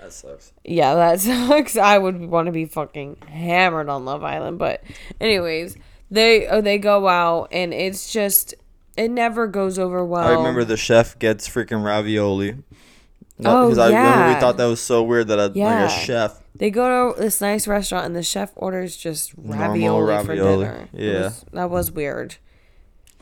that 0.02 0.12
sucks. 0.12 0.52
Yeah, 0.64 0.96
that 0.96 1.20
sucks. 1.22 1.78
I 1.78 1.96
would 1.96 2.20
want 2.26 2.44
to 2.44 2.52
be 2.52 2.66
fucking 2.66 3.16
hammered 3.26 3.88
on 3.88 4.04
Love 4.04 4.22
Island, 4.22 4.58
but 4.58 4.84
anyways, 5.18 5.78
they 6.10 6.46
oh, 6.46 6.60
they 6.60 6.76
go 6.76 7.08
out 7.08 7.48
and 7.52 7.72
it's 7.72 8.12
just 8.12 8.54
it 8.98 9.10
never 9.10 9.46
goes 9.46 9.78
over 9.78 10.04
well. 10.04 10.24
I 10.26 10.32
remember 10.32 10.64
the 10.64 10.76
chef 10.76 11.18
gets 11.18 11.48
freaking 11.48 11.84
ravioli. 11.84 12.56
Oh, 13.44 13.66
because 13.68 13.78
I 13.78 13.86
remember 13.88 14.34
we 14.34 14.40
thought 14.40 14.56
that 14.56 14.66
was 14.66 14.80
so 14.80 15.02
weird 15.04 15.28
that 15.28 15.38
a, 15.38 15.52
Yeah. 15.54 15.82
like 15.84 15.90
a 15.90 15.92
chef. 15.92 16.42
They 16.56 16.70
go 16.70 17.12
to 17.14 17.20
this 17.20 17.40
nice 17.40 17.68
restaurant 17.68 18.06
and 18.06 18.16
the 18.16 18.22
chef 18.24 18.50
orders 18.56 18.96
just 18.96 19.38
Normal 19.38 20.02
ravioli, 20.02 20.24
for 20.24 20.34
dinner. 20.34 20.88
Yeah. 20.92 21.22
was- 21.22 21.44
that 21.52 21.70
was 21.70 21.92
weird. 21.92 22.34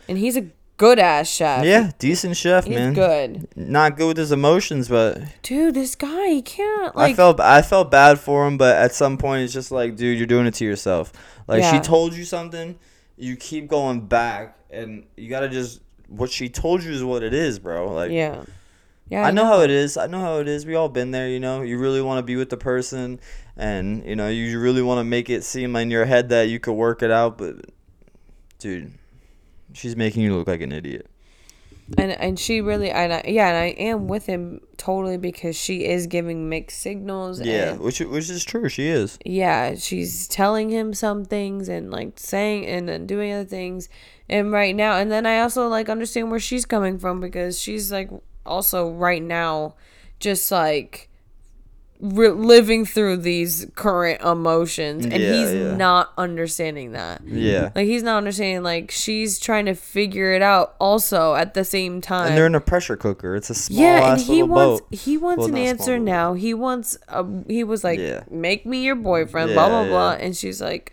And 0.09 0.17
he's 0.17 0.37
a 0.39 0.47
good 0.79 0.99
ass 0.99 1.29
chef. 1.29 1.65
Yeah, 1.67 1.91
decent 1.99 2.37
chef, 2.39 2.65
he's 2.65 2.77
man. 2.77 2.95
good, 2.95 3.49
Not 3.57 3.97
good 3.99 4.07
with 4.09 4.17
his 4.17 4.33
emotions, 4.33 4.89
but 4.89 5.21
dude. 5.43 5.75
This 5.75 5.95
guy, 5.95 6.29
he 6.29 6.41
can't 6.43 6.97
like. 6.97 7.13
I 7.13 7.15
felt 7.15 7.39
I 7.41 7.61
felt 7.61 7.91
bad 7.91 8.19
for 8.19 8.47
him. 8.47 8.57
But 8.57 8.77
at 8.77 8.95
some 8.95 9.19
point, 9.19 9.43
it's 9.43 9.53
just 9.53 9.71
like, 9.71 9.97
dude, 9.97 10.17
you're 10.17 10.27
doing 10.27 10.47
it 10.47 10.55
to 10.55 10.65
yourself. 10.65 11.13
Like 11.47 11.63
she 11.65 11.79
told 11.81 12.15
you 12.15 12.25
something, 12.25 12.79
you 13.19 13.37
keep 13.37 13.69
going 13.69 14.07
back, 14.07 14.57
and 14.77 15.07
you 15.17 15.29
gotta 15.29 15.49
just 15.49 15.81
what 16.09 16.31
she 16.31 16.49
told 16.49 16.83
you 16.83 16.93
is 16.93 17.03
what 17.03 17.23
it 17.23 17.35
is, 17.35 17.59
bro. 17.59 17.93
Like 17.93 18.11
yeah, 18.11 18.45
yeah. 19.09 19.25
I 19.25 19.31
know 19.31 19.45
how 19.45 19.61
it 19.61 19.71
is. 19.71 19.97
I 19.97 20.07
know 20.07 20.21
how 20.21 20.39
it 20.39 20.49
is. 20.49 20.67
We 20.67 20.75
all 20.75 20.89
been 20.89 21.11
there, 21.11 21.29
you 21.29 21.41
know. 21.41 21.63
You 21.63 21.79
really 21.79 22.03
want 22.03 22.19
to 22.19 22.23
be 22.23 22.37
with 22.37 22.51
the 22.51 22.57
person, 22.57 23.21
and 23.57 24.05
you 24.05 24.17
know 24.17 24.29
you 24.29 24.59
really 24.61 24.83
want 24.83 24.99
to 24.99 25.05
make 25.05 25.31
it 25.31 25.45
seem 25.45 25.75
in 25.77 25.91
your 25.91 26.05
head 26.05 26.29
that 26.29 26.49
you 26.49 26.61
could 26.61 26.75
work 26.75 27.03
it 27.03 27.11
out. 27.11 27.39
But, 27.39 27.57
dude, 28.59 28.93
she's 29.73 29.97
making 29.97 30.23
you 30.23 30.37
look 30.37 30.47
like 30.47 30.61
an 30.61 30.73
idiot. 30.73 31.09
And 31.97 32.11
and 32.13 32.39
she 32.39 32.61
really 32.61 32.91
and 32.91 33.13
I, 33.13 33.23
yeah 33.29 33.49
and 33.49 33.57
I 33.57 33.67
am 33.81 34.09
with 34.09 34.27
him 34.27 34.61
totally 34.77 35.17
because 35.19 35.57
she 35.57 35.85
is 35.85 36.07
giving 36.07 36.49
mixed 36.49 36.81
signals 36.81 37.41
Yeah, 37.41 37.71
and 37.73 37.81
which 37.81 38.01
which 38.01 38.29
is 38.29 38.45
true. 38.45 38.69
She 38.69 38.89
is. 38.89 39.19
yeah 39.25 39.75
she's 39.77 40.27
telling 40.29 40.71
him 40.71 40.95
some 40.95 41.25
things 41.25 41.69
and 41.69 41.91
like 41.91 42.19
saying 42.19 42.67
and 42.67 42.89
then 42.89 43.07
doing 43.07 43.33
other 43.33 43.45
things 43.45 43.89
and 44.29 44.51
right 44.53 44.75
now 44.75 44.97
and 44.97 45.11
then 45.13 45.27
I 45.27 45.41
also 45.41 45.69
like 45.69 45.89
understand 45.89 46.31
where 46.31 46.41
she's 46.41 46.65
coming 46.67 46.99
from 46.99 47.21
because 47.21 47.61
she's 47.61 47.93
like 47.93 48.11
also 48.45 48.91
right 48.91 49.23
now 49.23 49.75
just 50.19 50.51
like 50.51 51.09
re- 52.01 52.29
living 52.29 52.85
through 52.85 53.17
these 53.19 53.67
current 53.75 54.21
emotions 54.23 55.05
and 55.05 55.15
Yeah, 55.15 55.33
he's 55.33 55.55
yeah. 55.55 55.77
not 55.77 56.13
understanding 56.19 56.93
that 56.93 57.23
Yeah. 57.27 57.71
like 57.75 57.87
he's 57.87 58.03
not 58.03 58.19
understanding 58.19 58.63
like 58.63 58.91
she's 58.91 59.39
trying 59.39 59.67
to 59.67 59.75
figure 59.75 60.33
it 60.33 60.43
out 60.43 60.75
also 60.79 61.35
at 61.35 61.55
the 61.55 61.65
same 61.65 62.01
time 62.01 62.29
And 62.29 62.37
they're 62.37 62.47
in 62.47 62.55
a 62.55 62.61
pressure 62.61 62.97
cooker. 62.97 63.35
It's 63.37 63.51
a 63.51 63.55
small 63.55 63.81
yeah, 63.81 64.13
and 64.13 64.21
he 64.21 64.43
wants 64.43 64.81
boat. 64.83 64.95
he 64.95 65.17
wants 65.17 65.41
Well, 65.41 65.49
an 65.49 65.57
answer 65.57 65.99
now. 65.99 66.35
He 66.35 66.53
wants 66.55 66.99
a, 67.09 67.25
he 67.49 67.65
was 67.65 67.83
like, 67.85 67.99
Yeah. 67.99 68.25
make 68.31 68.67
me 68.67 68.83
your 68.85 68.97
boyfriend, 68.97 69.53
blah 69.55 69.69
blah 69.69 69.85
blah, 69.87 70.13
and 70.13 70.37
she's 70.37 70.61
like, 70.61 70.93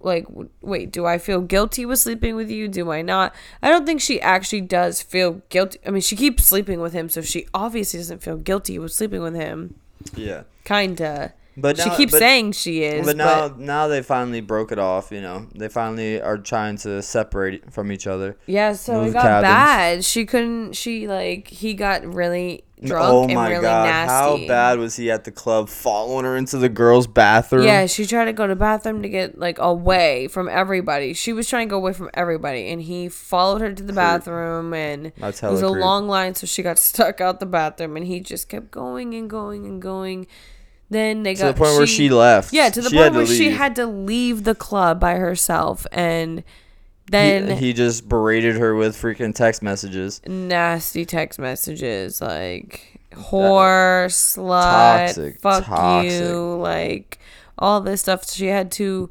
like 0.00 0.26
wait, 0.60 0.90
do 0.90 1.06
I 1.06 1.18
feel 1.18 1.40
guilty 1.40 1.86
with 1.86 2.00
sleeping 2.00 2.34
with 2.34 2.50
you? 2.50 2.66
Do 2.66 2.90
I 2.90 3.02
not? 3.02 3.32
I 3.62 3.68
don't 3.68 3.86
think 3.86 4.00
she 4.00 4.20
actually 4.20 4.62
does 4.62 5.00
feel 5.00 5.42
guilty. 5.48 5.78
I 5.86 5.90
mean, 5.90 6.02
she 6.02 6.16
keeps 6.16 6.44
sleeping 6.44 6.80
with 6.80 6.92
him, 6.92 7.08
so 7.08 7.20
she 7.22 7.46
obviously 7.54 8.00
doesn't 8.00 8.20
feel 8.22 8.36
guilty 8.36 8.80
with 8.80 8.92
sleeping 8.92 9.22
with 9.22 9.34
him. 9.36 9.76
Yeah. 10.16 10.42
Kinda. 10.64 11.32
But 11.56 11.76
she 11.78 11.88
now- 11.90 11.96
keeps 11.96 12.12
but- 12.12 12.18
saying 12.18 12.52
she 12.52 12.82
is, 12.82 13.04
But 13.06 13.18
but, 13.18 13.56
now, 13.58 13.82
now 13.82 13.88
they 13.88 14.00
finally 14.02 14.40
broke 14.40 14.72
it 14.72 14.78
off. 14.78 15.12
You 15.12 15.20
know, 15.20 15.46
they 15.54 15.68
finally 15.68 16.18
are 16.20 16.38
trying 16.38 16.78
to 16.78 17.02
separate 17.02 17.70
from 17.72 17.92
each 17.92 18.06
other. 18.06 18.36
yeah. 18.46 18.72
So 18.72 19.02
it 19.02 19.12
got 19.12 19.22
cabins. 19.22 19.42
bad. 19.42 20.04
She 20.04 20.24
couldn't. 20.24 20.72
She 20.74 21.06
like 21.06 21.48
he 21.48 21.74
got 21.74 22.06
really 22.06 22.64
drunk 22.82 23.12
oh 23.12 23.24
and 23.24 23.34
my 23.34 23.50
really 23.50 23.62
god, 23.62 23.84
nasty. 23.84 24.12
how 24.12 24.48
bad 24.48 24.78
was 24.78 24.96
he 24.96 25.10
at 25.10 25.24
the 25.24 25.30
club, 25.30 25.68
following 25.68 26.24
her 26.24 26.36
into 26.36 26.58
the 26.58 26.68
girls' 26.68 27.06
bathroom? 27.06 27.64
Yeah, 27.64 27.86
she 27.86 28.06
tried 28.06 28.26
to 28.26 28.32
go 28.32 28.46
to 28.46 28.54
the 28.54 28.58
bathroom 28.58 29.02
to 29.02 29.08
get 29.08 29.38
like 29.38 29.58
away 29.58 30.28
from 30.28 30.48
everybody. 30.48 31.14
She 31.14 31.32
was 31.32 31.48
trying 31.48 31.68
to 31.68 31.70
go 31.70 31.76
away 31.76 31.92
from 31.92 32.10
everybody, 32.14 32.68
and 32.68 32.82
he 32.82 33.08
followed 33.08 33.60
her 33.60 33.72
to 33.72 33.82
the 33.82 33.92
bathroom, 33.92 34.74
and 34.74 35.06
it 35.06 35.42
was 35.42 35.62
a 35.62 35.68
creep. 35.68 35.80
long 35.80 36.08
line, 36.08 36.34
so 36.34 36.46
she 36.46 36.62
got 36.62 36.78
stuck 36.78 37.20
out 37.20 37.40
the 37.40 37.46
bathroom, 37.46 37.96
and 37.96 38.06
he 38.06 38.20
just 38.20 38.48
kept 38.48 38.70
going 38.70 39.14
and 39.14 39.28
going 39.30 39.66
and 39.66 39.80
going. 39.80 40.26
Then 40.90 41.22
they 41.22 41.34
to 41.34 41.40
got 41.40 41.46
to 41.46 41.52
the 41.54 41.58
point 41.58 41.76
where 41.76 41.86
she 41.86 42.10
left. 42.10 42.52
Yeah, 42.52 42.68
to 42.68 42.82
the 42.82 42.90
She 42.90 42.96
point 42.96 43.14
to 43.14 43.18
where 43.20 43.26
she 43.26 43.50
had 43.50 43.74
to 43.76 43.86
leave 43.86 44.44
the 44.44 44.54
club 44.54 45.00
by 45.00 45.14
herself, 45.14 45.86
and 45.90 46.44
then 47.12 47.56
he 47.56 47.72
just 47.72 48.08
berated 48.08 48.56
her 48.56 48.74
with 48.74 48.96
freaking 48.96 49.34
text 49.34 49.62
messages. 49.62 50.20
nasty 50.26 51.04
text 51.04 51.38
messages 51.38 52.20
like 52.20 53.00
whore, 53.12 54.06
slut, 54.06 55.06
Toxic, 55.06 55.40
fuck 55.40 55.64
toxic. 55.64 56.12
you, 56.12 56.54
like 56.56 57.18
all 57.58 57.80
this 57.80 58.00
stuff. 58.00 58.30
She 58.30 58.46
had 58.46 58.70
to 58.72 59.10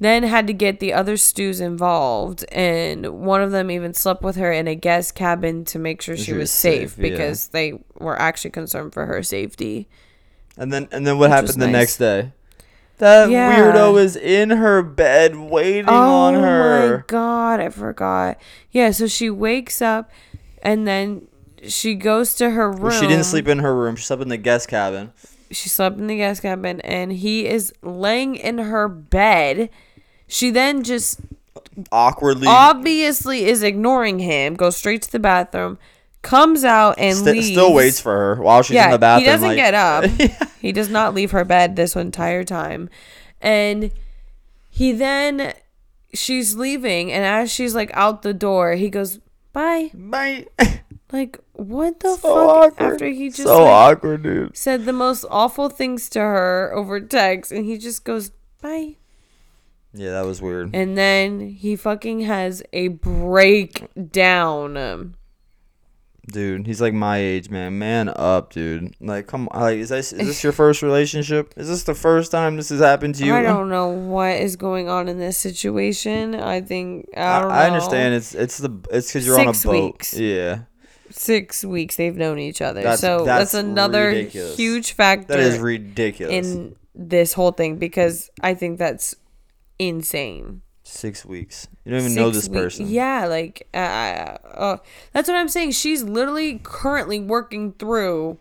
then 0.00 0.22
had 0.22 0.46
to 0.46 0.52
get 0.52 0.78
the 0.78 0.92
other 0.92 1.16
stews 1.16 1.60
involved, 1.60 2.44
and 2.52 3.04
one 3.20 3.42
of 3.42 3.50
them 3.50 3.68
even 3.70 3.92
slept 3.94 4.22
with 4.22 4.36
her 4.36 4.52
in 4.52 4.68
a 4.68 4.74
guest 4.76 5.14
cabin 5.16 5.64
to 5.64 5.78
make 5.78 6.00
sure 6.02 6.16
she, 6.16 6.22
She 6.24 6.32
was, 6.34 6.40
was 6.42 6.50
safe, 6.52 6.90
safe, 6.90 6.98
yeah. 6.98 7.10
because 7.10 7.48
they 7.48 7.80
were 7.98 8.16
actually 8.20 8.50
concerned 8.52 8.92
for 8.94 9.06
her 9.06 9.22
safety. 9.24 9.88
And 10.56 10.72
then 10.72 10.88
and 10.92 11.06
then 11.06 11.18
what 11.18 11.30
Which 11.30 11.36
happened 11.36 11.60
the 11.62 11.66
nice. 11.66 11.72
next 11.72 11.96
day? 11.98 12.32
That 12.98 13.30
Yeah. 13.30 13.56
weirdo 13.72 14.00
is 14.00 14.16
in 14.16 14.50
her 14.50 14.82
bed 14.82 15.36
waiting 15.36 15.88
on 15.88 16.34
her. 16.34 16.84
Oh 16.84 16.96
my 16.98 17.02
god, 17.06 17.60
I 17.60 17.68
forgot. 17.68 18.38
Yeah, 18.70 18.90
so 18.90 19.06
she 19.06 19.30
wakes 19.30 19.80
up, 19.80 20.10
and 20.62 20.86
then 20.86 21.28
she 21.66 21.94
goes 21.94 22.34
to 22.34 22.50
her 22.50 22.70
room. 22.70 22.82
Well, 22.82 23.00
she 23.00 23.06
didn't 23.06 23.24
sleep 23.24 23.48
in 23.48 23.60
her 23.60 23.74
room. 23.74 23.96
She 23.96 24.04
slept 24.04 24.22
in 24.22 24.28
the 24.28 24.36
guest 24.36 24.68
cabin. 24.68 25.12
she 25.50 25.68
slept 25.70 25.96
in 25.98 26.08
the 26.08 26.16
guest 26.18 26.42
cabin 26.42 26.78
and 26.82 27.10
he 27.10 27.46
is 27.46 27.72
laying 27.82 28.36
in 28.36 28.58
her 28.58 28.86
bed. 28.86 29.70
She 30.26 30.50
then 30.50 30.82
just 30.82 31.20
Awkwardly, 31.90 32.46
obviously 32.48 33.44
is 33.46 33.62
ignoring 33.62 34.18
him, 34.18 34.54
goes 34.56 34.76
straight 34.76 35.00
to 35.02 35.10
the 35.12 35.18
bathroom, 35.18 35.78
comes 36.28 36.64
out 36.64 36.96
and 36.98 37.16
st- 37.16 37.36
leaves. 37.36 37.48
still 37.50 37.72
waits 37.72 38.00
for 38.00 38.12
her 38.36 38.42
while 38.42 38.62
she's 38.62 38.76
in 38.76 38.90
the 38.90 38.98
bathroom. 38.98 39.24
he 39.24 39.30
doesn't 39.30 39.48
like- 39.48 39.56
get 39.56 39.74
up. 39.74 40.04
He 40.60 40.72
does 40.72 40.90
not 40.90 41.14
leave 41.14 41.30
her 41.30 41.44
bed 41.44 41.76
this 41.76 41.94
entire 41.94 42.42
time. 42.42 42.90
And 43.40 43.92
he 44.68 44.90
then 44.92 45.54
she's 46.12 46.56
leaving 46.56 47.12
and 47.12 47.24
as 47.24 47.52
she's 47.52 47.76
like 47.76 47.92
out 47.94 48.22
the 48.22 48.34
door, 48.34 48.72
he 48.74 48.90
goes, 48.90 49.20
"Bye." 49.52 49.90
Bye. 49.94 50.46
Like 51.10 51.38
what 51.54 52.00
the 52.00 52.16
so 52.16 52.18
fuck 52.18 52.74
awkward. 52.74 52.92
after 52.94 53.06
he 53.06 53.30
just 53.30 53.44
so 53.44 53.64
like, 53.64 53.96
awkward, 53.96 54.24
dude. 54.24 54.54
said 54.54 54.84
the 54.84 54.92
most 54.92 55.24
awful 55.30 55.70
things 55.70 56.10
to 56.10 56.20
her 56.20 56.70
over 56.74 57.00
text 57.00 57.50
and 57.50 57.64
he 57.64 57.78
just 57.78 58.04
goes 58.04 58.30
bye 58.60 58.96
Yeah, 59.94 60.10
that 60.10 60.26
was 60.26 60.42
weird. 60.42 60.74
and 60.74 60.98
then 60.98 61.40
he 61.48 61.76
fucking 61.76 62.20
has 62.28 62.62
a 62.74 62.88
breakdown 62.88 64.76
Dude, 66.30 66.66
he's 66.66 66.80
like 66.80 66.92
my 66.92 67.16
age, 67.18 67.48
man. 67.48 67.78
Man 67.78 68.08
up, 68.14 68.52
dude. 68.52 68.94
Like, 69.00 69.26
come 69.26 69.48
on. 69.52 69.60
Like, 69.62 69.78
is 69.78 69.88
this 69.88 70.12
is 70.12 70.26
this 70.28 70.42
your 70.44 70.52
first 70.52 70.82
relationship? 70.82 71.54
Is 71.56 71.68
this 71.68 71.84
the 71.84 71.94
first 71.94 72.30
time 72.30 72.56
this 72.56 72.68
has 72.68 72.80
happened 72.80 73.14
to 73.16 73.24
you? 73.24 73.34
i 73.34 73.42
don't 73.42 73.68
know 73.70 73.88
what 73.88 74.32
is 74.36 74.54
going 74.56 74.88
on 74.90 75.08
in 75.08 75.18
this 75.18 75.38
situation 75.38 76.34
i 76.34 76.60
think 76.60 77.06
i 77.16 77.38
don't 77.40 77.48
know 77.48 77.54
I 77.54 77.66
understand. 77.66 78.14
It's 78.14 78.34
it's 78.34 78.58
the 78.58 78.70
it's 78.90 79.08
because 79.08 79.26
you're 79.26 79.40
on 79.40 79.48
a 79.48 79.54
Six 79.54 79.64
boat. 79.64 79.84
weeks. 79.84 80.14
Yeah, 80.14 80.60
six 81.10 81.64
weeks 81.64 81.96
they've 81.96 82.16
known 82.16 82.38
each 82.38 82.60
other 82.60 82.82
That's- 82.82 83.00
so 83.00 83.24
that's, 83.24 83.52
that's 83.52 83.54
another 83.54 84.08
ridiculous. 84.08 84.56
huge 84.56 84.92
factor 84.92 85.28
that 85.28 85.40
is 85.40 85.58
ridiculous. 85.58 86.46
in 86.46 86.76
this 86.94 87.32
whole 87.32 87.52
thing 87.52 87.76
because 87.78 88.28
i 88.42 88.52
think 88.54 88.78
that's 88.78 89.14
insane 89.78 90.60
Six 90.90 91.24
weeks. 91.24 91.68
You 91.84 91.92
don't 91.92 92.00
even 92.00 92.14
know 92.14 92.30
this 92.30 92.48
person. 92.48 92.88
Yeah, 92.88 93.26
like 93.26 93.68
uh, 93.74 93.76
uh, 93.76 94.76
that's 95.12 95.28
what 95.28 95.36
I'm 95.36 95.48
saying. 95.48 95.72
She's 95.72 96.02
literally 96.02 96.60
currently 96.62 97.20
working 97.20 97.72
through, 97.72 98.38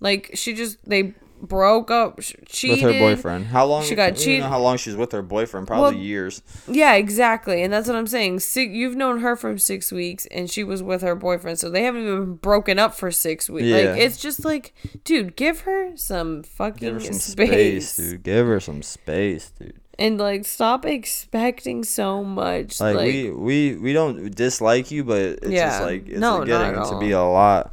like 0.00 0.30
she 0.34 0.54
just 0.54 0.78
they 0.88 1.14
broke 1.40 1.90
up, 1.90 2.20
sh- 2.22 2.34
with 2.64 2.80
her 2.80 2.98
boyfriend. 2.98 3.46
How 3.46 3.66
long? 3.66 3.84
She 3.84 3.94
got 3.94 4.02
I 4.04 4.10
don't 4.10 4.18
even 4.20 4.24
cheat- 4.24 4.40
know 4.40 4.48
how 4.48 4.58
long 4.60 4.76
she's 4.76 4.96
with 4.96 5.12
her 5.12 5.22
boyfriend? 5.22 5.66
Probably 5.66 5.94
Well, 5.94 6.02
years. 6.02 6.42
Yeah, 6.66 6.94
exactly, 6.94 7.62
and 7.62 7.72
that's 7.72 7.86
what 7.86 7.96
I'm 7.96 8.06
saying. 8.06 8.40
Six, 8.40 8.72
you've 8.72 8.96
known 8.96 9.20
her 9.20 9.36
for 9.36 9.56
six 9.58 9.92
weeks, 9.92 10.26
and 10.32 10.50
she 10.50 10.64
was 10.64 10.82
with 10.82 11.02
her 11.02 11.14
boyfriend, 11.14 11.58
so 11.60 11.70
they 11.70 11.84
haven't 11.84 12.02
even 12.02 12.34
broken 12.36 12.78
up 12.78 12.94
for 12.94 13.10
six 13.12 13.48
weeks. 13.48 13.66
Yeah. 13.66 13.76
Like 13.92 14.00
it's 14.00 14.16
just 14.18 14.44
like, 14.44 14.74
dude, 15.04 15.36
give 15.36 15.60
her 15.60 15.96
some 15.96 16.42
fucking 16.42 16.78
Give 16.78 16.94
her 16.94 17.00
some 17.00 17.12
space. 17.20 17.90
space. 17.90 17.96
dude. 17.96 18.22
Give 18.24 18.46
her 18.46 18.58
some 18.60 18.82
space, 18.82 19.52
dude. 19.58 19.80
And 19.98 20.18
like 20.18 20.44
stop 20.44 20.84
expecting 20.86 21.84
so 21.84 22.22
much. 22.24 22.80
Like, 22.80 22.96
Like, 22.96 23.06
we 23.06 23.30
we 23.30 23.76
we 23.76 23.92
don't 23.92 24.34
dislike 24.34 24.90
you, 24.90 25.04
but 25.04 25.20
it's 25.20 25.46
Yeah. 25.48 25.68
just 25.70 25.82
like 25.82 26.08
it's 26.08 26.18
No, 26.18 26.44
getting 26.44 26.74
to 26.74 26.98
be 26.98 27.12
a 27.12 27.22
lot. 27.22 27.72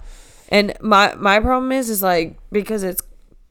and 0.49 0.73
my 0.81 1.13
my 1.15 1.39
problem 1.39 1.71
is 1.71 1.89
is 1.89 2.01
like 2.01 2.37
because 2.51 2.83
it's 2.83 3.01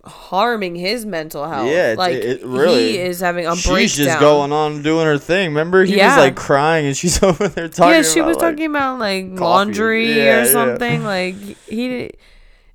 harming 0.04 0.74
his 0.76 1.04
mental 1.04 1.46
health. 1.46 1.66
Yeah, 1.68 1.92
it's- 1.92 1.98
like 1.98 2.14
it- 2.14 2.40
it 2.40 2.44
really- 2.46 2.92
he 2.92 2.98
is 2.98 3.20
having 3.20 3.46
a 3.46 3.54
She's 3.54 3.66
breakdown. 3.66 4.06
just 4.06 4.18
going 4.20 4.50
on 4.52 4.82
doing 4.82 5.04
her 5.04 5.18
thing. 5.18 5.50
Remember, 5.50 5.84
he 5.84 5.96
Yeah. 5.98 6.16
was 6.16 6.24
like 6.24 6.36
crying, 6.36 6.86
and 6.86 6.96
she's 6.96 7.22
over 7.22 7.48
there 7.48 7.68
talking. 7.68 7.94
yeah, 7.96 8.02
she 8.02 8.22
was 8.22 8.36
like- 8.36 8.52
talking 8.52 8.66
about 8.66 8.98
like 8.98 9.28
coffee. 9.36 9.40
laundry 9.44 10.16
Yeah, 10.16 10.40
or 10.42 10.46
something. 10.46 11.04
Like 11.04 11.34
he, 11.68 12.10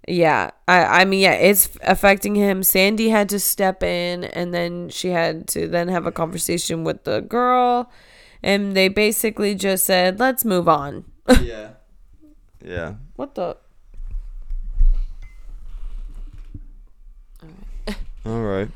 yeah. 0.07 0.51
I 0.67 1.01
I 1.01 1.05
mean, 1.05 1.21
yeah, 1.21 1.33
it's 1.33 1.69
affecting 1.81 2.35
him. 2.35 2.63
Sandy 2.63 3.09
had 3.09 3.29
to 3.29 3.39
step 3.39 3.83
in, 3.83 4.23
and 4.25 4.53
then 4.53 4.89
she 4.89 5.09
had 5.09 5.47
to 5.49 5.67
then 5.67 5.87
have 5.89 6.05
a 6.05 6.11
conversation 6.11 6.83
with 6.83 7.03
the 7.03 7.21
girl, 7.21 7.89
and 8.43 8.75
they 8.75 8.87
basically 8.87 9.55
just 9.55 9.85
said, 9.85 10.19
"Let's 10.19 10.45
move 10.45 10.67
on." 10.67 11.05
yeah, 11.41 11.69
yeah. 12.63 12.95
What 13.15 13.35
the? 13.35 13.57
All 18.25 18.41
right. 18.41 18.69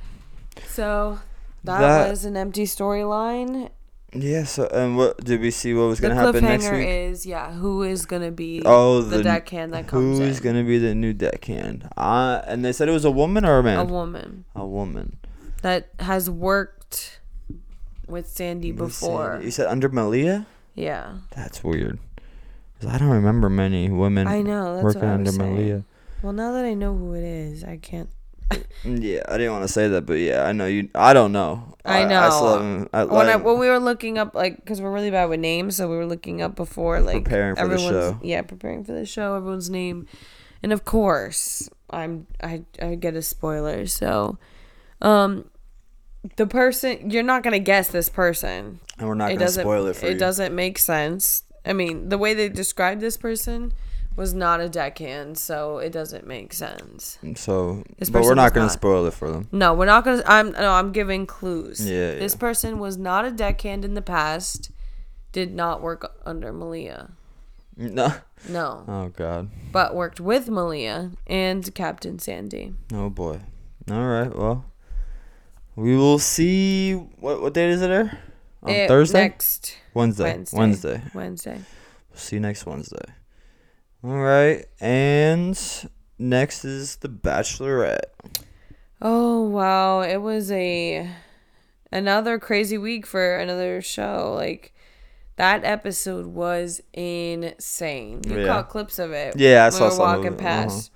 So 0.68 1.20
that, 1.64 1.80
That- 1.80 2.10
was 2.10 2.26
an 2.26 2.38
empty 2.38 2.66
storyline. 2.66 3.70
Yeah. 4.14 4.44
So, 4.46 4.68
and 4.68 4.98
what 4.98 5.24
did 5.24 5.42
we 5.42 5.52
see? 5.52 5.74
What 5.74 5.84
was 5.88 6.00
gonna 6.00 6.16
happen 6.16 6.44
next 6.44 6.70
week? 6.72 6.88
is 6.88 7.26
yeah, 7.26 7.52
who 7.54 7.84
is 7.84 8.06
gonna 8.06 8.32
be 8.32 8.62
Oh, 8.66 9.02
the, 9.02 9.18
the- 9.18 9.24
deckhand 9.24 9.74
that 9.74 9.88
comes 9.88 10.18
Who's 10.20 10.40
gonna 10.40 10.64
be 10.64 10.78
the 10.80 10.96
new 10.96 11.14
deckhand? 11.14 11.88
Uh, 11.98 12.42
and 12.46 12.64
they 12.66 12.72
said 12.72 12.88
it 12.90 12.92
was 12.94 13.06
a 13.06 13.12
woman 13.12 13.46
or 13.46 13.60
a 13.60 13.64
man? 13.64 13.80
a 13.80 13.84
woman 13.86 14.46
A 14.56 14.66
woman. 14.66 15.18
that 15.62 15.90
has 16.00 16.30
worked 16.30 17.20
with 18.08 18.28
Sandy 18.28 18.72
before. 18.72 19.34
Sandy? 19.34 19.46
You 19.46 19.52
said 19.52 19.68
under 19.68 19.90
Malia? 19.90 20.48
Yeah, 20.76 21.18
That's 21.36 21.64
weird. 21.64 22.00
'Cause 22.80 22.90
I 22.90 22.98
don't 22.98 23.10
remember 23.10 23.50
many 23.50 23.90
women 23.90 24.26
I 24.28 24.42
know. 24.42 24.76
That's 24.76 24.84
working 24.86 25.04
under 25.04 25.32
saying. 25.32 25.54
Malia. 25.56 25.84
Well, 26.24 26.32
now 26.34 26.54
that 26.54 26.64
I 26.66 26.74
know 26.74 26.96
who 26.96 27.14
it 27.14 27.24
is, 27.24 27.64
I 27.66 27.78
can't. 27.78 28.10
Mm, 28.50 29.00
Yeah, 29.04 29.24
I 29.28 29.38
didn't 29.38 29.52
want 29.54 29.64
to 29.64 29.68
say 29.74 29.88
that, 29.90 30.06
but 30.06 30.14
yeah, 30.14 30.44
I 30.46 30.52
know 30.54 30.66
you. 30.66 30.90
I 30.96 31.14
don't 31.14 31.32
know. 31.32 31.76
I 31.86 32.04
I 32.04 32.06
know. 32.08 32.30
still 32.30 32.54
haven't. 32.54 32.90
I, 32.94 33.04
when 33.06 33.28
I 33.30 33.36
when 33.36 33.60
we 33.60 33.68
were 33.68 33.80
looking 33.80 34.18
up 34.18 34.34
like 34.36 34.56
because 34.58 34.82
we're 34.82 34.92
really 34.92 35.12
bad 35.12 35.26
with 35.30 35.40
names, 35.40 35.76
so 35.76 35.90
we 35.90 35.96
were 35.98 36.06
looking 36.06 36.42
up 36.42 36.56
before 36.56 37.00
like 37.02 37.24
Preparing 37.24 37.56
for 37.56 37.68
the 37.68 37.78
show. 37.78 38.20
yeah 38.24 38.42
preparing 38.42 38.84
for 38.84 38.94
the 38.94 39.06
show, 39.06 39.36
everyone's 39.36 39.70
name, 39.70 40.08
and 40.64 40.72
of 40.74 40.86
course 40.86 41.70
I'm 41.90 42.28
I 42.42 42.64
I 42.82 42.96
get 42.96 43.16
a 43.16 43.22
spoiler. 43.22 43.86
So, 43.88 44.38
um, 45.02 45.50
the 46.36 46.46
person 46.48 47.10
you're 47.10 47.24
not 47.24 47.44
gonna 47.44 47.60
guess 47.60 47.88
this 47.90 48.10
person. 48.10 48.80
and 48.98 49.08
we're 49.08 49.16
not 49.16 49.32
it 49.32 49.36
gonna 49.40 49.50
spoil 49.52 49.88
it 49.88 49.96
for 49.96 50.06
it 50.08 50.14
you. 50.14 50.20
doesn't 50.20 50.56
make 50.56 50.78
sense. 50.78 51.44
I 51.66 51.74
mean, 51.74 52.10
the 52.10 52.18
way 52.18 52.34
they 52.34 52.50
described 52.50 53.02
this 53.02 53.18
person 53.18 53.74
was 54.20 54.34
not 54.34 54.60
a 54.60 54.68
deckhand, 54.70 55.38
so 55.38 55.78
it 55.80 55.92
doesn't 55.92 56.28
make 56.28 56.54
sense. 56.54 57.18
So, 57.36 57.84
This 57.98 58.10
but 58.10 58.22
we're 58.24 58.36
not 58.36 58.54
gonna 58.54 58.70
spoil 58.70 59.06
it 59.08 59.14
for 59.14 59.32
them. 59.32 59.48
No, 59.52 59.74
we're 59.74 59.86
not 59.86 60.04
gonna. 60.04 60.22
I'm 60.28 60.52
no. 60.52 60.72
I'm 60.74 60.92
giving 60.92 61.26
clues. 61.26 61.80
Yeah, 61.90 62.16
This 62.16 62.34
yeah. 62.34 62.40
person 62.40 62.80
was 62.80 62.98
not 62.98 63.26
a 63.26 63.32
deckhand 63.32 63.86
in 63.86 63.94
the 63.96 64.02
past. 64.02 64.72
Did 65.32 65.54
not 65.56 65.82
work 65.82 66.12
under 66.26 66.52
Malia. 66.52 67.12
No. 67.78 68.14
No, 68.50 68.84
Oh 68.88 69.08
God. 69.16 69.50
but 69.72 69.96
worked 69.96 70.20
with 70.20 70.50
Malia 70.50 71.12
and 71.28 71.74
Captain 71.74 72.20
Sandy. 72.20 72.74
Oh 72.94 73.10
boy. 73.10 73.40
All 73.90 74.06
right. 74.06 74.36
Well, 74.36 74.66
we 75.76 75.96
will 75.96 76.20
see. 76.20 76.94
What 76.94 77.42
what 77.42 77.54
date 77.54 77.70
is 77.70 77.82
it? 77.82 77.88
There 77.88 78.20
on 78.64 78.70
Eh, 78.70 78.88
Thursday. 78.88 79.22
Next 79.22 79.78
Wednesday. 79.94 80.24
Wednesday. 80.34 80.58
Wednesday. 80.58 81.02
Wednesday. 81.14 81.62
See 82.14 82.36
you 82.36 82.42
next 82.42 82.66
Wednesday. 82.66 83.06
All 84.04 84.18
right. 84.18 84.66
And 84.80 85.60
next 86.18 86.64
is 86.64 86.98
the 86.98 87.10
Bachelorette. 87.10 88.12
Oh 89.02 89.44
wow! 89.44 90.02
It 90.02 90.18
was 90.18 90.52
a 90.52 91.10
another 91.92 92.40
crazy 92.40 92.78
week 92.78 93.06
for 93.06 93.38
another 93.38 93.82
show. 93.82 94.34
Like 94.38 94.74
that 95.38 95.64
episode 95.64 96.28
was 96.28 96.82
insane. 96.94 98.22
You 98.28 98.40
Yeah. 98.42 98.48
caught 98.48 98.70
clips 98.70 99.00
of 99.00 99.12
it. 99.12 99.38
Yeah, 99.38 99.66
I 99.66 99.70
saw 99.70 99.90
we 99.90 99.98
were 99.98 100.00
walking 100.00 100.34
uh-huh. 100.34 100.38
past. 100.38 100.92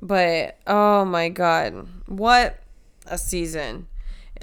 But 0.00 0.58
oh 0.66 1.04
my 1.04 1.28
god, 1.28 1.88
what 2.06 2.60
a 3.06 3.18
season! 3.18 3.88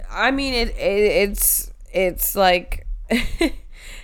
I 0.10 0.32
mean, 0.32 0.54
it, 0.54 0.70
it 0.70 1.30
it's 1.30 1.72
it's 1.92 2.36
like. 2.36 2.88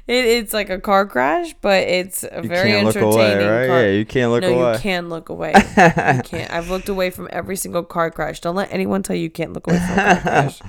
It, 0.10 0.26
it's 0.26 0.54
like 0.54 0.72
a 0.72 0.80
car 0.80 1.06
crash, 1.06 1.54
but 1.62 1.84
it's 1.88 2.24
a 2.24 2.42
You 2.42 2.50
very 2.50 2.74
entertaining. 2.74 3.14
away, 3.14 3.36
right? 3.48 3.68
car- 3.68 3.82
Yeah, 3.84 3.92
you 3.92 4.06
can't 4.06 4.32
look 4.32 4.42
no, 4.42 4.60
away. 4.60 4.74
you 4.74 4.80
can't 4.80 5.08
look 5.10 5.30
away. 5.30 5.54
you 5.56 6.22
can't. 6.24 6.52
I've 6.52 6.70
looked 6.70 6.90
away 6.90 7.12
from 7.12 7.28
every 7.32 7.56
single 7.56 7.84
car 7.84 8.10
crash. 8.10 8.40
Don't 8.40 8.56
let 8.56 8.74
anyone 8.74 9.04
tell 9.04 9.16
you 9.16 9.22
you 9.24 9.30
can't 9.30 9.54
look 9.54 9.68
away 9.68 9.78
from 9.78 9.92
a 10.00 10.04
car 10.04 10.22
crash. 10.22 10.60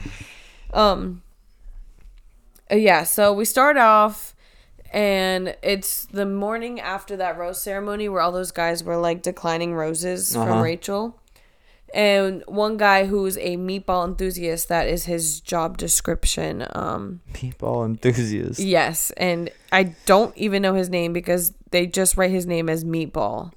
Um. 0.74 1.22
uh, 2.70 2.74
Yeah. 2.76 3.04
So 3.04 3.32
we 3.32 3.44
start 3.44 3.76
off, 3.78 4.34
and 4.92 5.56
it's 5.62 6.04
the 6.06 6.26
morning 6.26 6.78
after 6.80 7.16
that 7.16 7.38
rose 7.38 7.62
ceremony 7.62 8.08
where 8.08 8.20
all 8.20 8.32
those 8.32 8.50
guys 8.52 8.84
were 8.84 8.96
like 8.96 9.22
declining 9.22 9.74
roses 9.74 10.36
Uh-huh. 10.36 10.46
from 10.46 10.60
Rachel. 10.62 11.19
And 11.92 12.44
one 12.46 12.76
guy 12.76 13.06
who's 13.06 13.36
a 13.38 13.56
meatball 13.56 14.06
enthusiast, 14.06 14.68
that 14.68 14.86
is 14.86 15.06
his 15.06 15.40
job 15.40 15.76
description. 15.76 16.66
Um, 16.74 17.20
People 17.32 17.84
enthusiast. 17.84 18.60
Yes, 18.60 19.10
and 19.16 19.50
I 19.72 19.94
don't 20.06 20.36
even 20.36 20.62
know 20.62 20.74
his 20.74 20.88
name 20.88 21.12
because 21.12 21.52
they 21.70 21.86
just 21.86 22.16
write 22.16 22.30
his 22.30 22.46
name 22.46 22.68
as 22.68 22.84
Meatball. 22.84 23.52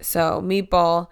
So, 0.00 0.42
Meatball, 0.44 1.08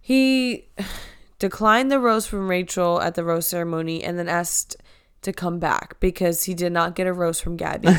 he 0.00 0.68
declined 1.38 1.90
the 1.90 1.98
rose 1.98 2.26
from 2.26 2.48
Rachel 2.48 3.00
at 3.00 3.14
the 3.14 3.24
rose 3.24 3.46
ceremony 3.46 4.02
and 4.02 4.18
then 4.18 4.28
asked 4.28 4.76
to 5.22 5.32
come 5.32 5.58
back 5.58 5.98
because 6.00 6.44
he 6.44 6.54
did 6.54 6.72
not 6.72 6.94
get 6.94 7.06
a 7.06 7.12
rose 7.12 7.40
from 7.40 7.56
Gabby. 7.56 7.86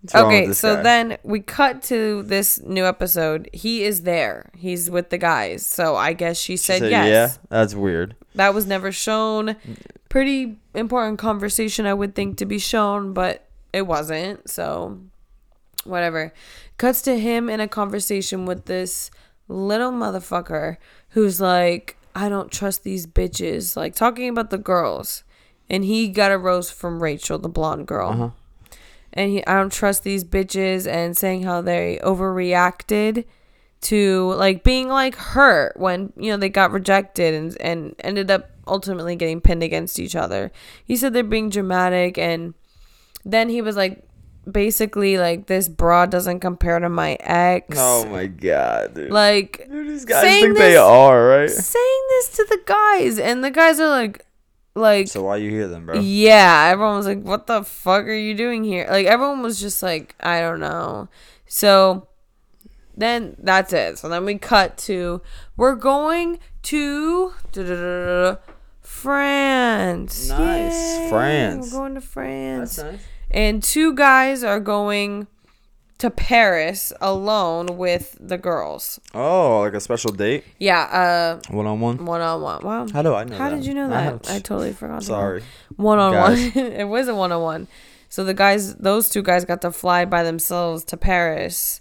What's 0.00 0.14
wrong 0.14 0.28
with 0.28 0.36
okay, 0.36 0.52
so 0.52 0.76
guy? 0.76 0.82
then 0.82 1.18
we 1.22 1.40
cut 1.40 1.82
to 1.84 2.22
this 2.24 2.60
new 2.60 2.84
episode. 2.84 3.48
He 3.52 3.84
is 3.84 4.02
there. 4.02 4.50
He's 4.56 4.90
with 4.90 5.10
the 5.10 5.18
guys. 5.18 5.64
So, 5.64 5.96
I 5.96 6.12
guess 6.12 6.38
she 6.38 6.54
She 6.54 6.56
said, 6.58 6.78
said, 6.80 6.90
yes. 6.90 7.08
Yeah, 7.08 7.36
that's 7.48 7.74
weird. 7.74 8.16
That 8.34 8.54
was 8.54 8.66
never 8.66 8.92
shown. 8.92 9.56
Pretty 10.08 10.58
important 10.74 11.18
conversation, 11.18 11.86
I 11.86 11.94
would 11.94 12.14
think, 12.14 12.38
to 12.38 12.46
be 12.46 12.58
shown, 12.58 13.12
but 13.12 13.44
it 13.72 13.82
wasn't. 13.82 14.48
So, 14.50 14.98
whatever. 15.84 16.32
Cuts 16.76 17.02
to 17.02 17.18
him 17.18 17.48
in 17.48 17.60
a 17.60 17.68
conversation 17.68 18.46
with 18.46 18.66
this 18.66 19.10
little 19.48 19.92
motherfucker 19.92 20.76
who's 21.10 21.40
like, 21.40 21.96
I 22.14 22.28
don't 22.28 22.50
trust 22.50 22.82
these 22.82 23.06
bitches. 23.06 23.76
Like, 23.76 23.94
talking 23.94 24.28
about 24.28 24.50
the 24.50 24.58
girls. 24.58 25.22
And 25.70 25.84
he 25.84 26.08
got 26.08 26.32
a 26.32 26.38
rose 26.38 26.70
from 26.70 27.02
Rachel, 27.02 27.38
the 27.38 27.48
blonde 27.48 27.86
girl. 27.86 28.10
Uh-huh. 28.10 28.30
And 29.12 29.30
he, 29.32 29.46
I 29.46 29.56
don't 29.58 29.72
trust 29.72 30.02
these 30.02 30.24
bitches 30.24 30.86
and 30.86 31.16
saying 31.16 31.42
how 31.42 31.60
they 31.60 31.98
overreacted 32.02 33.24
to 33.80 34.32
like 34.34 34.64
being 34.64 34.88
like 34.88 35.14
hurt 35.14 35.76
when 35.76 36.12
you 36.16 36.30
know 36.30 36.36
they 36.36 36.48
got 36.48 36.72
rejected 36.72 37.34
and 37.34 37.56
and 37.60 37.94
ended 38.00 38.30
up 38.30 38.50
ultimately 38.66 39.16
getting 39.16 39.40
pinned 39.40 39.62
against 39.62 39.98
each 39.98 40.16
other. 40.16 40.50
He 40.84 40.96
said 40.96 41.12
they're 41.12 41.22
being 41.22 41.48
dramatic 41.48 42.18
and 42.18 42.54
then 43.24 43.48
he 43.48 43.62
was 43.62 43.76
like 43.76 44.04
basically 44.50 45.18
like 45.18 45.46
this 45.46 45.68
broad 45.68 46.10
doesn't 46.10 46.40
compare 46.40 46.78
to 46.78 46.88
my 46.88 47.16
ex. 47.20 47.76
Oh 47.78 48.04
my 48.06 48.26
god, 48.26 48.94
dude. 48.94 49.10
Like 49.10 49.68
Dude, 49.70 49.88
these 49.88 50.04
guys 50.04 50.22
think 50.22 50.56
they 50.56 50.76
are 50.76 51.26
right. 51.26 51.50
saying 51.50 52.04
this 52.10 52.30
to 52.36 52.46
the 52.48 52.60
guys 52.66 53.18
and 53.18 53.44
the 53.44 53.50
guys 53.50 53.78
are 53.78 53.88
like 53.88 54.24
like 54.78 55.08
So 55.08 55.22
why 55.24 55.36
you 55.36 55.50
hear 55.50 55.68
them, 55.68 55.86
bro? 55.86 56.00
yeah, 56.00 56.68
everyone 56.72 56.96
was 56.96 57.06
like, 57.06 57.22
"What 57.22 57.46
the 57.46 57.62
fuck 57.62 58.04
are 58.06 58.12
you 58.12 58.34
doing 58.34 58.64
here?" 58.64 58.86
Like 58.88 59.06
everyone 59.06 59.42
was 59.42 59.60
just 59.60 59.82
like, 59.82 60.14
"I 60.20 60.40
don't 60.40 60.60
know." 60.60 61.08
So 61.46 62.08
then 62.96 63.36
that's 63.38 63.72
it. 63.72 63.98
So 63.98 64.08
then 64.08 64.24
we 64.24 64.38
cut 64.38 64.76
to 64.78 65.20
we're 65.56 65.74
going 65.74 66.38
to 66.62 67.32
France. 68.80 70.28
Nice. 70.28 70.98
Yay, 70.98 71.08
France. 71.10 71.72
We're 71.72 71.78
going 71.78 71.94
to 71.94 72.00
France. 72.00 72.78
nice. 72.78 73.00
And 73.30 73.62
two 73.62 73.94
guys 73.94 74.42
are 74.42 74.58
going 74.60 75.26
to 75.98 76.10
Paris 76.10 76.92
alone 77.00 77.76
with 77.76 78.16
the 78.20 78.38
girls. 78.38 79.00
Oh, 79.14 79.60
like 79.62 79.74
a 79.74 79.80
special 79.80 80.12
date, 80.12 80.44
Yeah, 80.58 81.38
one 81.50 81.66
on 81.66 81.80
one. 81.80 81.98
uh 81.98 82.02
one 82.04 82.20
on 82.20 82.40
one. 82.40 82.62
Wow. 82.64 82.86
How 82.92 83.02
do 83.02 83.14
I 83.14 83.24
know? 83.24 83.36
How 83.36 83.50
that? 83.50 83.56
did 83.56 83.66
you 83.66 83.74
know 83.74 83.88
that? 83.88 84.04
have- 84.04 84.22
I 84.28 84.38
totally 84.38 84.72
forgot. 84.72 85.02
Sorry. 85.02 85.42
One 85.76 85.98
on 85.98 86.14
one. 86.14 86.38
It 86.54 86.88
was 86.88 87.08
a 87.08 87.14
one 87.14 87.32
on 87.32 87.42
one. 87.42 87.68
So 88.08 88.24
the 88.24 88.32
guys, 88.34 88.74
those 88.76 89.08
two 89.08 89.22
guys 89.22 89.44
got 89.44 89.60
to 89.62 89.70
fly 89.72 90.04
by 90.04 90.22
themselves 90.22 90.84
to 90.84 90.96
Paris. 90.96 91.80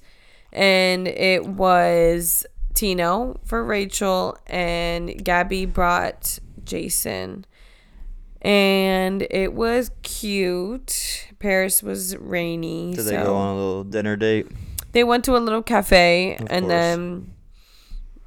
And 0.52 1.08
it 1.08 1.46
was 1.46 2.46
Tino 2.74 3.40
for 3.46 3.64
Rachel, 3.64 4.38
and 4.48 5.24
Gabby 5.24 5.66
brought 5.66 6.40
Jason. 6.64 7.46
And 8.48 9.28
it 9.30 9.54
was 9.54 9.92
cute. 10.04 11.28
Paris 11.40 11.84
was 11.84 12.16
rainy. 12.18 12.94
Did 12.94 13.04
so 13.04 13.10
they 13.12 13.18
go 13.18 13.36
on 13.36 13.56
a 13.56 13.58
little 13.58 13.84
dinner 13.84 14.16
date? 14.16 14.48
they 14.94 15.04
went 15.04 15.26
to 15.26 15.36
a 15.36 15.40
little 15.40 15.62
cafe 15.62 16.36
Of 16.36 16.48
and 16.50 16.66
course. 16.66 16.70
then 16.70 17.34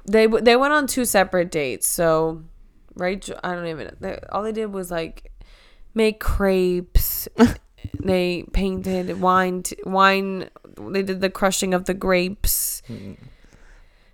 they 0.05 0.27
they 0.27 0.55
went 0.55 0.73
on 0.73 0.85
two 0.87 1.05
separate 1.05 1.49
dates. 1.51 1.87
So 1.87 2.43
Rachel, 2.95 3.37
I 3.43 3.53
don't 3.55 3.67
even. 3.67 3.95
They, 3.99 4.19
all 4.31 4.43
they 4.43 4.51
did 4.51 4.67
was 4.71 4.91
like 4.91 5.31
make 5.95 6.19
crepes. 6.19 7.27
they 7.99 8.43
painted 8.53 9.19
wine. 9.21 9.63
T- 9.63 9.77
wine. 9.85 10.49
They 10.77 11.01
did 11.03 11.21
the 11.21 11.29
crushing 11.31 11.73
of 11.73 11.85
the 11.85 11.93
grapes. 11.95 12.83
Mm-hmm. 12.87 13.13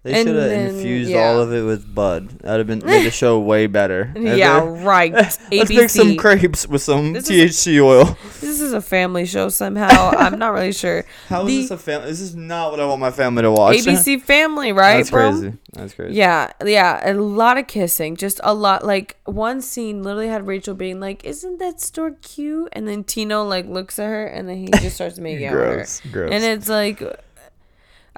They 0.07 0.23
should 0.23 0.35
have 0.35 0.51
infused 0.51 1.09
yeah. 1.11 1.27
all 1.27 1.39
of 1.39 1.53
it 1.53 1.61
with 1.63 1.93
Bud. 1.93 2.29
That'd 2.39 2.59
have 2.59 2.67
been 2.67 2.87
made 2.87 3.05
the 3.05 3.11
show 3.11 3.39
way 3.39 3.67
better. 3.67 4.13
Yeah, 4.37 4.59
right. 4.83 5.11
Let's 5.13 5.39
make 5.49 5.89
some 5.89 6.15
crepes 6.17 6.67
with 6.67 6.81
some 6.81 7.13
This 7.13 7.29
is- 7.29 7.55
THC 7.57 7.81
oil. 7.83 8.17
This 8.39 8.61
is 8.61 8.71
a 8.73 8.81
family 8.81 9.25
show 9.25 9.49
somehow. 9.49 10.11
I'm 10.11 10.37
not 10.37 10.53
really 10.53 10.71
sure. 10.71 11.05
How 11.27 11.41
is 11.41 11.47
The- 11.47 11.61
this 11.61 11.71
a 11.71 11.77
family? 11.77 12.07
This 12.09 12.21
is 12.21 12.35
not 12.35 12.71
what 12.71 12.79
I 12.79 12.85
want 12.85 13.01
my 13.01 13.11
family 13.11 13.41
to 13.43 13.51
watch. 13.51 13.77
ABC 13.77 14.21
Family, 14.21 14.71
right, 14.71 14.97
That's 14.97 15.09
bro? 15.11 15.31
crazy. 15.31 15.53
That's 15.73 15.93
crazy. 15.93 16.15
Yeah, 16.15 16.51
yeah, 16.63 17.11
a 17.11 17.13
lot 17.13 17.57
of 17.57 17.67
kissing, 17.67 18.15
just 18.15 18.39
a 18.43 18.53
lot. 18.53 18.85
Like 18.85 19.17
one 19.25 19.61
scene 19.61 20.03
literally 20.03 20.27
had 20.27 20.47
Rachel 20.47 20.73
being 20.75 20.99
like, 20.99 21.23
"Isn't 21.25 21.59
that 21.59 21.79
store 21.81 22.11
cute?" 22.21 22.69
And 22.73 22.87
then 22.87 23.03
Tino 23.03 23.43
like 23.43 23.65
looks 23.67 23.99
at 23.99 24.07
her, 24.07 24.25
and 24.25 24.47
then 24.49 24.57
he 24.57 24.67
just 24.81 24.95
starts 24.95 25.17
making 25.19 25.45
out 25.47 25.53
with 25.55 25.63
her. 25.63 25.75
Gross. 25.75 26.01
Gross. 26.11 26.31
And 26.33 26.43
it's 26.43 26.69
like, 26.69 27.01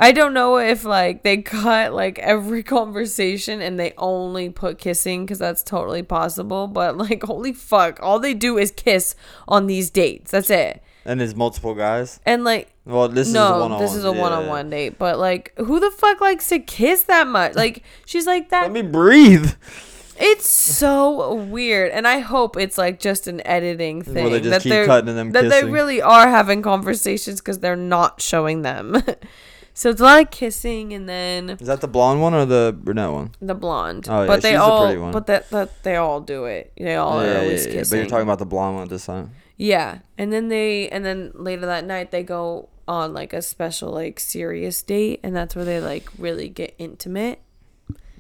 I 0.02 0.14
don't 0.14 0.34
know 0.34 0.58
if 0.58 0.86
like 0.86 1.24
they 1.24 1.38
cut 1.42 1.94
like 1.94 2.18
every 2.20 2.64
conversation 2.64 3.62
and 3.62 3.78
they 3.80 3.94
only 3.98 4.50
put 4.50 4.78
kissing 4.78 5.26
because 5.26 5.40
that's 5.40 5.62
totally 5.62 6.04
possible. 6.04 6.68
But 6.68 6.98
like, 6.98 7.24
holy 7.24 7.52
fuck, 7.54 8.00
all 8.02 8.20
they 8.20 8.34
do 8.34 8.58
is 8.58 8.72
kiss 8.72 9.14
on 9.48 9.68
these 9.68 9.90
dates. 9.90 10.32
That's 10.32 10.50
it. 10.50 10.82
and 11.06 11.20
there's 11.20 11.36
multiple 11.36 11.76
guys. 11.76 12.20
And 12.26 12.44
like, 12.44 12.72
Well, 12.86 13.10
this 13.10 13.28
is 13.28 13.34
no, 13.34 13.52
one-on-one. 13.60 13.82
this 13.82 13.94
is 13.96 14.06
a 14.06 14.14
Yeah. 14.14 14.22
one-on-one 14.22 14.70
date. 14.70 14.98
But 14.98 15.20
like, 15.20 15.54
who 15.58 15.80
the 15.80 15.92
fuck 15.92 16.22
likes 16.22 16.48
to 16.50 16.60
kiss 16.60 17.04
that 17.04 17.28
much? 17.28 17.56
Like, 17.56 17.84
she's 18.06 18.26
like 18.28 18.50
that. 18.50 18.64
Let 18.64 18.72
me 18.72 18.82
breathe. 18.84 19.52
It's 20.22 20.50
so 20.50 21.34
weird, 21.34 21.92
and 21.94 22.06
I 22.06 22.20
hope 22.20 22.58
it's 22.58 22.78
like 22.78 23.00
just 23.00 23.28
an 23.28 23.40
editing 23.48 24.02
thing 24.02 24.16
Where 24.26 24.30
they 24.32 24.40
just 24.42 24.50
that 24.52 24.62
keep 24.64 24.70
they're 24.72 24.86
cutting 24.86 25.06
to 25.08 25.14
them 25.14 25.32
that 25.32 25.50
they 25.50 25.64
really 25.64 26.02
are 26.02 26.28
having 26.28 26.62
conversations 26.62 27.40
because 27.40 27.60
they're 27.60 27.78
not 27.78 28.22
showing 28.22 28.62
them. 28.64 29.02
so 29.80 29.90
it's 29.92 30.02
a 30.02 30.04
lot 30.04 30.22
of 30.22 30.30
kissing, 30.30 30.92
and 30.92 31.08
then 31.08 31.52
Is 31.52 31.68
that 31.68 31.80
the 31.80 31.88
blonde 31.88 32.22
one 32.22 32.34
or 32.34 32.46
the 32.46 32.76
brunette 32.78 33.12
one? 33.14 33.32
the 33.42 33.56
blonde. 33.56 34.08
Oh, 34.10 34.22
yeah, 34.22 34.28
but 34.28 34.42
they 34.42 34.50
she's 34.52 34.58
the 34.58 34.62
all, 34.64 34.86
pretty 34.88 35.00
one. 35.00 35.14
but 35.14 35.26
that 35.28 35.50
that 35.52 35.84
they 35.84 35.96
all 35.96 36.20
do 36.20 36.44
it. 36.46 36.74
They 36.78 36.96
all 36.96 37.22
are 37.22 37.38
always 37.38 37.66
But 37.66 37.74
kissing. 37.74 38.00
you're 38.00 38.08
talking 38.10 38.24
about 38.24 38.40
the 38.40 38.46
blonde 38.46 38.76
one 38.76 38.88
this 38.90 39.06
time. 39.06 39.32
Yeah, 39.56 40.00
and 40.18 40.34
then 40.34 40.50
they 40.50 40.90
and 40.90 41.06
then 41.06 41.32
later 41.34 41.66
that 41.66 41.86
night 41.86 42.12
they 42.12 42.24
go 42.24 42.68
on 42.90 43.14
like 43.14 43.32
a 43.32 43.42
special 43.42 43.92
like 43.92 44.20
serious 44.20 44.84
date, 44.84 45.22
and 45.24 45.34
that's 45.34 45.56
where 45.56 45.64
they 45.64 45.80
like 45.80 46.10
really 46.18 46.50
get 46.50 46.76
intimate. 46.78 47.40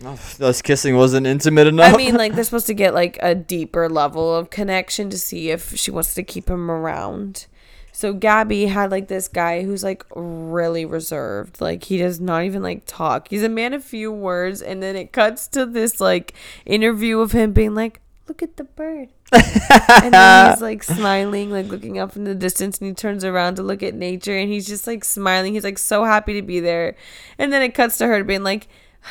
Oh, 0.05 0.17
kissing 0.63 0.95
wasn't 0.95 1.27
intimate 1.27 1.67
enough. 1.67 1.93
I 1.93 1.97
mean, 1.97 2.15
like 2.15 2.33
they're 2.35 2.45
supposed 2.45 2.67
to 2.67 2.73
get 2.73 2.93
like 2.93 3.19
a 3.21 3.35
deeper 3.35 3.89
level 3.89 4.33
of 4.33 4.49
connection 4.49 5.09
to 5.09 5.17
see 5.17 5.49
if 5.49 5.75
she 5.75 5.91
wants 5.91 6.13
to 6.13 6.23
keep 6.23 6.49
him 6.49 6.71
around. 6.71 7.47
So 7.91 8.13
Gabby 8.13 8.67
had 8.67 8.91
like 8.91 9.07
this 9.07 9.27
guy 9.27 9.63
who's 9.63 9.83
like 9.83 10.05
really 10.15 10.85
reserved. 10.85 11.61
Like 11.61 11.83
he 11.83 11.97
does 11.97 12.19
not 12.19 12.43
even 12.43 12.61
like 12.63 12.83
talk. 12.85 13.27
He's 13.29 13.43
a 13.43 13.49
man 13.49 13.73
of 13.73 13.83
few 13.83 14.11
words 14.11 14.61
and 14.61 14.81
then 14.81 14.95
it 14.95 15.11
cuts 15.11 15.47
to 15.49 15.65
this 15.65 15.99
like 15.99 16.33
interview 16.65 17.19
of 17.19 17.31
him 17.31 17.51
being 17.51 17.75
like, 17.75 18.01
"Look 18.27 18.41
at 18.41 18.57
the 18.57 18.63
bird." 18.63 19.09
and 19.31 20.13
then 20.13 20.51
he's 20.51 20.61
like 20.69 20.83
smiling, 20.83 21.51
like 21.51 21.67
looking 21.67 21.99
up 21.99 22.15
in 22.15 22.23
the 22.23 22.35
distance, 22.35 22.79
and 22.79 22.87
he 22.87 22.93
turns 22.93 23.23
around 23.23 23.55
to 23.55 23.63
look 23.63 23.83
at 23.83 23.93
nature, 23.93 24.37
and 24.37 24.49
he's 24.49 24.67
just 24.67 24.87
like 24.87 25.03
smiling. 25.03 25.53
He's 25.53 25.63
like 25.63 25.77
so 25.77 26.03
happy 26.03 26.33
to 26.33 26.41
be 26.41 26.59
there, 26.59 26.95
and 27.37 27.51
then 27.51 27.61
it 27.61 27.73
cuts 27.73 27.97
to 27.99 28.07
her 28.07 28.23
being 28.23 28.43
like, 28.43 28.67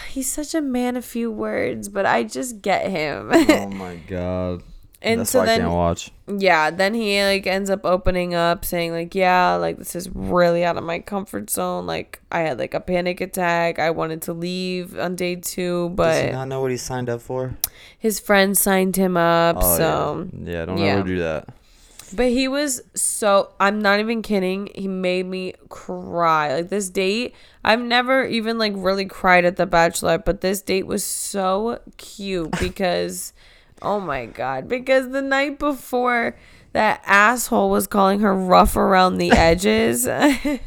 "He's 0.09 0.31
such 0.31 0.55
a 0.55 0.61
man 0.61 0.97
of 0.97 1.05
few 1.05 1.31
words, 1.31 1.89
but 1.89 2.07
I 2.07 2.25
just 2.25 2.63
get 2.63 2.91
him." 2.91 3.31
oh 3.33 3.69
my 3.71 3.97
god. 3.97 4.63
And 5.01 5.21
That's 5.21 5.31
so 5.31 5.39
why 5.39 5.45
I 5.45 5.47
then, 5.47 5.61
can't 5.61 5.73
watch. 5.73 6.11
yeah, 6.27 6.71
then 6.71 6.93
he 6.95 7.23
like 7.23 7.47
ends 7.47 7.71
up 7.71 7.85
opening 7.85 8.35
up, 8.35 8.65
saying 8.65 8.93
like, 8.93 9.15
"Yeah, 9.15 9.55
like 9.55 9.79
this 9.79 9.95
is 9.95 10.11
really 10.13 10.65
out 10.65 10.77
of 10.77 10.83
my 10.85 10.99
comfort 10.99 11.51
zone. 11.51 11.87
Like 11.87 12.21
I 12.33 12.41
had 12.41 12.59
like 12.59 12.75
a 12.75 12.81
panic 12.81 13.21
attack. 13.21 13.79
I 13.79 13.91
wanted 13.91 14.23
to 14.23 14.33
leave 14.33 14.99
on 14.99 15.15
day 15.15 15.37
two, 15.37 15.91
but 15.91 16.13
Does 16.15 16.23
he 16.25 16.31
not 16.33 16.49
know 16.49 16.61
what 16.61 16.71
he 16.73 16.77
signed 16.77 17.09
up 17.09 17.21
for? 17.21 17.57
his 17.99 18.19
friend 18.21 18.57
signed 18.59 18.97
him 18.97 19.17
up, 19.17 19.57
Oh, 19.61 19.77
so." 19.77 20.29
yeah. 20.33 20.53
yeah, 20.53 20.65
don't 20.65 20.79
yeah. 20.79 20.85
ever 20.97 21.07
do 21.07 21.19
that. 21.21 21.49
But 22.15 22.29
he 22.29 22.49
was 22.49 22.81
so 22.95 23.51
I'm 23.61 23.81
not 23.81 24.01
even 24.01 24.23
kidding. 24.23 24.71
He 24.75 24.89
made 24.89 25.27
me 25.27 25.53
cry. 25.69 26.55
Like 26.55 26.71
this 26.71 26.89
date, 26.89 27.35
I've 27.63 27.81
never 27.83 28.25
even 28.25 28.57
like 28.59 28.73
really 28.77 29.05
cried 29.05 29.45
at 29.45 29.57
the 29.57 29.67
bachelor, 29.67 30.17
but 30.19 30.41
this 30.41 30.63
date 30.63 30.87
was 30.87 31.05
so 31.05 31.81
cute 31.99 32.51
because 32.61 33.33
oh 33.83 34.01
my 34.01 34.27
god, 34.27 34.69
because 34.69 35.11
the 35.11 35.23
night 35.23 35.59
before 35.59 36.37
that 36.73 37.03
asshole 37.07 37.71
was 37.71 37.87
calling 37.87 38.21
her 38.21 38.35
rough 38.35 38.77
around 38.77 39.17
the 39.19 39.31
edges. 39.37 40.07
and 40.07 40.61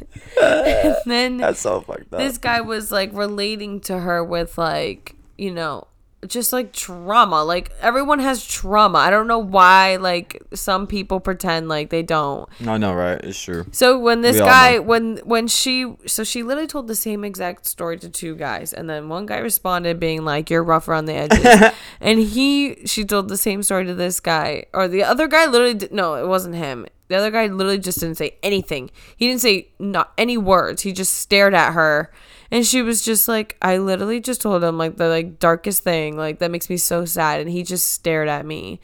then 1.06 1.36
That's 1.36 1.60
so 1.60 1.80
fucked 1.80 2.12
up. 2.12 2.18
this 2.18 2.38
guy 2.38 2.60
was 2.60 2.90
like 2.92 3.10
relating 3.12 3.80
to 3.82 3.98
her 3.98 4.22
with 4.24 4.58
like 4.58 5.14
you 5.38 5.52
know 5.52 5.86
just 6.26 6.52
like 6.52 6.72
trauma. 6.72 7.42
Like 7.44 7.72
everyone 7.80 8.20
has 8.20 8.44
trauma. 8.46 8.98
I 8.98 9.10
don't 9.10 9.26
know 9.26 9.38
why 9.38 9.96
like 9.96 10.42
some 10.54 10.86
people 10.86 11.20
pretend 11.20 11.68
like 11.68 11.90
they 11.90 12.02
don't. 12.02 12.48
No, 12.60 12.76
no, 12.76 12.94
right? 12.94 13.20
It's 13.22 13.40
true. 13.40 13.66
so 13.72 13.98
when 13.98 14.20
this 14.20 14.34
We 14.34 14.40
guy 14.40 14.78
when 14.78 15.18
when 15.18 15.48
she 15.48 15.94
so 16.06 16.24
she 16.24 16.42
literally 16.42 16.68
told 16.68 16.86
the 16.86 16.94
same 16.94 17.24
exact 17.24 17.66
story 17.66 17.98
to 17.98 18.08
two 18.08 18.36
guys 18.36 18.72
and 18.72 18.88
then 18.88 19.08
one 19.08 19.26
guy 19.26 19.38
responded 19.38 19.98
being 19.98 20.24
like 20.24 20.50
you're 20.50 20.62
rough 20.62 20.88
around 20.88 21.06
the 21.06 21.14
edges. 21.14 21.70
And 22.00 22.18
he 22.18 22.84
she 22.86 23.04
told 23.04 23.28
the 23.28 23.36
same 23.36 23.62
story 23.62 23.86
to 23.86 23.94
this 23.94 24.18
guy 24.20 24.66
or 24.72 24.88
the 24.88 25.04
other 25.04 25.28
guy 25.28 25.46
literally 25.46 25.74
did, 25.74 25.92
no 25.92 26.14
it 26.14 26.26
wasn't 26.26 26.54
him. 26.54 26.86
The 27.08 27.16
other 27.16 27.30
guy 27.30 27.46
literally 27.46 27.78
just 27.78 28.00
didn't 28.00 28.16
say 28.16 28.36
anything. 28.42 28.90
He 29.16 29.28
didn't 29.28 29.42
say 29.42 29.68
not 29.78 30.12
any 30.16 30.38
words. 30.38 30.82
He 30.82 30.92
just 30.92 31.14
stared 31.14 31.54
at 31.54 31.72
her 31.72 32.10
and 32.52 32.64
she 32.64 32.82
was 32.82 33.02
just 33.04 33.26
like 33.26 33.56
i 33.62 33.78
literally 33.78 34.20
just 34.20 34.40
told 34.40 34.62
him 34.62 34.78
like 34.78 34.96
the 34.98 35.08
like 35.08 35.40
darkest 35.40 35.82
thing 35.82 36.16
like 36.16 36.38
that 36.38 36.50
makes 36.52 36.70
me 36.70 36.76
so 36.76 37.04
sad 37.04 37.40
and 37.40 37.50
he 37.50 37.64
just 37.64 37.90
stared 37.90 38.28
at 38.28 38.46
me 38.46 38.78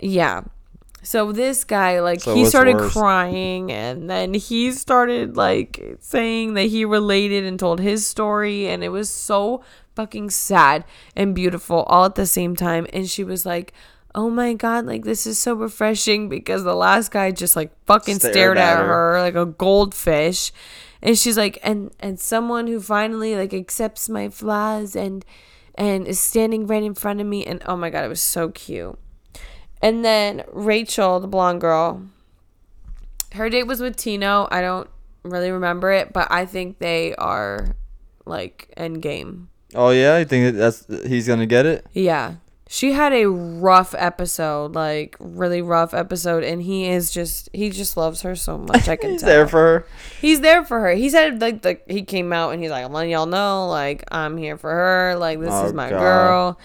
yeah 0.00 0.40
so 1.02 1.30
this 1.30 1.62
guy 1.62 2.00
like 2.00 2.20
So 2.20 2.34
he 2.34 2.44
started 2.44 2.74
worse? 2.76 2.92
crying 2.92 3.70
and 3.70 4.10
then 4.10 4.34
he 4.34 4.72
started 4.72 5.36
like 5.36 5.96
saying 6.00 6.54
that 6.54 6.64
he 6.64 6.84
related 6.84 7.44
and 7.44 7.58
told 7.60 7.78
his 7.80 8.04
story 8.06 8.66
and 8.66 8.82
it 8.82 8.88
was 8.88 9.08
so 9.08 9.62
fucking 9.94 10.30
sad 10.30 10.84
and 11.14 11.34
beautiful 11.34 11.82
all 11.84 12.06
at 12.06 12.14
the 12.16 12.26
same 12.26 12.56
time 12.56 12.86
and 12.92 13.08
she 13.08 13.22
was 13.22 13.46
like 13.46 13.72
oh 14.14 14.28
my 14.30 14.54
god 14.54 14.86
like 14.86 15.04
this 15.04 15.26
is 15.26 15.38
so 15.38 15.54
refreshing 15.54 16.28
because 16.28 16.64
the 16.64 16.74
last 16.74 17.10
guy 17.10 17.30
just 17.30 17.54
like 17.54 17.70
fucking 17.86 18.16
stared, 18.16 18.32
Stared 18.34 18.58
at 18.58 18.78
at 18.78 18.84
her. 18.84 19.12
her. 19.14 19.20
like 19.20 19.34
a 19.34 19.46
goldfish 19.46 20.52
and 21.02 21.18
she's 21.18 21.36
like 21.36 21.58
and 21.62 21.90
and 22.00 22.18
someone 22.18 22.66
who 22.66 22.80
finally 22.80 23.36
like 23.36 23.54
accepts 23.54 24.08
my 24.08 24.28
flaws 24.28 24.96
and 24.96 25.24
and 25.74 26.06
is 26.06 26.18
standing 26.18 26.66
right 26.66 26.82
in 26.82 26.94
front 26.94 27.20
of 27.20 27.26
me 27.26 27.44
and 27.44 27.62
oh 27.66 27.76
my 27.76 27.90
god 27.90 28.04
it 28.04 28.08
was 28.08 28.22
so 28.22 28.48
cute 28.50 28.98
and 29.80 30.04
then 30.04 30.44
Rachel, 30.52 31.20
the 31.20 31.28
blonde 31.28 31.60
girl, 31.60 32.02
her 33.32 33.48
date 33.48 33.66
was 33.66 33.80
with 33.80 33.96
Tino. 33.96 34.48
I 34.50 34.60
don't 34.60 34.88
really 35.22 35.50
remember 35.50 35.92
it, 35.92 36.12
but 36.12 36.28
I 36.30 36.46
think 36.46 36.78
they 36.78 37.14
are 37.14 37.76
like 38.24 38.72
end 38.76 39.02
game. 39.02 39.50
Oh 39.74 39.90
yeah, 39.90 40.18
you 40.18 40.24
think 40.24 40.56
that 40.56 40.58
that's 40.86 41.06
he's 41.06 41.26
gonna 41.26 41.46
get 41.46 41.66
it? 41.66 41.86
Yeah. 41.92 42.36
She 42.70 42.92
had 42.92 43.14
a 43.14 43.24
rough 43.26 43.94
episode, 43.96 44.74
like 44.74 45.16
really 45.18 45.62
rough 45.62 45.94
episode, 45.94 46.44
and 46.44 46.60
he 46.62 46.86
is 46.86 47.10
just 47.10 47.48
he 47.54 47.70
just 47.70 47.96
loves 47.96 48.20
her 48.22 48.36
so 48.36 48.58
much. 48.58 48.88
I 48.88 48.96
can 48.96 49.10
He's 49.12 49.20
tell. 49.22 49.28
there 49.30 49.48
for 49.48 49.58
her. 49.58 49.86
He's 50.20 50.40
there 50.42 50.62
for 50.64 50.78
her. 50.80 50.90
He 50.90 51.08
said 51.08 51.40
like 51.40 51.62
the 51.62 51.80
he 51.88 52.02
came 52.02 52.30
out 52.30 52.50
and 52.52 52.62
he's 52.62 52.70
like, 52.70 52.84
I'm 52.84 52.92
letting 52.92 53.10
y'all 53.12 53.24
know, 53.24 53.66
like 53.68 54.04
I'm 54.12 54.36
here 54.36 54.58
for 54.58 54.70
her, 54.70 55.16
like 55.16 55.40
this 55.40 55.48
Oh, 55.50 55.64
is 55.66 55.72
my 55.72 55.88
God. 55.88 55.98
girl. 55.98 56.58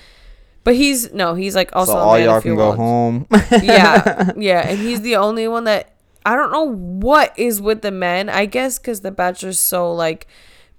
But 0.65 0.75
he's 0.75 1.13
no, 1.13 1.35
he's 1.35 1.55
like 1.55 1.73
also 1.73 1.93
so 1.93 1.97
all 1.97 2.19
y'all 2.19 2.41
can 2.41 2.55
go 2.55 2.73
home. 2.73 3.25
yeah, 3.63 4.31
yeah, 4.37 4.67
and 4.67 4.79
he's 4.79 5.01
the 5.01 5.15
only 5.15 5.47
one 5.47 5.63
that 5.65 5.93
I 6.25 6.35
don't 6.35 6.51
know 6.51 6.69
what 6.69 7.37
is 7.39 7.61
with 7.61 7.81
the 7.81 7.91
men. 7.91 8.27
I 8.27 8.45
guess 8.45 8.77
because 8.77 9.01
the 9.01 9.11
Bachelor's 9.11 9.59
so 9.59 9.93
like 9.93 10.27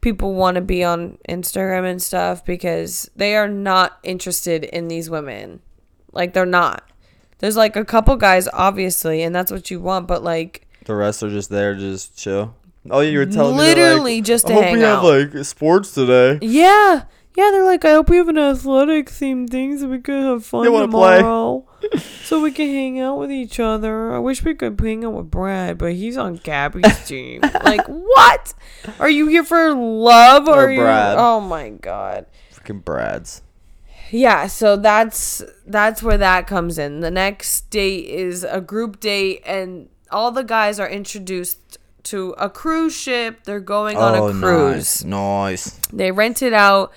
people 0.04 0.34
want 0.34 0.54
to 0.56 0.60
be 0.60 0.84
on 0.84 1.18
Instagram 1.28 1.90
and 1.90 2.00
stuff 2.00 2.44
because 2.44 3.10
they 3.16 3.34
are 3.34 3.48
not 3.48 3.98
interested 4.04 4.62
in 4.62 4.86
these 4.88 5.08
women. 5.10 5.60
Like 6.12 6.34
they're 6.34 6.46
not. 6.46 6.88
There's 7.38 7.56
like 7.56 7.74
a 7.74 7.84
couple 7.84 8.14
guys, 8.16 8.46
obviously, 8.52 9.22
and 9.22 9.34
that's 9.34 9.50
what 9.50 9.70
you 9.70 9.80
want, 9.80 10.06
but 10.06 10.22
like 10.22 10.68
the 10.84 10.94
rest 10.94 11.22
are 11.22 11.30
just 11.30 11.48
there, 11.50 11.74
just 11.74 12.16
chill. 12.16 12.54
Oh, 12.90 13.00
you 13.00 13.18
were 13.18 13.24
telling 13.26 13.56
me. 13.56 13.62
literally 13.62 14.16
like, 14.16 14.24
just 14.24 14.44
I 14.44 14.48
to 14.48 14.54
hope 14.54 14.64
hang 14.64 14.76
we 14.78 14.84
out. 14.84 15.02
have 15.02 15.34
like 15.34 15.44
sports 15.46 15.94
today. 15.94 16.38
yeah, 16.46 17.04
yeah. 17.36 17.50
They're 17.50 17.64
like, 17.64 17.84
I 17.84 17.92
hope 17.92 18.08
we 18.10 18.16
have 18.16 18.28
an 18.28 18.38
athletic 18.38 19.08
themed 19.10 19.50
thing 19.50 19.78
so 19.78 19.88
we 19.88 19.98
could 19.98 20.22
have 20.22 20.44
fun 20.44 20.64
They 20.64 20.70
wanna 20.70 20.88
play. 20.88 21.18
tomorrow. 21.18 21.66
so 22.24 22.40
we 22.40 22.50
can 22.52 22.68
hang 22.68 23.00
out 23.00 23.18
with 23.18 23.30
each 23.30 23.60
other. 23.60 24.12
I 24.14 24.18
wish 24.18 24.44
we 24.44 24.54
could 24.54 24.80
hang 24.80 25.04
out 25.04 25.12
with 25.12 25.30
Brad, 25.30 25.78
but 25.78 25.92
he's 25.94 26.16
on 26.16 26.36
Gabby's 26.36 27.04
team. 27.06 27.40
like, 27.62 27.86
what? 27.86 28.54
Are 28.98 29.10
you 29.10 29.26
here 29.28 29.44
for 29.44 29.74
love 29.74 30.48
or, 30.48 30.52
Or 30.54 30.64
are 30.66 30.70
you? 30.72 30.80
Brad. 30.80 31.16
Oh 31.18 31.40
my 31.40 31.70
god. 31.70 32.26
Freaking 32.54 32.84
Brad's. 32.84 33.42
Yeah, 34.10 34.46
so 34.46 34.76
that's 34.76 35.42
that's 35.66 36.02
where 36.02 36.18
that 36.18 36.46
comes 36.46 36.78
in. 36.78 37.00
The 37.00 37.10
next 37.10 37.68
date 37.70 38.04
is 38.08 38.44
a 38.44 38.60
group 38.60 39.00
date, 39.00 39.42
and 39.44 39.88
all 40.10 40.30
the 40.30 40.44
guys 40.44 40.78
are 40.78 40.88
introduced 40.88 41.78
to 42.04 42.34
a 42.38 42.48
cruise 42.48 42.94
ship. 42.94 43.42
They're 43.44 43.60
going 43.60 43.96
on 43.96 44.14
a 44.14 44.40
cruise. 44.40 45.02
Oh, 45.04 45.08
nice. 45.08 45.74
Nice. 45.74 45.80
They 45.92 46.12
rent 46.12 46.42
it 46.42 46.52
out. 46.52 46.92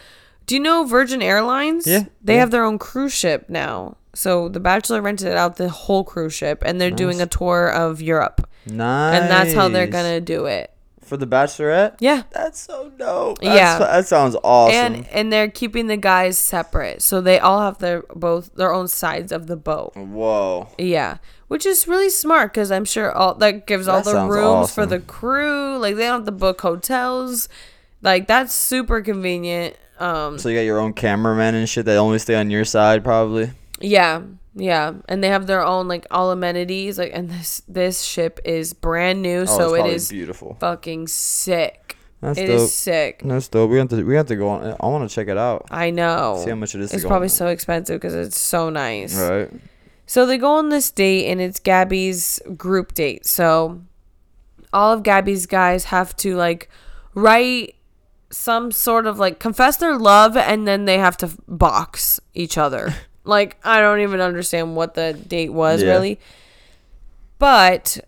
Do 0.47 0.55
you 0.55 0.61
know 0.61 0.85
Virgin 0.85 1.21
Airlines? 1.21 1.85
Yeah, 1.85 2.05
They 2.23 2.33
yeah. 2.35 2.39
have 2.39 2.51
their 2.51 2.63
own 2.63 2.79
cruise 2.79 3.13
ship 3.13 3.49
now. 3.49 3.97
So 4.15 4.49
the 4.49 4.59
Bachelor 4.59 5.01
rented 5.01 5.33
out 5.33 5.57
the 5.57 5.69
whole 5.69 6.03
cruise 6.03 6.33
ship, 6.33 6.63
and 6.65 6.81
they're 6.81 6.89
doing 6.89 7.21
a 7.21 7.27
tour 7.27 7.67
of 7.67 8.01
Europe, 8.01 8.49
Nice. 8.65 9.21
and 9.21 9.29
that's 9.29 9.53
how 9.53 9.67
they're 9.69 9.85
gonna 9.85 10.19
do 10.21 10.45
it. 10.47 10.71
For 11.03 11.15
the 11.17 11.27
Bachelorette? 11.27 11.95
Yeah. 11.99 12.23
That's 12.31 12.59
so 12.59 12.89
dope. 12.97 13.37
Yeah. 13.41 13.77
That 13.79 14.07
sounds 14.07 14.35
awesome. 14.43 14.75
And 14.75 15.07
and 15.09 15.31
they're 15.31 15.47
keeping 15.49 15.87
the 15.87 15.95
guys 15.97 16.37
separate, 16.39 17.01
so 17.01 17.21
they 17.21 17.39
all 17.39 17.61
have 17.61 17.77
their 17.77 18.03
both 18.15 18.53
their 18.55 18.73
own 18.73 18.87
sides 18.87 19.31
of 19.31 19.47
the 19.47 19.55
boat. 19.55 19.95
Whoa. 19.95 20.67
Yeah, 20.77 21.17
which 21.47 21.65
is 21.65 21.87
really 21.87 22.09
smart 22.09 22.51
because 22.53 22.71
I'm 22.71 22.83
sure 22.85 23.11
all 23.11 23.35
that 23.35 23.67
gives 23.67 23.87
all 23.87 23.97
That 23.97 24.05
the 24.05 24.11
sounds 24.11 24.31
rooms 24.33 24.73
for 24.73 24.85
the 24.85 24.99
crew. 24.99 25.77
Like 25.77 25.95
they 25.95 26.03
don't 26.07 26.19
have 26.21 26.25
to 26.25 26.31
book 26.31 26.59
hotels. 26.61 27.47
Like 28.01 28.27
that's 28.27 28.53
super 28.55 29.01
convenient. 29.01 29.75
Um, 29.99 30.37
So 30.37 30.49
you 30.49 30.55
got 30.55 30.61
your 30.61 30.79
own 30.79 30.93
cameraman 30.93 31.55
and 31.55 31.67
shit 31.67 31.85
that 31.85 31.97
only 31.97 32.19
stay 32.19 32.35
on 32.35 32.49
your 32.49 32.65
side, 32.65 33.03
probably. 33.03 33.51
yeah, 33.79 34.21
yeah, 34.55 34.93
and 35.07 35.23
they 35.23 35.29
have 35.29 35.45
their 35.47 35.63
own 35.63 35.87
like 35.87 36.05
all 36.11 36.31
amenities. 36.31 36.97
Like, 36.97 37.11
and 37.13 37.29
this 37.29 37.61
this 37.67 38.01
ship 38.01 38.39
is 38.45 38.73
brand 38.73 39.21
new, 39.21 39.41
Oh, 39.41 39.45
so 39.45 39.73
it 39.75 39.85
is 39.87 40.09
beautiful. 40.09 40.57
fucking 40.59 41.07
sick. 41.07 41.95
That's 42.21 42.39
It 42.39 42.47
dope. 42.47 42.55
is 42.61 42.73
sick. 42.73 43.21
That's 43.23 43.47
dope. 43.47 43.69
We 43.69 43.77
have 43.77 43.89
to. 43.89 44.03
We 44.03 44.15
have 44.15 44.25
to 44.27 44.35
go 44.35 44.49
on. 44.49 44.75
I 44.79 44.85
want 44.87 45.07
to 45.07 45.13
check 45.13 45.27
it 45.27 45.37
out. 45.37 45.67
I 45.69 45.91
know. 45.91 46.41
See 46.43 46.49
how 46.49 46.55
much 46.55 46.73
it 46.73 46.81
is. 46.81 46.91
It's 46.91 47.05
probably 47.05 47.25
on. 47.27 47.29
so 47.29 47.47
expensive 47.47 48.01
because 48.01 48.15
it's 48.15 48.39
so 48.39 48.71
nice. 48.71 49.15
Right. 49.19 49.51
So 50.07 50.25
they 50.25 50.37
go 50.39 50.53
on 50.53 50.69
this 50.69 50.89
date 50.89 51.27
and 51.29 51.39
it's 51.39 51.59
Gabby's 51.59 52.39
group 52.55 52.93
date. 52.95 53.25
So 53.27 53.81
all 54.73 54.91
of 54.93 55.03
Gabby's 55.03 55.45
guys 55.45 55.85
have 55.85 56.15
to 56.17 56.35
like 56.35 56.69
write 57.13 57.75
some 58.29 58.71
sort 58.71 59.05
of 59.05 59.19
like 59.19 59.39
confess 59.39 59.77
their 59.77 59.97
love 59.97 60.35
and 60.35 60.67
then 60.67 60.85
they 60.85 60.97
have 60.97 61.17
to 61.17 61.29
box 61.47 62.19
each 62.33 62.57
other. 62.57 62.93
like 63.23 63.57
I 63.63 63.79
don't 63.79 63.99
even 64.01 64.21
understand 64.21 64.75
what 64.75 64.93
the 64.95 65.13
date 65.13 65.53
was 65.53 65.81
Yeah. 65.81 65.89
really. 65.91 66.19
But 67.39 67.99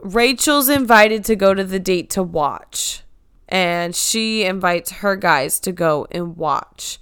Rachel's 0.00 0.68
invited 0.68 1.24
to 1.26 1.36
go 1.36 1.54
to 1.54 1.64
the 1.64 1.78
date 1.78 2.10
to 2.10 2.22
watch. 2.22 3.02
And 3.48 3.94
she 3.96 4.44
invites 4.44 4.90
her 4.92 5.16
guys 5.16 5.58
to 5.60 5.72
go 5.72 6.06
and 6.12 6.36
watch. 6.36 6.98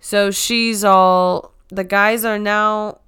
So 0.00 0.30
she's 0.30 0.84
all 0.84 1.52
the 1.68 1.84
guys 1.84 2.24
are 2.24 2.38
now 2.38 3.00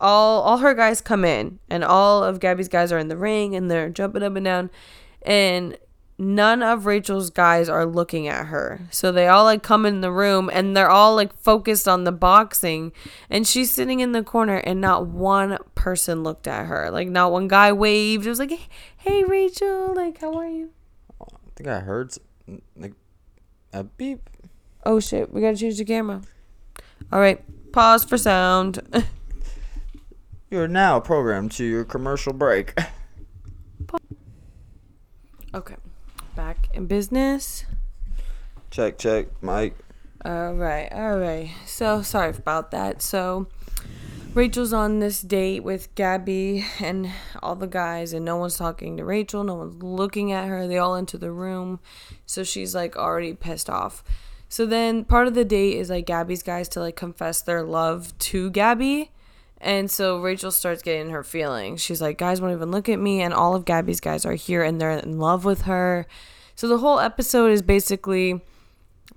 all 0.00 0.40
all 0.42 0.58
her 0.58 0.74
guys 0.74 1.00
come 1.00 1.24
in 1.24 1.58
and 1.70 1.84
all 1.84 2.24
of 2.24 2.40
Gabby's 2.40 2.68
guys 2.68 2.90
are 2.90 2.98
in 2.98 3.08
the 3.08 3.16
ring 3.16 3.54
and 3.54 3.70
they're 3.70 3.88
jumping 3.90 4.22
up 4.24 4.34
and 4.34 4.44
down 4.44 4.70
and 5.22 5.76
none 6.22 6.62
of 6.62 6.86
Rachel's 6.86 7.30
guys 7.30 7.68
are 7.68 7.84
looking 7.84 8.28
at 8.28 8.46
her. 8.46 8.80
So 8.90 9.10
they 9.10 9.26
all 9.26 9.44
like 9.44 9.62
come 9.62 9.84
in 9.84 10.00
the 10.00 10.12
room 10.12 10.48
and 10.52 10.76
they're 10.76 10.90
all 10.90 11.16
like 11.16 11.34
focused 11.34 11.88
on 11.88 12.04
the 12.04 12.12
boxing 12.12 12.92
and 13.28 13.46
she's 13.46 13.70
sitting 13.70 14.00
in 14.00 14.12
the 14.12 14.22
corner 14.22 14.56
and 14.58 14.80
not 14.80 15.06
one 15.06 15.58
person 15.74 16.22
looked 16.22 16.46
at 16.46 16.66
her. 16.66 16.90
Like 16.90 17.08
not 17.08 17.32
one 17.32 17.48
guy 17.48 17.72
waved. 17.72 18.26
It 18.26 18.28
was 18.30 18.38
like, 18.38 18.52
"Hey 18.96 19.24
Rachel, 19.24 19.94
like 19.94 20.20
how 20.20 20.34
are 20.34 20.48
you?" 20.48 20.70
I 21.20 21.26
think 21.56 21.68
I 21.68 21.80
heard 21.80 22.14
like 22.76 22.94
a 23.72 23.84
beep. 23.84 24.30
Oh 24.84 25.00
shit, 25.00 25.32
we 25.32 25.40
got 25.40 25.50
to 25.50 25.56
change 25.56 25.78
the 25.78 25.84
camera. 25.84 26.22
All 27.12 27.20
right, 27.20 27.42
pause 27.72 28.04
for 28.04 28.16
sound. 28.16 28.80
You 30.52 30.60
are 30.60 30.68
now 30.68 31.00
programmed 31.00 31.52
to 31.52 31.64
your 31.64 31.82
commercial 31.82 32.34
break. 32.34 32.78
okay. 35.54 35.76
Back 36.34 36.68
in 36.72 36.86
business. 36.86 37.64
check, 38.70 38.98
check, 38.98 39.26
Mike. 39.42 39.76
All 40.24 40.54
right, 40.54 40.88
all 40.92 41.18
right. 41.18 41.50
So 41.66 42.02
sorry 42.02 42.30
about 42.30 42.70
that. 42.70 43.02
So 43.02 43.48
Rachel's 44.34 44.72
on 44.72 45.00
this 45.00 45.20
date 45.20 45.62
with 45.62 45.94
Gabby 45.94 46.64
and 46.80 47.10
all 47.42 47.54
the 47.54 47.66
guys, 47.66 48.14
and 48.14 48.24
no 48.24 48.36
one's 48.36 48.56
talking 48.56 48.96
to 48.96 49.04
Rachel. 49.04 49.44
No 49.44 49.56
one's 49.56 49.82
looking 49.82 50.32
at 50.32 50.48
her. 50.48 50.66
They 50.66 50.78
all 50.78 50.94
enter 50.94 51.18
the 51.18 51.30
room, 51.30 51.80
so 52.24 52.44
she's 52.44 52.74
like 52.74 52.96
already 52.96 53.34
pissed 53.34 53.68
off. 53.68 54.02
So 54.48 54.64
then 54.64 55.04
part 55.04 55.26
of 55.26 55.34
the 55.34 55.44
date 55.44 55.76
is 55.76 55.90
like 55.90 56.06
Gabby's 56.06 56.42
guys 56.42 56.68
to 56.70 56.80
like 56.80 56.96
confess 56.96 57.42
their 57.42 57.62
love 57.62 58.16
to 58.18 58.50
Gabby. 58.50 59.10
And 59.62 59.88
so 59.90 60.20
Rachel 60.20 60.50
starts 60.50 60.82
getting 60.82 61.10
her 61.10 61.22
feelings. 61.22 61.80
She's 61.80 62.02
like, 62.02 62.18
guys 62.18 62.40
won't 62.40 62.52
even 62.52 62.70
look 62.72 62.88
at 62.88 62.98
me. 62.98 63.22
And 63.22 63.32
all 63.32 63.54
of 63.54 63.64
Gabby's 63.64 64.00
guys 64.00 64.26
are 64.26 64.34
here 64.34 64.62
and 64.64 64.80
they're 64.80 64.90
in 64.90 65.18
love 65.18 65.44
with 65.44 65.62
her. 65.62 66.06
So 66.56 66.66
the 66.68 66.78
whole 66.78 66.98
episode 66.98 67.52
is 67.52 67.62
basically 67.62 68.40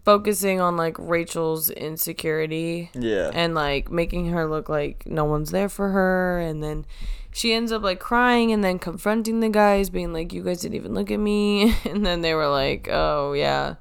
focusing 0.03 0.61
on 0.61 0.77
like 0.77 0.97
Rachel's 0.99 1.71
insecurity 1.71 2.91
Yeah. 2.93 3.31
and 3.33 3.55
like 3.55 3.89
making 3.89 4.27
her 4.27 4.47
look 4.47 4.69
like 4.69 5.05
no 5.07 5.25
one's 5.25 5.49
there 5.49 5.67
for 5.69 5.89
her 5.89 6.37
and 6.39 6.61
then 6.61 6.85
she 7.31 7.53
ends 7.53 7.71
up 7.71 7.81
like 7.81 7.99
crying 7.99 8.51
and 8.51 8.63
then 8.63 8.77
confronting 8.77 9.39
the 9.39 9.49
guys 9.49 9.89
being 9.89 10.13
like 10.13 10.31
you 10.31 10.43
guys 10.43 10.61
didn't 10.61 10.75
even 10.75 10.93
look 10.93 11.09
at 11.09 11.19
me 11.19 11.73
and 11.85 12.05
then 12.05 12.21
they 12.21 12.35
were 12.35 12.47
like 12.47 12.87
oh 12.91 13.33
yeah 13.33 13.75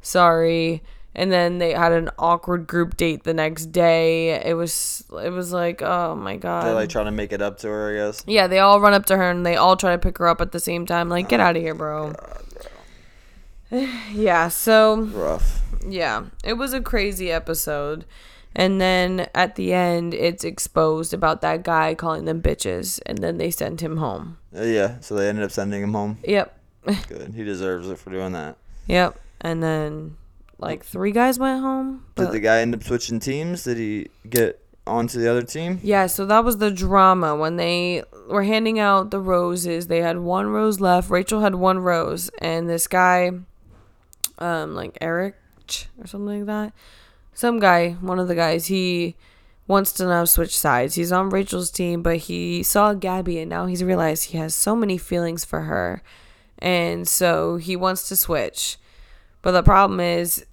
sorry 0.00 0.82
and 1.18 1.30
then 1.32 1.58
they 1.58 1.72
had 1.72 1.92
an 1.92 2.08
awkward 2.18 2.66
group 2.66 2.96
date 2.96 3.24
the 3.24 3.34
next 3.34 3.66
day 3.66 4.30
it 4.48 4.54
was 4.54 5.04
it 5.22 5.30
was 5.30 5.52
like 5.52 5.82
oh 5.82 6.14
my 6.14 6.36
god 6.36 6.64
They're 6.64 6.74
like 6.74 6.88
trying 6.88 7.06
to 7.06 7.10
make 7.12 7.32
it 7.32 7.42
up 7.42 7.58
to 7.58 7.68
her, 7.68 7.90
I 7.92 7.94
guess. 8.06 8.24
yeah 8.26 8.46
they 8.46 8.58
all 8.60 8.80
run 8.80 8.94
up 8.94 9.04
to 9.06 9.16
her 9.16 9.30
and 9.30 9.44
they 9.44 9.56
all 9.56 9.76
try 9.76 9.92
to 9.92 9.98
pick 9.98 10.18
her 10.18 10.28
up 10.28 10.40
at 10.40 10.52
the 10.52 10.60
same 10.60 10.86
time 10.86 11.08
like 11.08 11.28
get 11.28 11.40
out 11.40 11.56
of 11.56 11.62
here 11.62 11.74
bro 11.74 12.14
yeah 14.12 14.48
so 14.48 15.02
Rough. 15.02 15.62
yeah, 15.86 16.26
it 16.44 16.54
was 16.54 16.72
a 16.72 16.80
crazy 16.80 17.30
episode. 17.30 18.04
And 18.56 18.80
then 18.80 19.28
at 19.34 19.54
the 19.56 19.72
end, 19.74 20.14
it's 20.14 20.42
exposed 20.42 21.12
about 21.14 21.42
that 21.42 21.62
guy 21.62 21.94
calling 21.94 22.24
them 22.24 22.40
bitches, 22.42 22.98
and 23.06 23.18
then 23.18 23.36
they 23.36 23.50
send 23.50 23.80
him 23.82 23.98
home. 23.98 24.38
Uh, 24.56 24.62
yeah. 24.62 24.98
So 25.00 25.14
they 25.14 25.28
ended 25.28 25.44
up 25.44 25.50
sending 25.52 25.82
him 25.82 25.92
home. 25.92 26.18
Yep, 26.24 26.58
Good. 27.08 27.34
He 27.34 27.44
deserves 27.44 27.88
it 27.90 27.98
for 27.98 28.10
doing 28.10 28.32
that. 28.32 28.56
yep. 28.86 29.20
And 29.40 29.62
then 29.62 30.16
like 30.58 30.84
three 30.84 31.12
guys 31.12 31.38
went 31.38 31.60
home. 31.60 32.04
Did 32.16 32.32
the 32.32 32.40
guy 32.40 32.60
end 32.60 32.74
up 32.74 32.82
switching 32.82 33.20
teams? 33.20 33.64
Did 33.64 33.78
he 33.78 34.08
get 34.28 34.60
onto 34.86 35.20
the 35.20 35.30
other 35.30 35.42
team? 35.42 35.78
yeah, 35.82 36.06
so 36.06 36.24
that 36.26 36.44
was 36.44 36.58
the 36.58 36.70
drama 36.70 37.36
when 37.36 37.56
they 37.56 38.02
were 38.28 38.44
handing 38.44 38.78
out 38.78 39.10
the 39.10 39.20
roses. 39.20 39.86
They 39.86 40.00
had 40.00 40.18
one 40.18 40.46
rose 40.48 40.80
left. 40.80 41.10
Rachel 41.10 41.40
had 41.40 41.54
one 41.54 41.78
rose, 41.78 42.30
and 42.40 42.68
this 42.68 42.86
guy, 42.86 43.32
um, 44.38 44.74
like 44.74 44.96
Eric 45.00 45.34
or 46.00 46.06
something 46.06 46.38
like 46.38 46.46
that, 46.46 46.72
some 47.34 47.60
guy, 47.60 47.90
one 48.00 48.18
of 48.18 48.28
the 48.28 48.34
guys, 48.34 48.66
he 48.66 49.14
wants 49.68 49.92
to 49.92 50.04
now 50.06 50.24
switch 50.24 50.56
sides. 50.56 50.94
He's 50.94 51.12
on 51.12 51.28
Rachel's 51.30 51.70
team, 51.70 52.02
but 52.02 52.16
he 52.16 52.62
saw 52.62 52.94
Gabby 52.94 53.38
and 53.38 53.50
now 53.50 53.66
he's 53.66 53.84
realized 53.84 54.24
he 54.24 54.38
has 54.38 54.54
so 54.54 54.74
many 54.74 54.98
feelings 54.98 55.44
for 55.44 55.60
her. 55.62 56.02
And 56.58 57.06
so 57.06 57.56
he 57.56 57.76
wants 57.76 58.08
to 58.08 58.16
switch. 58.16 58.78
But 59.42 59.52
the 59.52 59.62
problem 59.62 60.00
is 60.00 60.44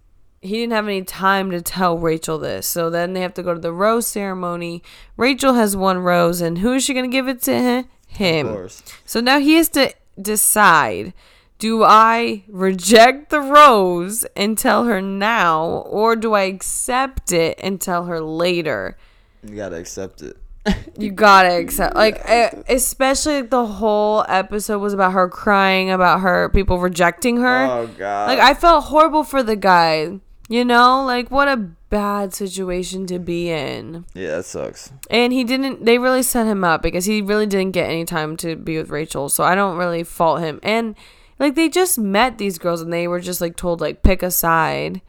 he 0.42 0.52
didn't 0.52 0.74
have 0.74 0.86
any 0.86 1.04
time 1.04 1.52
to 1.52 1.62
tell 1.62 1.98
Rachel 1.98 2.38
this. 2.38 2.68
So 2.68 2.90
then 2.90 3.14
they 3.14 3.22
have 3.22 3.34
to 3.36 3.44
go 3.44 3.54
to 3.54 3.60
the 3.60 3.74
rose 3.74 4.08
ceremony. 4.08 4.84
Rachel 5.18 5.54
has 5.54 5.76
one 5.76 6.00
rose 6.00 6.42
and 6.42 6.60
who 6.60 6.74
is 6.74 6.84
she 6.84 6.94
going 6.94 7.10
to 7.10 7.16
give 7.16 7.28
it 7.28 7.42
to 7.44 7.86
him? 8.08 8.48
Of 8.48 8.54
course. 8.54 8.84
So 9.06 9.20
now 9.20 9.40
he 9.40 9.56
has 9.56 9.70
to 9.70 9.94
decide 10.22 11.14
do 11.58 11.84
I 11.84 12.44
reject 12.48 13.30
the 13.30 13.40
rose 13.40 14.26
and 14.36 14.58
tell 14.58 14.84
her 14.86 15.02
now, 15.02 15.66
or 15.66 16.16
do 16.18 16.34
I 16.34 16.44
accept 16.44 17.32
it 17.32 17.58
and 17.64 17.80
tell 17.80 18.06
her 18.06 18.20
later? 18.20 18.98
You 19.42 19.56
gotta 19.56 19.78
accept 19.78 20.22
it. 20.22 20.38
You 20.98 21.12
gotta 21.12 21.58
accept, 21.58 21.94
like, 21.96 22.22
eh, 22.24 22.50
especially 22.70 23.42
like, 23.42 23.50
the 23.50 23.66
whole 23.66 24.26
episode 24.30 24.80
was 24.80 24.94
about 24.94 25.12
her 25.12 25.28
crying 25.28 25.92
about 25.92 26.22
her 26.22 26.48
people 26.50 26.80
rejecting 26.80 27.38
her. 27.38 27.66
Oh 27.66 27.88
god. 27.98 28.30
Like, 28.30 28.40
I 28.40 28.54
felt 28.54 28.86
horrible 28.86 29.24
for 29.26 29.44
the 29.44 29.58
guy, 29.58 30.20
you 30.48 30.64
know? 30.64 31.04
Like, 31.04 31.30
what 31.30 31.50
a 31.50 31.58
bad 31.58 32.34
situation 32.34 33.06
to 33.08 33.20
be 33.20 33.50
in. 33.52 34.06
yeah, 34.14 34.38
that 34.38 34.46
sucks. 34.46 34.92
And 35.10 35.34
he 35.34 35.44
didn't, 35.44 35.86
they 35.86 35.98
really 35.98 36.24
set 36.24 36.48
him 36.48 36.64
up 36.64 36.82
because 36.82 37.06
he 37.06 37.22
really 37.22 37.46
didn't 37.46 37.74
get 37.74 37.90
any 37.90 38.06
time 38.06 38.38
to 38.38 38.56
be 38.56 38.78
with 38.78 38.90
Rachel. 38.90 39.28
So 39.30 39.44
I 39.44 39.54
don't 39.54 39.78
really 39.78 40.04
fault 40.04 40.40
him. 40.40 40.60
And 40.64 40.96
like 41.40 41.56
they 41.56 41.68
just 41.70 42.00
met 42.00 42.38
these 42.38 42.58
girls 42.58 42.82
and 42.82 42.92
they 42.92 43.08
were 43.08 43.20
just 43.20 43.42
like 43.42 43.58
told, 43.58 43.82
like, 43.82 44.02
pick 44.02 44.24
a 44.24 44.32
side 44.32 45.02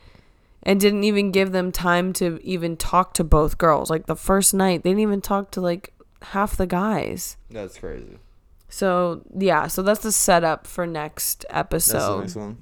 and 0.63 0.81
didn't 0.81 1.05
even 1.05 1.31
give 1.31 1.53
them 1.53 1.71
time 1.71 2.13
to 2.15 2.41
even 2.43 2.77
talk 2.77 3.15
to 3.15 3.25
both 3.25 3.59
girls. 3.59 3.91
Like 3.91 4.07
the 4.07 4.17
first 4.17 4.55
night, 4.55 4.83
they 4.83 4.91
didn't 4.91 5.01
even 5.01 5.21
talk 5.21 5.51
to 5.53 5.61
like 5.61 5.93
half 6.23 6.57
the 6.57 6.67
guys. 6.67 7.37
That's 7.51 7.79
crazy. 7.79 8.19
So 8.69 9.23
yeah, 9.37 9.69
so 9.69 9.83
that's 9.83 10.01
the 10.01 10.13
setup 10.13 10.67
for 10.67 10.87
next 10.87 11.45
episode. 11.51 12.23
That's 12.23 12.35
the 12.35 12.41
next 12.41 12.49
one. 12.49 12.59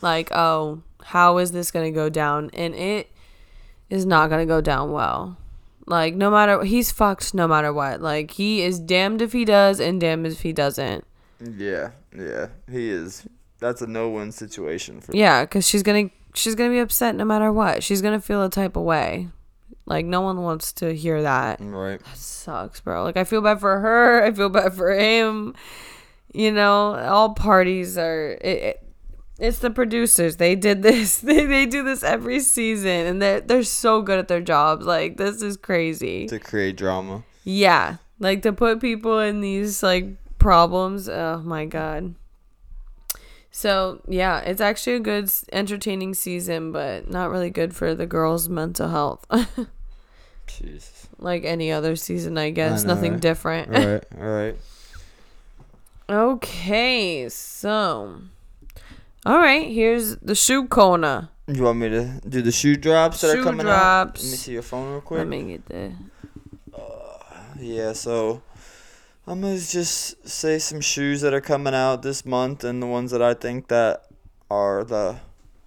Like, 0.00 0.32
oh, 0.32 0.82
how 1.04 1.38
is 1.38 1.52
this 1.52 1.70
gonna 1.70 1.90
go 1.92 2.08
down? 2.08 2.50
And 2.54 2.74
it 2.74 3.10
is 3.90 4.06
not 4.06 4.30
gonna 4.30 4.46
go 4.46 4.60
down 4.60 4.92
well. 4.92 5.36
Like, 5.86 6.14
no 6.14 6.30
matter 6.30 6.64
he's 6.64 6.90
fucked 6.90 7.34
no 7.34 7.46
matter 7.46 7.72
what. 7.72 8.00
Like 8.00 8.32
he 8.32 8.62
is 8.62 8.78
damned 8.78 9.20
if 9.20 9.32
he 9.32 9.44
does 9.44 9.78
and 9.80 10.00
damned 10.00 10.26
if 10.26 10.40
he 10.40 10.52
doesn't. 10.52 11.04
Yeah, 11.40 11.90
yeah, 12.16 12.48
he 12.70 12.88
is. 12.88 13.26
That's 13.58 13.82
a 13.82 13.86
no-win 13.86 14.32
situation 14.32 15.00
for. 15.00 15.14
Yeah, 15.14 15.44
because 15.44 15.68
she's 15.68 15.82
gonna 15.82 16.10
she's 16.34 16.54
gonna 16.54 16.70
be 16.70 16.78
upset 16.78 17.14
no 17.14 17.24
matter 17.24 17.52
what. 17.52 17.82
She's 17.82 18.02
gonna 18.02 18.20
feel 18.20 18.42
a 18.42 18.50
type 18.50 18.76
of 18.76 18.82
way. 18.82 19.28
Like 19.86 20.06
no 20.06 20.20
one 20.20 20.42
wants 20.42 20.72
to 20.74 20.94
hear 20.94 21.22
that. 21.22 21.58
Right. 21.60 22.02
That 22.02 22.16
sucks, 22.16 22.80
bro. 22.80 23.04
Like 23.04 23.16
I 23.16 23.24
feel 23.24 23.40
bad 23.40 23.60
for 23.60 23.80
her. 23.80 24.22
I 24.24 24.32
feel 24.32 24.48
bad 24.48 24.74
for 24.74 24.92
him. 24.92 25.54
You 26.32 26.52
know, 26.52 26.94
all 26.96 27.34
parties 27.34 27.98
are. 27.98 28.38
It, 28.40 28.62
it, 28.62 28.88
it's 29.38 29.58
the 29.58 29.70
producers. 29.70 30.36
They 30.36 30.54
did 30.54 30.82
this. 30.82 31.20
They 31.22 31.44
they 31.46 31.66
do 31.66 31.82
this 31.82 32.02
every 32.02 32.40
season, 32.40 33.06
and 33.06 33.20
they're 33.20 33.40
they're 33.40 33.64
so 33.64 34.02
good 34.02 34.18
at 34.18 34.28
their 34.28 34.40
jobs. 34.40 34.86
Like 34.86 35.16
this 35.16 35.42
is 35.42 35.56
crazy. 35.56 36.26
To 36.28 36.38
create 36.38 36.76
drama. 36.76 37.24
Yeah, 37.44 37.96
like 38.20 38.42
to 38.42 38.52
put 38.52 38.80
people 38.80 39.18
in 39.18 39.40
these 39.40 39.82
like 39.82 40.06
problems. 40.38 41.08
Oh 41.08 41.42
my 41.44 41.64
god. 41.64 42.14
So 43.54 44.00
yeah, 44.08 44.40
it's 44.40 44.60
actually 44.62 44.96
a 44.96 45.00
good, 45.00 45.30
entertaining 45.52 46.14
season, 46.14 46.72
but 46.72 47.08
not 47.10 47.30
really 47.30 47.50
good 47.50 47.76
for 47.76 47.94
the 47.94 48.06
girls' 48.06 48.48
mental 48.48 48.88
health. 48.88 49.26
Jesus. 50.46 51.06
like 51.18 51.44
any 51.44 51.70
other 51.70 51.94
season, 51.94 52.36
I 52.38 52.50
guess. 52.50 52.82
know, 52.84 52.94
Nothing 52.94 53.12
right? 53.12 53.20
different. 53.20 53.76
All 53.76 53.86
right. 53.92 54.04
All 54.18 54.26
right. 54.26 54.56
Okay, 56.10 57.28
so. 57.28 58.20
All 59.24 59.38
right, 59.38 59.70
here's 59.70 60.16
the 60.16 60.34
shoe 60.34 60.66
corner. 60.66 61.28
You 61.46 61.62
want 61.62 61.78
me 61.78 61.88
to 61.90 62.20
do 62.28 62.42
the 62.42 62.50
shoe 62.52 62.76
drops 62.76 63.20
that 63.20 63.32
Shoe 63.32 63.40
are 63.40 63.44
coming 63.44 63.66
drops. 63.66 63.78
out? 63.78 64.06
Let 64.22 64.30
me 64.30 64.36
see 64.36 64.52
your 64.52 64.62
phone 64.62 64.90
real 64.92 65.00
quick. 65.00 65.18
Let 65.18 65.28
me 65.28 65.42
get 65.44 65.66
the. 65.66 65.92
Uh, 66.74 67.18
yeah, 67.58 67.92
so 67.92 68.42
I'm 69.26 69.40
gonna 69.40 69.54
just 69.58 70.28
say 70.28 70.58
some 70.58 70.80
shoes 70.80 71.20
that 71.20 71.32
are 71.32 71.40
coming 71.40 71.74
out 71.74 72.02
this 72.02 72.24
month 72.26 72.64
and 72.64 72.82
the 72.82 72.86
ones 72.86 73.10
that 73.12 73.22
I 73.22 73.34
think 73.34 73.68
that 73.68 74.06
are 74.50 74.82
the 74.84 75.16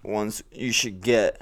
ones 0.02 0.42
you 0.52 0.72
should 0.72 1.00
get. 1.00 1.40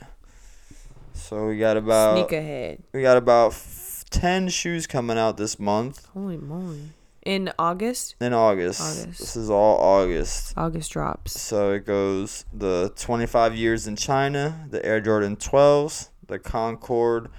So 1.12 1.46
we 1.48 1.58
got 1.58 1.76
about 1.76 2.16
Sneak 2.16 2.32
ahead. 2.32 2.82
we 2.92 3.02
got 3.02 3.16
about 3.16 3.52
f- 3.52 4.04
ten 4.10 4.48
shoes 4.48 4.86
coming 4.86 5.18
out 5.18 5.36
this 5.36 5.58
month 5.58 6.06
Holy 6.14 6.36
moly. 6.36 6.90
In 7.24 7.50
August? 7.58 8.16
in 8.20 8.32
August. 8.34 8.80
August. 8.80 9.18
This 9.18 9.34
is 9.36 9.48
all 9.50 9.78
August. 9.78 10.52
August 10.58 10.92
drops. 10.92 11.40
So 11.40 11.72
it 11.72 11.86
goes 11.86 12.44
the 12.52 12.92
25 12.96 13.56
years 13.56 13.86
in 13.86 13.96
China, 13.96 14.66
the 14.70 14.84
Air 14.84 15.00
Jordan 15.00 15.36
12s, 15.36 16.10
the 16.26 16.38
Concord 16.38 17.30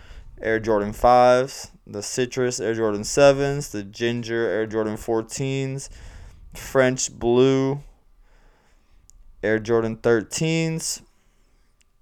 Air 0.41 0.59
Jordan 0.59 0.91
5s, 0.91 1.69
the 1.87 2.01
Citrus 2.01 2.59
Air 2.59 2.73
Jordan 2.73 3.01
7s, 3.01 3.71
the 3.71 3.83
Ginger 3.83 4.47
Air 4.49 4.65
Jordan 4.65 4.95
14s, 4.97 5.89
French 6.53 7.11
Blue 7.11 7.81
Air 9.43 9.59
Jordan 9.59 9.97
13s, 9.97 11.01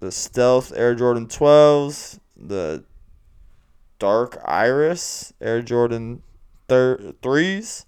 the 0.00 0.10
Stealth 0.10 0.72
Air 0.74 0.94
Jordan 0.94 1.26
12s, 1.26 2.18
the 2.36 2.84
Dark 3.98 4.38
Iris 4.44 5.32
Air 5.40 5.60
Jordan 5.60 6.22
thir- 6.68 7.12
3s, 7.22 7.84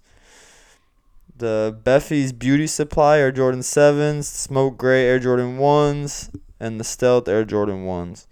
the 1.35 1.77
Bephie's 1.83 2.33
Beauty 2.33 2.67
Supply 2.67 3.17
Air 3.17 3.31
Jordan 3.31 3.61
7s, 3.61 4.25
Smoke 4.25 4.77
Gray 4.77 5.05
Air 5.05 5.19
Jordan 5.19 5.57
1s, 5.57 6.29
and 6.59 6.79
the 6.79 6.83
Stealth 6.83 7.27
Air 7.27 7.43
Jordan 7.45 7.85
1s. 7.85 8.26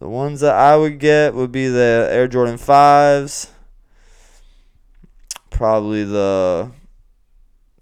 The 0.00 0.08
ones 0.08 0.40
that 0.40 0.54
I 0.54 0.76
would 0.76 0.98
get 0.98 1.34
would 1.34 1.52
be 1.52 1.68
the 1.68 2.08
Air 2.10 2.26
Jordan 2.26 2.56
5s, 2.56 3.50
probably 5.50 6.04
the 6.04 6.72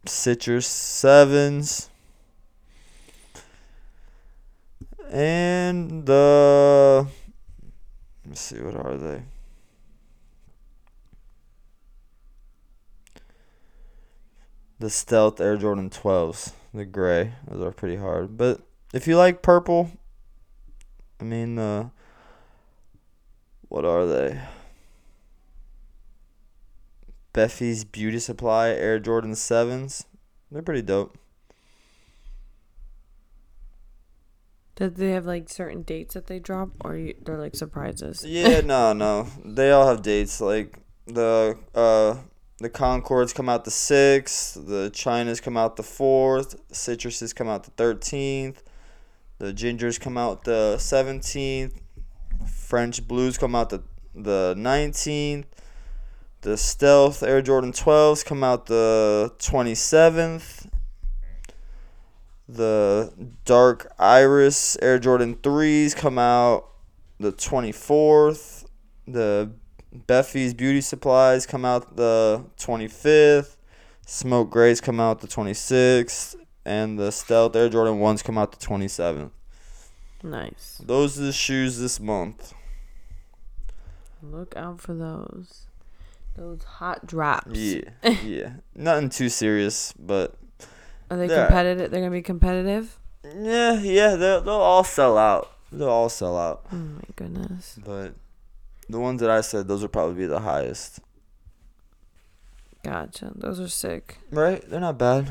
Citrus 0.04 0.68
7s, 0.68 1.88
and 5.10 6.04
the. 6.04 7.06
Let's 8.26 8.40
see, 8.40 8.60
what 8.60 8.74
are 8.74 8.96
they? 8.98 9.22
the 14.78 14.90
Stealth 14.90 15.40
Air 15.40 15.56
Jordan 15.56 15.90
12s, 15.90 16.52
the 16.72 16.84
gray. 16.84 17.32
Those 17.48 17.62
are 17.62 17.72
pretty 17.72 17.96
hard. 17.96 18.36
But 18.36 18.60
if 18.92 19.06
you 19.06 19.16
like 19.16 19.42
purple, 19.42 19.90
I 21.20 21.24
mean, 21.24 21.58
uh, 21.58 21.88
what 23.68 23.84
are 23.84 24.06
they? 24.06 24.40
Bephie's 27.32 27.84
Beauty 27.84 28.18
Supply 28.18 28.70
Air 28.70 28.98
Jordan 28.98 29.32
7s. 29.32 30.04
They're 30.50 30.62
pretty 30.62 30.82
dope. 30.82 31.18
Did 34.78 34.94
they 34.94 35.10
have 35.10 35.26
like 35.26 35.48
certain 35.48 35.82
dates 35.82 36.14
that 36.14 36.28
they 36.28 36.38
drop, 36.38 36.70
or 36.84 36.96
you, 36.96 37.14
they're 37.20 37.36
like 37.36 37.56
surprises? 37.56 38.24
Yeah, 38.24 38.60
no, 38.64 38.92
no. 38.92 39.26
They 39.44 39.72
all 39.72 39.88
have 39.88 40.02
dates. 40.02 40.40
Like 40.40 40.78
the 41.06 41.58
uh 41.74 42.16
the 42.58 42.70
Concords 42.70 43.32
come 43.32 43.48
out 43.48 43.64
the 43.64 43.72
sixth, 43.72 44.54
the 44.54 44.90
Chinas 44.94 45.42
come 45.42 45.56
out 45.56 45.74
the 45.74 45.82
fourth, 45.82 46.56
Citruses 46.70 47.34
come 47.34 47.48
out 47.48 47.64
the 47.64 47.72
thirteenth, 47.72 48.62
the 49.38 49.52
Gingers 49.52 50.00
come 50.00 50.16
out 50.16 50.44
the 50.44 50.78
seventeenth, 50.78 51.80
French 52.46 53.06
Blues 53.06 53.38
come 53.38 53.54
out 53.54 53.70
the 53.70 53.82
the 54.14 54.54
nineteenth, 54.56 55.46
the 56.42 56.56
Stealth 56.56 57.22
Air 57.22 57.42
Jordan 57.42 57.72
twelves 57.72 58.22
come 58.22 58.44
out 58.44 58.66
the 58.66 59.32
twenty 59.38 59.74
seventh. 59.74 60.68
The 62.50 63.12
Dark 63.44 63.92
Iris 63.98 64.78
Air 64.80 64.98
Jordan 64.98 65.36
3s 65.36 65.94
come 65.94 66.18
out 66.18 66.70
the 67.20 67.30
24th. 67.30 68.64
The 69.06 69.50
Bephie's 70.06 70.54
Beauty 70.54 70.80
Supplies 70.80 71.44
come 71.44 71.66
out 71.66 71.96
the 71.96 72.46
25th. 72.58 73.56
Smoke 74.06 74.50
Grays 74.50 74.80
come 74.80 74.98
out 74.98 75.20
the 75.20 75.28
26th. 75.28 76.36
And 76.64 76.98
the 76.98 77.12
Stealth 77.12 77.54
Air 77.54 77.68
Jordan 77.68 77.98
1s 77.98 78.24
come 78.24 78.38
out 78.38 78.58
the 78.58 78.66
27th. 78.66 79.30
Nice. 80.22 80.80
Those 80.84 81.18
are 81.18 81.24
the 81.24 81.32
shoes 81.32 81.78
this 81.78 82.00
month. 82.00 82.52
Look 84.22 84.56
out 84.56 84.80
for 84.80 84.94
those. 84.94 85.66
Those 86.36 86.62
hot 86.64 87.06
drops. 87.06 87.58
Yeah, 87.58 87.82
yeah. 88.24 88.52
Nothing 88.74 89.08
too 89.10 89.28
serious, 89.28 89.92
but 89.98 90.34
Are 91.10 91.16
they 91.16 91.26
They're- 91.28 91.46
competitive? 91.46 91.90
They're 91.90 92.00
gonna 92.00 92.10
be 92.10 92.22
competitive. 92.22 92.98
yeah, 93.24 93.80
yeah, 93.80 94.16
they'll, 94.16 94.40
they'll 94.40 94.54
all 94.54 94.84
sell 94.84 95.16
out. 95.18 95.52
They'll 95.70 95.88
all 95.88 96.08
sell 96.08 96.36
out. 96.38 96.66
Oh 96.72 96.76
my 96.76 97.02
goodness. 97.16 97.78
But 97.84 98.14
the 98.88 98.98
ones 98.98 99.20
that 99.20 99.30
I 99.30 99.40
said, 99.40 99.68
those 99.68 99.82
will 99.82 99.88
probably 99.88 100.14
be 100.14 100.26
the 100.26 100.40
highest. 100.40 101.00
Gotcha. 102.82 103.32
Those 103.34 103.60
are 103.60 103.68
sick. 103.68 104.18
Right? 104.30 104.62
They're 104.68 104.80
not 104.80 104.98
bad. 104.98 105.26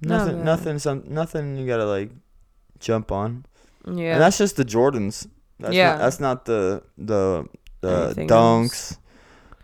Not 0.00 0.18
Nothing, 0.18 0.36
bad. 0.36 0.44
nothing, 0.44 0.78
some, 0.78 1.02
nothing 1.06 1.56
you 1.56 1.66
gotta 1.66 1.86
like 1.86 2.10
jump 2.78 3.10
on. 3.10 3.44
Yeah. 3.96 4.12
And 4.14 4.20
that's 4.22 4.38
just 4.38 4.56
the 4.56 4.64
Jordans. 4.64 5.26
That's 5.60 5.74
Yeah. 5.74 5.92
Not, 5.92 5.98
that's 5.98 6.20
not 6.20 6.44
the 6.44 6.82
the 6.96 7.46
the 7.80 8.04
Anything 8.06 8.28
dunks. 8.28 8.96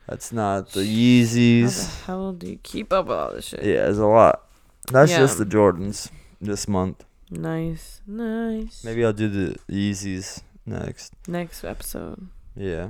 That's 0.08 0.32
not 0.32 0.70
the 0.72 0.80
How 0.84 0.86
Yeezys. 0.90 1.76
the 1.76 2.06
hell 2.06 2.32
do 2.32 2.46
you 2.48 2.58
keep 2.62 2.92
up 2.92 3.06
with 3.06 3.16
all 3.16 3.32
this 3.32 3.46
shit? 3.46 3.62
Yeah, 3.64 3.84
there's 3.84 3.98
a 3.98 4.06
lot. 4.06 4.42
That's 4.92 5.10
Yeah. 5.10 5.18
just 5.18 5.38
the 5.38 5.46
Jordans 5.46 6.10
this 6.40 6.68
month. 6.68 7.04
Nice. 7.30 8.02
Nice. 8.06 8.84
Maybe 8.84 9.04
I'll 9.04 9.12
do 9.14 9.28
the 9.28 9.56
Yeezys 9.70 10.42
next. 10.66 11.14
Next 11.26 11.64
episode. 11.64 12.28
Yeah. 12.54 12.88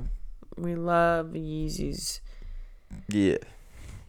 We 0.57 0.75
love 0.75 1.27
Yeezys. 1.27 2.19
Yeah. 3.09 3.37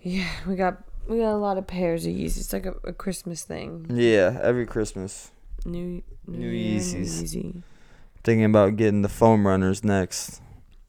Yeah, 0.02 0.28
we 0.46 0.56
got 0.56 0.82
we 1.08 1.18
got 1.18 1.32
a 1.32 1.38
lot 1.38 1.58
of 1.58 1.66
pairs 1.66 2.04
of 2.06 2.12
Yeezys. 2.12 2.38
It's 2.38 2.52
like 2.52 2.66
a, 2.66 2.74
a 2.84 2.92
Christmas 2.92 3.44
thing. 3.44 3.86
Yeah. 3.88 4.38
Every 4.42 4.66
Christmas. 4.66 5.30
New 5.66 6.02
New, 6.26 6.38
New 6.38 6.52
Yeezys. 6.52 7.22
Yeezy. 7.22 7.62
Thinking 8.24 8.44
about 8.44 8.76
getting 8.76 9.02
the 9.02 9.08
foam 9.08 9.46
runners 9.46 9.84
next. 9.84 10.40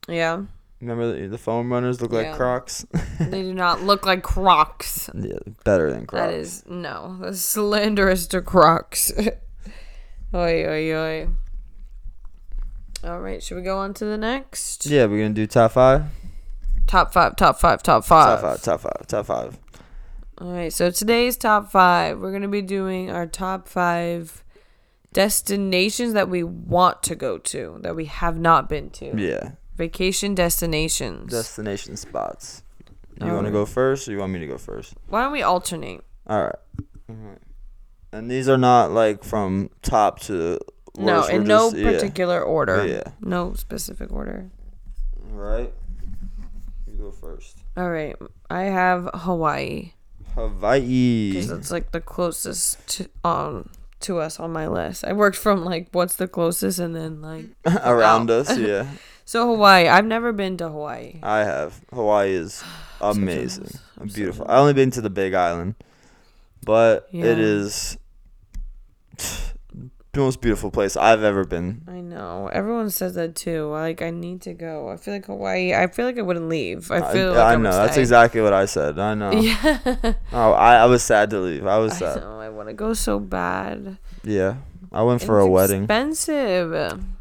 Yeah. 0.08 0.44
Remember 0.80 1.20
the, 1.20 1.28
the 1.28 1.38
foam 1.38 1.74
runners 1.74 2.02
look 2.02 2.12
like 2.12 2.36
Crocs? 2.36 2.86
they 3.20 3.42
do 3.42 3.54
not 3.54 3.82
look 3.82 4.06
like 4.06 4.22
Crocs. 4.22 5.10
yeah, 5.16 5.40
better 5.64 5.92
than 5.92 6.06
Crocs. 6.06 6.26
That 6.26 6.34
is 6.34 6.64
no, 6.68 7.18
the 7.20 7.32
slenderest 7.32 8.34
of 8.36 8.46
Crocs. 8.46 9.12
oi 10.34 10.66
oi 10.66 10.94
oi. 10.94 11.28
All 13.04 13.20
right, 13.20 13.42
should 13.42 13.58
we 13.58 13.64
go 13.64 13.78
on 13.78 13.94
to 13.96 14.06
the 14.06 14.18
next? 14.18 14.86
Yeah, 14.86 15.06
we're 15.06 15.22
gonna 15.22 15.34
do 15.34 15.48
top 15.48 15.72
five. 15.72 16.06
Top 16.86 17.12
five, 17.12 17.36
top 17.36 17.60
five, 17.60 17.82
top 17.82 18.06
five. 18.06 18.40
Top 18.40 18.42
five. 18.42 18.62
five, 18.62 18.62
top 18.62 18.82
five, 18.82 19.08
top 19.08 19.26
five. 19.26 19.60
All 20.40 20.54
right, 20.54 20.72
so 20.72 20.92
today's 20.92 21.38
top 21.38 21.72
five, 21.72 22.20
we're 22.20 22.32
gonna 22.32 22.48
be 22.48 22.62
doing 22.62 23.10
our 23.10 23.26
top 23.26 23.68
five 23.68 24.44
destinations 25.14 26.14
that 26.14 26.30
we 26.30 26.44
want 26.44 27.04
to 27.04 27.16
go 27.16 27.38
to 27.38 27.80
that 27.82 27.96
we 27.96 28.06
have 28.06 28.38
not 28.38 28.70
been 28.70 28.90
to. 28.92 29.14
Yeah, 29.20 29.52
Vacation 29.76 30.36
destinations. 30.36 31.32
destination 31.32 31.98
spots. 31.98 32.64
You 33.20 33.34
want 33.34 33.46
to 33.48 33.52
go 33.52 33.66
first, 33.66 34.08
or 34.08 34.12
you 34.12 34.20
want 34.20 34.32
me 34.32 34.40
to 34.40 34.48
go 34.48 34.58
first? 34.60 34.94
Why 35.10 35.24
don't 35.24 35.32
we 35.32 35.42
alternate? 35.42 36.02
All 36.28 36.44
right. 36.44 36.56
Alright. 37.10 37.40
And 38.12 38.30
these 38.30 38.48
are 38.48 38.58
not 38.60 38.92
like 38.92 39.24
from 39.24 39.70
top 39.82 40.20
to 40.22 40.60
no, 40.98 41.26
in 41.26 41.44
no 41.46 41.72
just- 41.72 41.78
yeah. 41.78 41.92
particular 41.92 42.42
order. 42.42 42.86
Yeah. 42.86 43.04
No 43.22 43.54
specific 43.54 44.12
order. 44.12 44.50
Right. 45.32 45.74
You 46.88 46.94
go 46.98 47.12
first. 47.12 47.58
All 47.76 47.90
right, 47.90 48.16
I 48.50 48.64
have 48.64 49.10
Hawaii 49.14 49.94
Hawaii. 50.36 51.32
because 51.34 51.52
it's 51.52 51.72
like 51.72 51.92
the 51.92 52.02
closest 52.02 52.86
to 52.88 53.10
um 53.24 53.70
to 54.02 54.20
us 54.20 54.40
on 54.40 54.52
my 54.52 54.68
list. 54.68 55.04
I 55.06 55.14
worked 55.14 55.38
from 55.38 55.64
like 55.66 55.88
what's 55.92 56.16
the 56.18 56.28
closest, 56.28 56.80
and 56.80 56.96
then 56.96 57.22
like 57.22 57.46
Around 57.84 58.30
Wow. 58.30 58.36
us, 58.38 58.50
oh. 58.52 58.58
yeah. 58.58 58.88
so 59.26 59.48
Hawaii. 59.48 59.88
I've 59.88 60.06
never 60.06 60.32
been 60.34 60.58
to 60.58 60.70
Hawaii. 60.70 61.20
I 61.24 61.40
have. 61.40 61.82
Hawaii 61.94 62.32
is 62.34 62.64
amazing. 63.02 63.68
so 63.68 63.80
Beautiful. 64.06 64.46
jealous. 64.46 64.58
I 64.58 64.60
only 64.60 64.74
been 64.74 64.92
to 64.92 65.02
the 65.02 65.10
Big 65.10 65.34
Island, 65.34 65.76
but 66.66 67.08
Yeah. 67.12 67.26
it 67.26 67.40
is 67.40 67.98
the 70.18 70.24
most 70.24 70.42
beautiful 70.42 70.70
place 70.72 70.98
I've 70.98 71.24
ever 71.24 71.46
been. 71.46 71.82
I 71.88 72.02
know. 72.02 72.50
Everyone 72.52 72.90
says 72.90 73.16
that 73.16 73.36
too. 73.36 73.68
Like 73.70 74.02
I 74.02 74.10
need 74.10 74.42
to 74.42 74.54
go. 74.54 74.90
I 74.90 74.98
feel 74.98 75.14
like 75.14 75.26
Hawaii. 75.28 75.74
I 75.74 75.88
feel 75.88 76.06
like 76.06 76.18
I 76.18 76.22
wouldn't 76.22 76.50
leave. 76.50 76.92
I 76.92 77.12
feel 77.14 77.30
like 77.32 77.40
I, 77.40 77.54
I, 77.54 77.56
know. 77.56 77.72
That's 77.72 77.94
stay. 77.94 78.02
exactly 78.02 78.42
what 78.42 78.54
I 78.54 78.66
said. 78.66 79.00
I 79.00 79.14
know. 79.14 79.32
Yeah. 79.48 80.14
Oh, 80.34 80.52
I, 80.52 80.76
I 80.78 80.86
was 80.86 81.04
sad 81.04 81.30
to 81.32 81.40
leave. 81.40 81.66
I 81.66 81.78
was 81.78 81.94
I 81.94 82.00
sad. 82.14 82.22
know. 82.22 82.40
I 82.40 82.50
want 82.50 82.68
to 82.70 82.74
go 82.74 82.94
so 82.94 83.20
bad. 83.20 83.98
Yeah. 84.24 84.56
I 84.92 85.04
went 85.04 85.22
for 85.22 85.40
It's 85.40 85.48
a 85.48 85.50
wedding. 85.50 85.84
Expensive. 85.84 86.74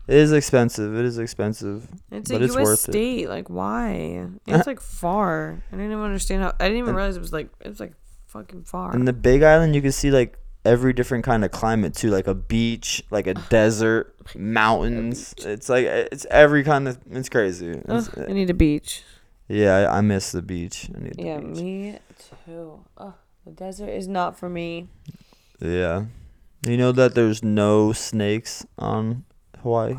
It 0.09 0.15
is 0.15 0.33
expensive. 0.33 0.95
It 0.97 1.05
is 1.05 1.19
expensive. 1.19 1.89
It's 2.11 2.31
But 2.31 2.41
a 2.41 2.45
it's 2.45 2.55
U.S. 2.55 2.65
worth 2.65 2.89
it. 2.89 2.93
state. 2.93 3.29
Like 3.29 3.49
why? 3.51 4.27
It's 4.47 4.67
like 4.67 4.81
far. 4.81 5.63
I 5.69 5.77
didn't 5.77 5.93
even 5.93 6.05
understand 6.05 6.43
how. 6.43 6.53
I 6.61 6.65
didn't 6.65 6.79
even 6.79 6.89
And- 6.91 6.97
realize 6.97 7.17
it 7.17 7.21
was 7.21 7.33
like 7.33 7.49
it 7.61 7.69
was 7.69 7.81
like 7.81 7.93
fucking 8.27 8.65
far. 8.65 8.95
In 8.95 9.05
the 9.05 9.13
Big 9.13 9.43
Island, 9.43 9.75
you 9.75 9.83
can 9.83 9.93
see 9.93 10.11
like 10.11 10.39
every 10.67 10.93
different 10.93 11.25
kind 11.25 11.45
of 11.45 11.51
climate 11.51 11.95
too, 11.95 12.11
like 12.11 12.27
a 12.27 12.35
beach, 12.35 13.03
like 13.11 13.27
a 13.27 13.35
desert, 13.35 14.15
mountains. 14.37 15.35
It's 15.39 15.69
like 15.69 15.87
it's 15.87 16.27
every 16.31 16.65
kind 16.65 16.89
of. 16.89 16.99
It's 17.11 17.29
crazy. 17.29 17.71
It's- 17.71 18.09
Ugh, 18.17 18.27
I 18.29 18.33
need 18.33 18.51
a 18.51 18.55
beach. 18.55 19.03
yeah, 19.49 19.77
I, 19.91 19.99
I 19.99 20.01
miss 20.01 20.33
the 20.33 20.43
beach. 20.43 20.91
I 20.95 21.01
need 21.03 21.15
the 21.17 21.23
Yeah, 21.23 21.39
beach. 21.41 21.57
me 21.57 21.99
too. 22.45 22.85
Ugh, 22.99 23.15
the 23.45 23.53
desert 23.53 23.89
is 23.91 24.09
not 24.09 24.39
for 24.39 24.49
me. 24.49 24.89
Yeah. 25.61 26.05
You 26.67 26.77
know 26.77 26.91
that 26.93 27.15
there's 27.15 27.43
no 27.45 27.93
snakes 27.93 28.67
on 28.79 29.25
Hawaii, 29.63 29.95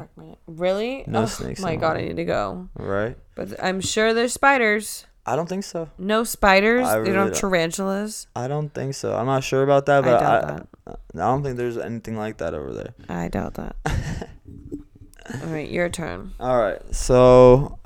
Really? 0.47 1.03
No 1.07 1.21
Ugh, 1.23 1.29
snakes 1.29 1.61
My 1.61 1.75
God, 1.77 1.97
I 1.97 2.01
need 2.01 2.17
to 2.17 2.25
go. 2.25 2.67
right? 2.75 3.15
But 3.35 3.63
I'm 3.63 3.79
sure 3.79 4.13
there's 4.13 4.33
spiders. 4.33 5.05
I 5.27 5.35
don't 5.35 5.47
think 5.49 5.65
so. 5.65 5.89
No 5.97 6.23
spiders. 6.23 6.87
I 6.87 6.99
they 6.99 7.07
don't 7.11 7.15
have 7.25 7.33
don't. 7.33 7.35
tarantulas. 7.35 8.27
I 8.35 8.47
don't 8.47 8.73
think 8.73 8.95
so. 8.95 9.13
I'm 9.13 9.25
not 9.25 9.43
sure 9.43 9.61
about 9.61 9.85
that, 9.87 9.99
I 10.05 10.07
but 10.07 10.19
doubt 10.19 10.43
I, 10.43 10.47
that. 10.47 10.67
I, 11.15 11.17
don't 11.17 11.43
think 11.43 11.57
there's 11.57 11.77
anything 11.77 12.15
like 12.17 12.37
that 12.37 12.53
over 12.53 12.71
there. 12.73 12.93
I 13.09 13.27
doubt 13.27 13.55
that. 13.55 13.75
All 15.43 15.49
right, 15.49 15.69
your 15.69 15.89
turn. 15.89 16.33
All 16.39 16.57
right. 16.57 16.79
So 16.95 17.77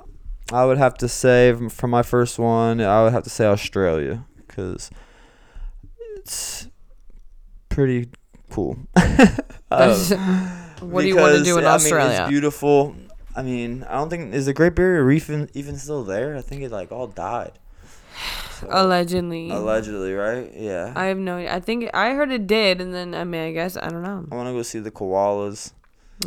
I 0.52 0.64
would 0.64 0.78
have 0.78 0.94
to 0.98 1.08
say 1.08 1.52
for 1.68 1.88
my 1.88 2.02
first 2.02 2.38
one, 2.38 2.80
I 2.80 3.02
would 3.02 3.12
have 3.12 3.24
to 3.24 3.30
say 3.30 3.46
Australia 3.46 4.24
cuz 4.46 4.90
it's 6.16 6.68
pretty 7.68 8.08
cool. 8.50 8.76
I 8.96 9.34
don't 9.70 10.12
uh, 10.12 10.48
what 10.80 11.02
do 11.02 11.08
you 11.08 11.16
want 11.16 11.38
to 11.38 11.42
do 11.42 11.56
in 11.58 11.64
Because, 11.64 11.64
I 11.64 11.74
Australia? 11.74 12.08
mean, 12.12 12.20
it's 12.22 12.28
beautiful. 12.30 12.94
I 13.34 13.42
mean, 13.42 13.84
I 13.88 13.94
don't 13.94 14.10
think 14.10 14.34
is 14.34 14.46
the 14.46 14.52
Great 14.52 14.74
Barrier 14.74 15.04
Reef 15.04 15.28
even, 15.30 15.48
even 15.54 15.76
still 15.78 16.04
there. 16.04 16.36
I 16.36 16.42
think 16.42 16.62
it 16.62 16.70
like 16.70 16.92
all 16.92 17.06
died. 17.06 17.52
So, 18.60 18.68
Allegedly. 18.70 19.50
allegedly, 19.50 20.12
right? 20.12 20.52
Yeah. 20.54 20.92
I 20.94 21.06
have 21.06 21.18
no. 21.18 21.38
I 21.38 21.60
think 21.60 21.88
I 21.94 22.12
heard 22.14 22.30
it 22.30 22.46
did, 22.46 22.80
and 22.80 22.92
then 22.94 23.14
I 23.14 23.24
mean, 23.24 23.40
I 23.40 23.52
guess 23.52 23.76
I 23.76 23.88
don't 23.88 24.02
know. 24.02 24.26
I 24.30 24.34
want 24.36 24.48
to 24.48 24.52
go 24.52 24.62
see 24.62 24.78
the 24.80 24.90
koalas, 24.90 25.72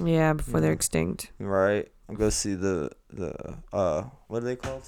Yeah, 0.03 0.34
before 0.34 0.60
they're 0.62 0.74
extinct. 0.74 1.32
right? 1.39 1.88
I'll 2.10 2.16
go 2.16 2.30
see 2.30 2.53
the 2.56 2.91
the 3.12 3.34
uh 3.72 4.03
what 4.28 4.43
are 4.43 4.45
they 4.45 4.56
called? 4.56 4.84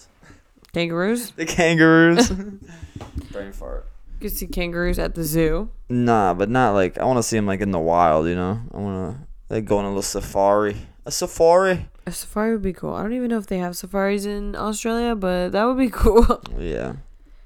Kangaroos. 0.73 1.31
The 1.31 1.45
kangaroos. 1.45 2.29
Brain 3.31 3.51
fart. 3.53 3.85
You 4.19 4.29
see 4.29 4.47
kangaroos 4.47 4.99
at 4.99 5.15
the 5.15 5.23
zoo. 5.23 5.69
Nah, 5.89 6.33
but 6.33 6.49
not 6.49 6.71
like 6.73 6.97
I 6.97 7.05
want 7.05 7.17
to 7.17 7.23
see 7.23 7.37
them 7.37 7.45
like 7.45 7.61
in 7.61 7.71
the 7.71 7.79
wild. 7.79 8.27
You 8.27 8.35
know, 8.35 8.59
I 8.73 8.77
want 8.77 9.15
to 9.49 9.53
like 9.55 9.65
go 9.65 9.77
on 9.77 9.85
a 9.85 9.89
little 9.89 10.01
safari. 10.01 10.75
A 11.07 11.11
safari. 11.11 11.87
A 12.05 12.11
safari 12.11 12.51
would 12.51 12.61
be 12.61 12.73
cool. 12.73 12.93
I 12.93 13.01
don't 13.01 13.13
even 13.13 13.29
know 13.29 13.37
if 13.37 13.47
they 13.47 13.59
have 13.59 13.77
safaris 13.77 14.25
in 14.25 14.55
Australia, 14.57 15.15
but 15.15 15.53
that 15.53 15.63
would 15.63 15.77
be 15.77 15.89
cool. 16.03 16.41
Yeah. 16.57 16.95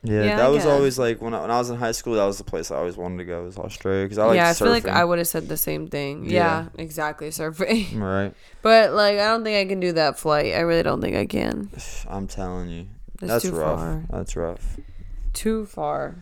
Yeah, 0.03 0.23
Yeah, 0.23 0.35
that 0.37 0.45
I 0.45 0.49
was 0.49 0.63
guess. 0.63 0.73
always 0.73 0.97
like 0.97 1.21
when 1.21 1.35
I, 1.35 1.41
when 1.41 1.51
I 1.51 1.59
was 1.59 1.69
in 1.69 1.77
high 1.77 1.91
school. 1.91 2.15
That 2.15 2.25
was 2.25 2.39
the 2.39 2.43
place 2.43 2.71
I 2.71 2.77
always 2.77 2.97
wanted 2.97 3.17
to 3.19 3.23
go. 3.25 3.43
Was 3.43 3.59
Australia 3.59 4.05
because 4.05 4.17
I 4.17 4.25
like 4.25 4.35
yeah, 4.37 4.47
I 4.49 4.51
surfing. 4.53 4.57
feel 4.57 4.71
like 4.71 4.87
I 4.87 5.05
would 5.05 5.19
have 5.19 5.27
said 5.27 5.47
the 5.47 5.57
same 5.57 5.89
thing. 5.89 6.25
Yeah, 6.25 6.31
Yeah. 6.31 6.67
exactly, 6.79 7.29
surfing. 7.29 7.99
Right, 8.01 8.33
but 8.63 8.93
like, 8.93 9.19
I 9.19 9.27
don't 9.27 9.43
think 9.43 9.57
I 9.63 9.69
can 9.69 9.79
do 9.79 9.91
that 9.93 10.17
flight. 10.17 10.55
I 10.55 10.61
really 10.61 10.81
don't 10.81 11.01
think 11.01 11.15
I 11.15 11.27
can. 11.27 11.69
I'm 12.09 12.25
telling 12.25 12.69
you, 12.71 12.87
It's 13.21 13.27
that's 13.31 13.45
rough. 13.45 13.79
far. 13.79 14.03
That's 14.09 14.35
rough. 14.35 14.77
Too 15.33 15.67
far. 15.67 16.15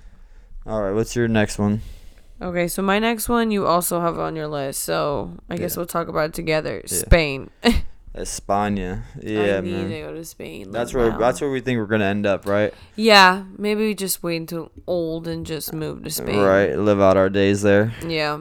All 0.65 0.81
right, 0.83 0.91
what's 0.91 1.15
your 1.15 1.29
next 1.29 1.57
one? 1.57 1.79
Okay, 2.41 2.67
so 2.67 2.81
my 2.81 2.99
next 2.99 3.27
one 3.27 3.51
you 3.51 3.65
also 3.65 3.99
have 3.99 4.17
on 4.17 4.35
your 4.35 4.47
list, 4.47 4.83
so 4.83 5.37
I 5.49 5.57
guess 5.57 5.75
we'll 5.75 5.85
talk 5.85 6.07
about 6.07 6.29
it 6.29 6.33
together. 6.33 6.81
Yeah. 6.85 6.97
Spain. 6.97 7.49
España. 8.15 9.03
Yeah, 9.21 9.57
I 9.57 9.61
need 9.61 9.71
man. 9.71 9.89
to 9.89 10.01
go 10.01 10.13
to 10.13 10.25
Spain. 10.25 10.71
That's 10.71 10.93
where 10.93 11.11
now. 11.11 11.17
that's 11.17 11.41
where 11.41 11.49
we 11.49 11.59
think 11.61 11.77
we're 11.77 11.85
gonna 11.85 12.05
end 12.05 12.25
up, 12.25 12.47
right? 12.47 12.73
Yeah, 12.95 13.43
maybe 13.57 13.85
we 13.85 13.93
just 13.93 14.23
wait 14.23 14.37
until 14.37 14.71
old 14.87 15.27
and 15.27 15.45
just 15.45 15.73
move 15.73 16.03
to 16.03 16.09
Spain. 16.09 16.39
Right, 16.39 16.77
live 16.77 16.99
out 16.99 17.17
our 17.17 17.29
days 17.29 17.61
there. 17.61 17.93
Yeah, 18.05 18.39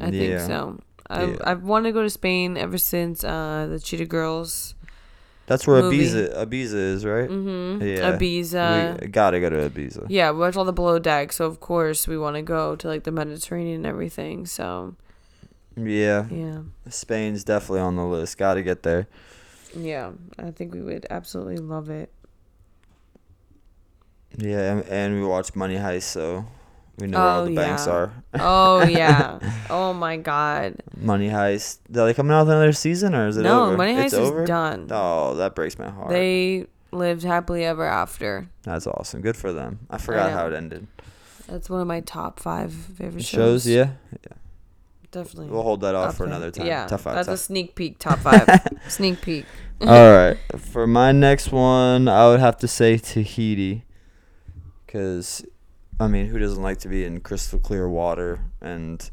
I 0.00 0.10
think 0.10 0.40
so. 0.40 0.80
I've, 1.08 1.30
Yeah. 1.30 1.36
I've 1.44 1.62
wanted 1.62 1.88
to 1.88 1.92
go 1.92 2.02
to 2.02 2.10
Spain 2.10 2.56
ever 2.56 2.76
since 2.76 3.24
uh, 3.24 3.66
the 3.70 3.78
Cheetah 3.80 4.06
Girls. 4.06 4.74
That's 5.48 5.66
where 5.66 5.82
Movie. 5.82 5.98
Ibiza 6.06 6.44
Ibiza 6.44 6.74
is, 6.74 7.04
right? 7.04 7.28
Mm-hmm. 7.28 7.82
Yeah. 7.84 8.12
Ibiza. 8.16 9.00
we 9.00 9.06
gotta 9.08 9.40
go 9.40 9.48
to 9.50 9.68
Ibiza. 9.68 10.06
yeah, 10.08 10.30
we 10.30 10.38
watched 10.38 10.56
all 10.56 10.64
the 10.64 10.72
below 10.72 10.98
deck, 10.98 11.32
so 11.32 11.46
of 11.46 11.58
course 11.58 12.06
we 12.06 12.16
want 12.18 12.36
to 12.36 12.42
go 12.42 12.76
to 12.76 12.86
like 12.86 13.04
the 13.04 13.10
Mediterranean 13.10 13.76
and 13.76 13.86
everything. 13.86 14.46
So 14.46 14.94
Yeah, 15.74 16.26
yeah, 16.30 16.60
Spain's 16.90 17.44
definitely 17.44 17.80
on 17.80 17.96
the 17.96 18.04
list. 18.04 18.36
Gotta 18.38 18.62
get 18.62 18.82
there. 18.82 19.08
yeah, 19.74 20.12
I 20.38 20.50
think 20.50 20.74
we 20.74 20.82
would 20.82 21.06
absolutely 21.10 21.56
love 21.56 21.88
it. 21.90 22.12
Yeah, 24.36 24.72
and, 24.72 24.84
and 24.88 25.14
we 25.20 25.26
watched 25.26 25.56
Money 25.56 25.76
Heist, 25.76 26.02
so 26.02 26.44
we 26.98 27.06
know 27.06 27.18
where 27.18 27.26
Oh, 27.26 27.30
all 27.40 27.44
the 27.46 27.54
banks 27.54 27.86
are. 27.86 28.12
Oh 28.34 28.82
yeah. 28.86 29.38
oh 29.70 29.92
my 29.92 30.16
God. 30.16 30.76
Money 30.96 31.28
Heist. 31.28 31.78
Are 31.96 32.06
they 32.06 32.14
coming 32.14 32.32
out 32.32 32.46
with 32.46 32.54
another 32.54 32.72
season 32.72 33.14
or 33.14 33.28
is 33.28 33.36
it 33.36 33.42
no, 33.42 33.66
over? 33.66 33.76
Money 33.76 33.94
Heist 33.94 34.04
it's 34.06 34.12
is 34.14 34.30
over? 34.30 34.44
done. 34.44 34.88
Oh, 34.90 35.34
that 35.34 35.54
breaks 35.54 35.78
my 35.78 35.88
heart. 35.90 36.10
They 36.10 36.66
lived 36.92 37.22
happily 37.22 37.64
ever 37.64 37.84
after. 37.86 38.48
That's 38.62 38.86
awesome. 38.86 39.20
Good 39.20 39.36
for 39.36 39.52
them. 39.52 39.80
I 39.90 39.98
forgot 39.98 40.30
how 40.32 40.46
it 40.48 40.54
ended. 40.54 40.86
That's 41.46 41.70
one 41.70 41.80
of 41.80 41.86
my 41.86 42.00
top 42.00 42.40
five 42.40 42.72
favorite 42.72 43.24
Shows, 43.24 43.64
shows. 43.64 43.66
yeah. 43.68 43.90
definitely. 45.10 45.50
We'll 45.50 45.62
hold 45.62 45.80
that 45.80 45.94
off 45.94 46.16
for 46.16 46.24
there. 46.26 46.34
another 46.34 46.50
time. 46.50 46.66
Yeah, 46.66 46.86
Top 46.86 47.00
five. 47.00 47.14
that's 47.14 47.26
top 47.28 47.34
a 47.34 47.38
sneak 47.38 47.74
peek. 47.74 47.98
Top 47.98 48.18
five. 48.18 48.46
sneak 48.88 49.20
peek. 49.22 49.46
All 49.80 49.86
right. 50.12 50.36
For 50.58 50.86
my 50.86 51.12
next 51.12 51.52
one, 51.52 52.08
I 52.08 52.26
would 52.28 52.40
have 52.40 52.56
to 52.58 52.68
say 52.68 52.98
Tahiti. 52.98 53.84
Because, 54.84 55.44
I 56.00 56.06
mean, 56.06 56.26
who 56.26 56.38
doesn't 56.38 56.62
like 56.62 56.78
to 56.78 56.88
be 56.88 57.04
in 57.04 57.20
crystal 57.20 57.58
clear 57.58 57.88
water? 57.88 58.40
And 58.60 59.08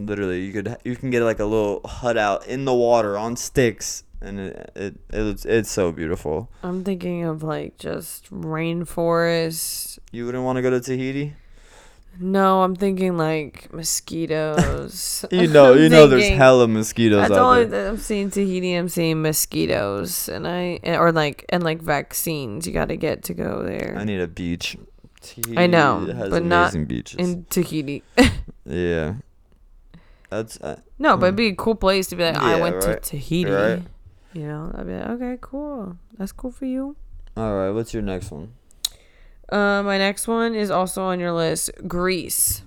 literally, 0.00 0.44
you 0.44 0.52
could 0.52 0.76
you 0.84 0.96
can 0.96 1.10
get 1.10 1.22
like 1.22 1.40
a 1.40 1.44
little 1.44 1.80
hut 1.84 2.16
out 2.16 2.46
in 2.46 2.64
the 2.64 2.74
water 2.74 3.16
on 3.18 3.36
sticks, 3.36 4.04
and 4.20 4.38
it, 4.38 4.70
it, 4.76 4.94
it's 5.10 5.44
it's 5.44 5.70
so 5.70 5.90
beautiful. 5.92 6.50
I'm 6.62 6.84
thinking 6.84 7.24
of 7.24 7.42
like 7.42 7.76
just 7.78 8.30
rainforest. 8.30 9.98
You 10.12 10.26
wouldn't 10.26 10.44
want 10.44 10.56
to 10.56 10.62
go 10.62 10.70
to 10.70 10.80
Tahiti? 10.80 11.34
No, 12.20 12.62
I'm 12.62 12.74
thinking 12.74 13.16
like 13.16 13.72
mosquitoes. 13.72 15.24
You 15.30 15.46
know, 15.46 15.74
you 15.74 15.88
know, 15.88 16.06
there's 16.06 16.28
hella 16.28 16.66
mosquitoes 16.66 17.20
That's 17.20 17.32
out 17.32 17.38
all 17.38 17.50
I- 17.52 17.64
there. 17.64 17.88
I'm 17.88 17.98
seeing 17.98 18.30
Tahiti. 18.30 18.74
I'm 18.74 18.88
seeing 18.88 19.22
mosquitoes, 19.22 20.28
and 20.28 20.46
I 20.46 20.80
or 20.84 21.12
like 21.12 21.44
and 21.48 21.62
like 21.62 21.80
vaccines. 21.82 22.66
You 22.66 22.72
got 22.72 22.88
to 22.88 22.96
get 22.96 23.22
to 23.24 23.34
go 23.34 23.62
there 23.62 23.94
I 23.98 24.04
need 24.04 24.20
a 24.20 24.26
beach. 24.26 24.76
Tahiti 25.20 25.58
I 25.58 25.66
know, 25.66 26.06
has 26.06 26.30
but 26.30 26.42
not 26.44 26.72
beaches. 26.88 27.18
in 27.18 27.44
Tahiti. 27.50 28.02
yeah. 28.64 29.14
That's 30.30 30.60
uh, 30.60 30.80
No, 30.98 31.16
but 31.16 31.20
Hmm. 31.20 31.24
it'd 31.24 31.36
be 31.36 31.46
a 31.48 31.54
cool 31.54 31.74
place 31.74 32.06
to 32.08 32.16
be 32.16 32.24
like, 32.24 32.36
I 32.36 32.60
went 32.60 32.76
right, 32.84 33.02
to 33.02 33.10
Tahiti. 33.10 33.50
right. 33.50 33.82
You 34.34 34.46
know, 34.46 34.70
I'd 34.74 34.86
be 34.86 34.92
like, 34.94 35.08
okay, 35.10 35.38
cool. 35.40 35.96
That's 36.18 36.32
cool 36.32 36.50
for 36.50 36.66
you. 36.66 36.96
All 37.36 37.54
right, 37.54 37.70
what's 37.70 37.94
your 37.94 38.02
next 38.02 38.30
one? 38.30 38.52
Uh, 39.48 39.82
my 39.82 39.96
next 39.96 40.28
one 40.28 40.54
is 40.54 40.70
also 40.70 41.02
on 41.02 41.18
your 41.18 41.32
list. 41.32 41.70
Greece. 41.88 42.62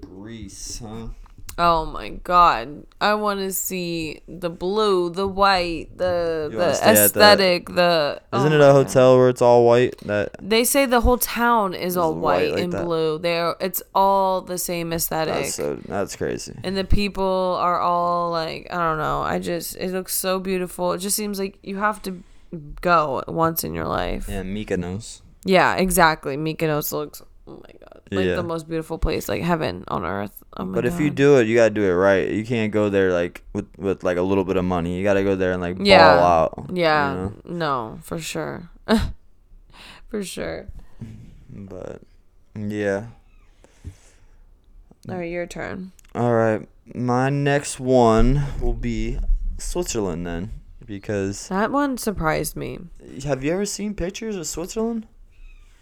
Greece, 0.00 0.80
huh? 0.82 1.08
Oh 1.58 1.84
my 1.84 2.08
god. 2.08 2.86
I 2.98 3.12
want 3.14 3.40
to 3.40 3.52
see 3.52 4.22
the 4.26 4.48
blue, 4.48 5.10
the 5.10 5.28
white, 5.28 5.96
the 5.98 6.48
You 6.50 6.56
wanna 6.56 6.70
the 6.70 6.74
stay 6.74 6.86
at 6.86 6.94
the- 6.94 7.02
aesthetic, 7.04 7.68
the 7.68 8.22
oh 8.32 8.38
Isn't 8.38 8.52
it 8.54 8.58
my 8.58 8.64
a 8.64 8.72
God. 8.72 8.86
hotel 8.86 9.18
where 9.18 9.28
it's 9.28 9.42
all 9.42 9.66
white? 9.66 9.98
That 10.06 10.34
They 10.40 10.64
say 10.64 10.86
the 10.86 11.02
whole 11.02 11.18
town 11.18 11.74
is 11.74 11.96
all 11.98 12.14
white 12.14 12.22
white, 12.22 12.52
like 12.54 12.62
and 12.64 12.72
that. 12.72 12.84
blue. 12.86 13.18
They're 13.18 13.54
it's 13.60 13.82
all 13.94 14.40
the 14.40 14.56
same 14.56 14.94
aesthetic. 14.94 15.34
that's 15.34 15.54
so 15.54 15.76
that's 15.86 16.16
crazy. 16.16 16.54
and 16.64 16.74
the 16.74 16.84
people 16.84 17.58
are 17.60 17.78
all 17.78 18.30
like 18.30 18.66
I 18.72 18.78
don't 18.78 18.98
know. 18.98 19.20
I 19.20 19.38
just 19.38 19.76
it 19.76 19.90
looks 19.92 20.14
so 20.14 20.40
beautiful. 20.40 20.92
It 20.94 20.98
just 20.98 21.16
seems 21.16 21.38
like 21.38 21.58
you 21.62 21.76
have 21.76 22.00
to 22.04 22.22
go 22.80 23.22
once 23.28 23.62
in 23.62 23.74
your 23.74 23.86
life. 23.86 24.26
Yeah, 24.26 24.42
Mykonos. 24.42 25.20
Yeah, 25.44 25.74
exactly. 25.74 26.38
Mykonos 26.38 26.92
looks 26.92 27.20
oh 27.46 27.60
my 27.62 27.74
god. 27.78 27.91
Like 28.12 28.26
Yeah. 28.26 28.36
the 28.36 28.42
most 28.42 28.68
beautiful 28.68 28.98
place, 28.98 29.28
like 29.28 29.42
heaven 29.42 29.84
on 29.88 30.04
earth. 30.04 30.42
Oh 30.56 30.64
But 30.66 30.84
if 30.84 31.00
you 31.00 31.10
do 31.10 31.38
it, 31.38 31.46
you 31.46 31.56
gotta 31.56 31.70
do 31.74 31.82
it 31.82 31.92
right. 31.94 32.28
You 32.28 32.44
can't 32.44 32.72
go 32.72 32.88
there 32.88 33.12
like 33.12 33.42
with 33.52 33.66
with 33.78 34.04
like 34.04 34.16
a 34.18 34.22
little 34.22 34.44
bit 34.44 34.56
of 34.56 34.64
money. 34.64 34.96
You 34.98 35.02
gotta 35.04 35.22
go 35.24 35.34
there 35.34 35.52
and 35.52 35.62
like 35.62 35.76
Yeah. 35.80 36.16
ball 36.16 36.24
out. 36.24 36.70
you 36.70 36.82
Yeah, 36.82 37.14
know? 37.14 37.32
no, 37.44 37.98
for 38.02 38.18
sure. 38.18 38.70
for 40.08 40.22
sure. 40.22 40.68
But 41.48 42.02
yeah. 42.54 43.06
All 45.08 45.16
right, 45.16 45.30
your 45.30 45.46
turn. 45.46 45.92
All 46.14 46.32
right. 46.34 46.68
My 46.94 47.30
next 47.30 47.80
one 47.80 48.44
will 48.60 48.74
be 48.74 49.18
Switzerland 49.58 50.26
then, 50.26 50.50
because 50.84 51.48
That 51.48 51.70
one 51.72 51.96
surprised 51.98 52.56
me. 52.56 52.78
have 53.24 53.42
you 53.42 53.52
ever 53.52 53.64
seen 53.66 53.94
pictures 53.94 54.36
of 54.36 54.46
Switzerland? 54.46 55.06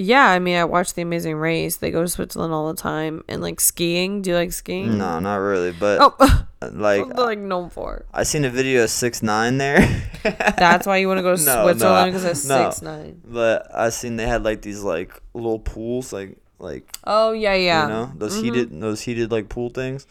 Yeah, 0.03 0.27
I 0.31 0.39
mean, 0.39 0.57
I 0.57 0.65
watch 0.65 0.95
The 0.95 1.03
Amazing 1.03 1.37
Race. 1.37 1.77
They 1.77 1.91
go 1.91 2.01
to 2.01 2.09
Switzerland 2.09 2.55
all 2.55 2.73
the 2.73 2.81
time. 2.81 3.23
And 3.29 3.43
like 3.43 3.61
skiing. 3.61 4.23
Do 4.23 4.31
you 4.31 4.37
like 4.37 4.51
skiing? 4.53 4.97
No, 4.97 5.21
not 5.21 5.37
really. 5.37 5.73
But 5.73 5.99
Oh, 6.01 6.47
like 6.73 7.05
what 7.05 7.17
they're 7.17 7.27
like 7.27 7.39
known 7.39 7.69
for. 7.69 8.07
I 8.15 8.23
seen 8.23 8.47
a 8.47 8.51
video 8.51 8.85
of 8.85 8.89
six 8.91 9.23
nine 9.23 9.59
there. 9.59 9.81
That's 10.23 10.87
why 10.87 10.97
you 10.97 11.07
want 11.09 11.19
to 11.19 11.23
go 11.23 11.37
to 11.37 11.43
No, 11.45 11.55
no, 11.55 11.63
Switzerland 11.65 12.13
because 12.13 12.25
it's 12.25 12.49
no. 12.49 12.71
six 12.71 12.81
nine. 12.81 13.21
But 13.27 13.69
I 13.75 13.91
seen 13.91 14.17
they 14.17 14.27
had 14.27 14.43
like 14.43 14.63
these 14.63 14.83
like 14.83 15.21
little 15.35 15.59
pools, 15.59 16.15
like 16.15 16.39
like 16.59 16.89
Oh 17.05 17.33
yeah, 17.33 17.53
yeah. 17.55 17.83
you 17.83 17.89
know 17.91 18.13
those 18.17 18.37
Mhm. 18.39 18.43
heated 18.45 18.81
those 18.81 19.03
heated 19.03 19.31
like 19.31 19.51
pool 19.51 19.69
things, 19.69 20.07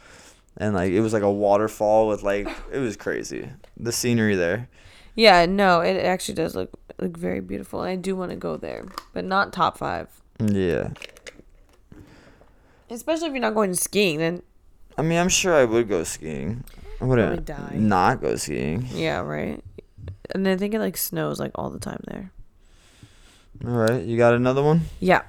and 0.58 0.76
like 0.76 0.92
it 0.92 1.02
was 1.02 1.14
like 1.14 1.24
a 1.24 1.32
waterfall 1.32 2.08
with 2.08 2.22
like 2.22 2.48
it 2.72 2.78
was 2.78 2.96
crazy. 2.96 3.50
The 3.76 3.92
scenery 3.92 4.36
there. 4.36 4.70
Yeah, 5.16 5.48
no, 5.48 5.82
it 5.82 5.98
actually 6.06 6.36
does 6.36 6.56
look 6.56 6.70
look 7.02 7.18
very 7.18 7.40
beautiful. 7.42 7.82
I 7.82 7.96
do 7.96 8.16
want 8.16 8.32
to 8.32 8.38
go 8.38 8.58
there, 8.58 8.86
but 9.14 9.26
not 9.26 9.54
top 9.54 9.78
five. 9.78 10.08
Yeah, 10.40 10.90
Especially 12.90 13.28
if 13.28 13.34
you're 13.34 13.42
not 13.42 13.54
going 13.54 13.74
skiing. 13.74 14.20
Then 14.20 14.42
I 14.98 15.02
mean 15.02 15.18
I'm 15.20 15.30
sure 15.30 15.54
I 15.54 15.66
would 15.66 15.88
go 15.90 16.04
skiing. 16.04 16.64
I 17.02 17.06
wouldn't 17.06 17.46
die. 17.46 17.76
not 17.76 18.22
go 18.22 18.36
skiing. 18.36 18.88
yeah, 18.94 19.20
right. 19.20 19.64
And 20.34 20.48
I 20.48 20.58
think 20.58 20.74
it 20.74 20.80
like 20.80 20.98
snows 20.98 21.40
like 21.40 21.52
all 21.56 21.70
the 21.70 21.80
time 21.80 22.02
there. 22.08 22.32
All 23.66 23.72
right, 23.72 24.04
you 24.04 24.18
got 24.18 24.34
another 24.34 24.64
one? 24.64 24.82
Yeah, 25.00 25.24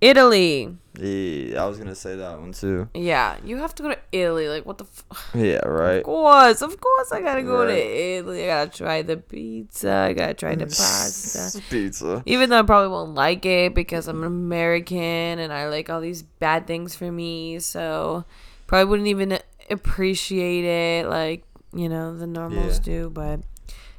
Italy. 0.00 0.76
Yeah, 0.98 1.62
I 1.62 1.66
was 1.66 1.78
gonna 1.78 1.94
say 1.94 2.16
that 2.16 2.38
one 2.40 2.52
too. 2.52 2.88
Yeah, 2.94 3.36
you 3.44 3.56
have 3.58 3.74
to 3.76 3.82
go 3.82 3.88
to 3.90 3.98
Italy. 4.12 4.48
Like 4.48 4.66
what 4.66 4.78
the. 4.78 4.84
F- 4.84 5.30
Yeah, 5.34 5.64
right. 5.66 5.98
Of 5.98 6.02
course, 6.04 6.62
of 6.62 6.80
course, 6.80 7.12
I 7.12 7.20
gotta 7.20 7.42
go 7.42 7.64
to 7.66 7.72
Italy. 7.72 8.44
I 8.44 8.46
gotta 8.46 8.70
try 8.76 9.02
the 9.02 9.16
pizza. 9.16 9.92
I 9.92 10.12
gotta 10.12 10.34
try 10.34 10.54
the 10.56 10.66
pasta. 10.66 11.62
Pizza. 11.70 12.22
Even 12.26 12.50
though 12.50 12.58
I 12.58 12.62
probably 12.62 12.88
won't 12.88 13.14
like 13.14 13.46
it 13.46 13.74
because 13.74 14.08
I'm 14.08 14.20
an 14.22 14.26
American 14.26 14.98
and 15.38 15.52
I 15.52 15.68
like 15.68 15.88
all 15.90 16.00
these 16.00 16.22
bad 16.22 16.66
things 16.66 16.94
for 16.94 17.10
me, 17.10 17.58
so 17.60 18.24
probably 18.66 18.86
wouldn't 18.90 19.08
even 19.08 19.38
appreciate 19.70 20.64
it 20.64 21.06
like 21.08 21.44
you 21.72 21.88
know 21.88 22.16
the 22.16 22.26
normals 22.26 22.78
Yeah. 22.78 22.82
do. 22.84 23.10
But 23.10 23.40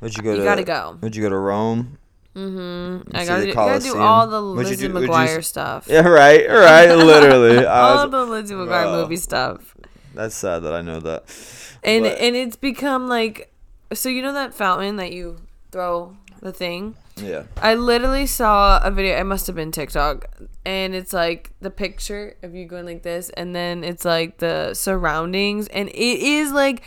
Would 0.01 0.17
you 0.17 0.23
go 0.23 0.31
you 0.31 0.37
to? 0.39 0.43
gotta 0.43 0.63
go. 0.63 0.97
Would 1.01 1.15
you 1.15 1.21
go 1.23 1.29
to 1.29 1.37
Rome? 1.37 1.97
Mm-hmm. 2.35 3.15
I 3.15 3.25
gotta 3.25 3.51
gotta 3.53 3.79
do 3.83 3.97
all 3.97 4.27
the 4.27 4.41
Lizzie 4.41 4.87
do- 4.87 4.93
would 4.93 5.03
you 5.03 5.09
McGuire 5.09 5.43
stuff. 5.43 5.87
Yeah, 5.89 6.07
right, 6.07 6.47
right. 6.49 6.93
Literally, 6.95 7.65
all 7.65 8.03
was, 8.07 8.11
the 8.11 8.25
Lizzie 8.25 8.53
McGuire 8.55 8.83
Bro. 8.83 9.01
movie 9.01 9.17
stuff. 9.17 9.75
that's 10.13 10.35
sad 10.35 10.59
that 10.59 10.73
I 10.73 10.81
know 10.81 10.99
that. 11.01 11.23
and 11.83 12.03
But- 12.05 12.17
and 12.19 12.35
it's 12.35 12.55
become 12.55 13.07
like 13.07 13.51
so 13.93 14.07
you 14.07 14.21
know 14.21 14.33
that 14.33 14.53
fountain 14.53 14.95
that 14.95 15.11
you 15.11 15.41
throw 15.71 16.15
the 16.41 16.51
thing 16.53 16.95
Yeah. 17.17 17.43
i 17.61 17.75
literally 17.75 18.25
saw 18.25 18.79
a 18.83 18.89
video 18.89 19.19
it 19.19 19.25
must 19.25 19.45
have 19.47 19.55
been 19.55 19.71
tiktok 19.71 20.25
and 20.65 20.95
it's 20.95 21.11
like 21.13 21.51
the 21.59 21.69
picture 21.69 22.35
of 22.41 22.55
you 22.55 22.65
going 22.65 22.85
like 22.85 23.03
this 23.03 23.29
and 23.31 23.53
then 23.55 23.83
it's 23.83 24.05
like 24.05 24.37
the 24.39 24.73
surroundings 24.73 25.67
and 25.67 25.89
it 25.89 25.93
is 26.19 26.51
like 26.51 26.81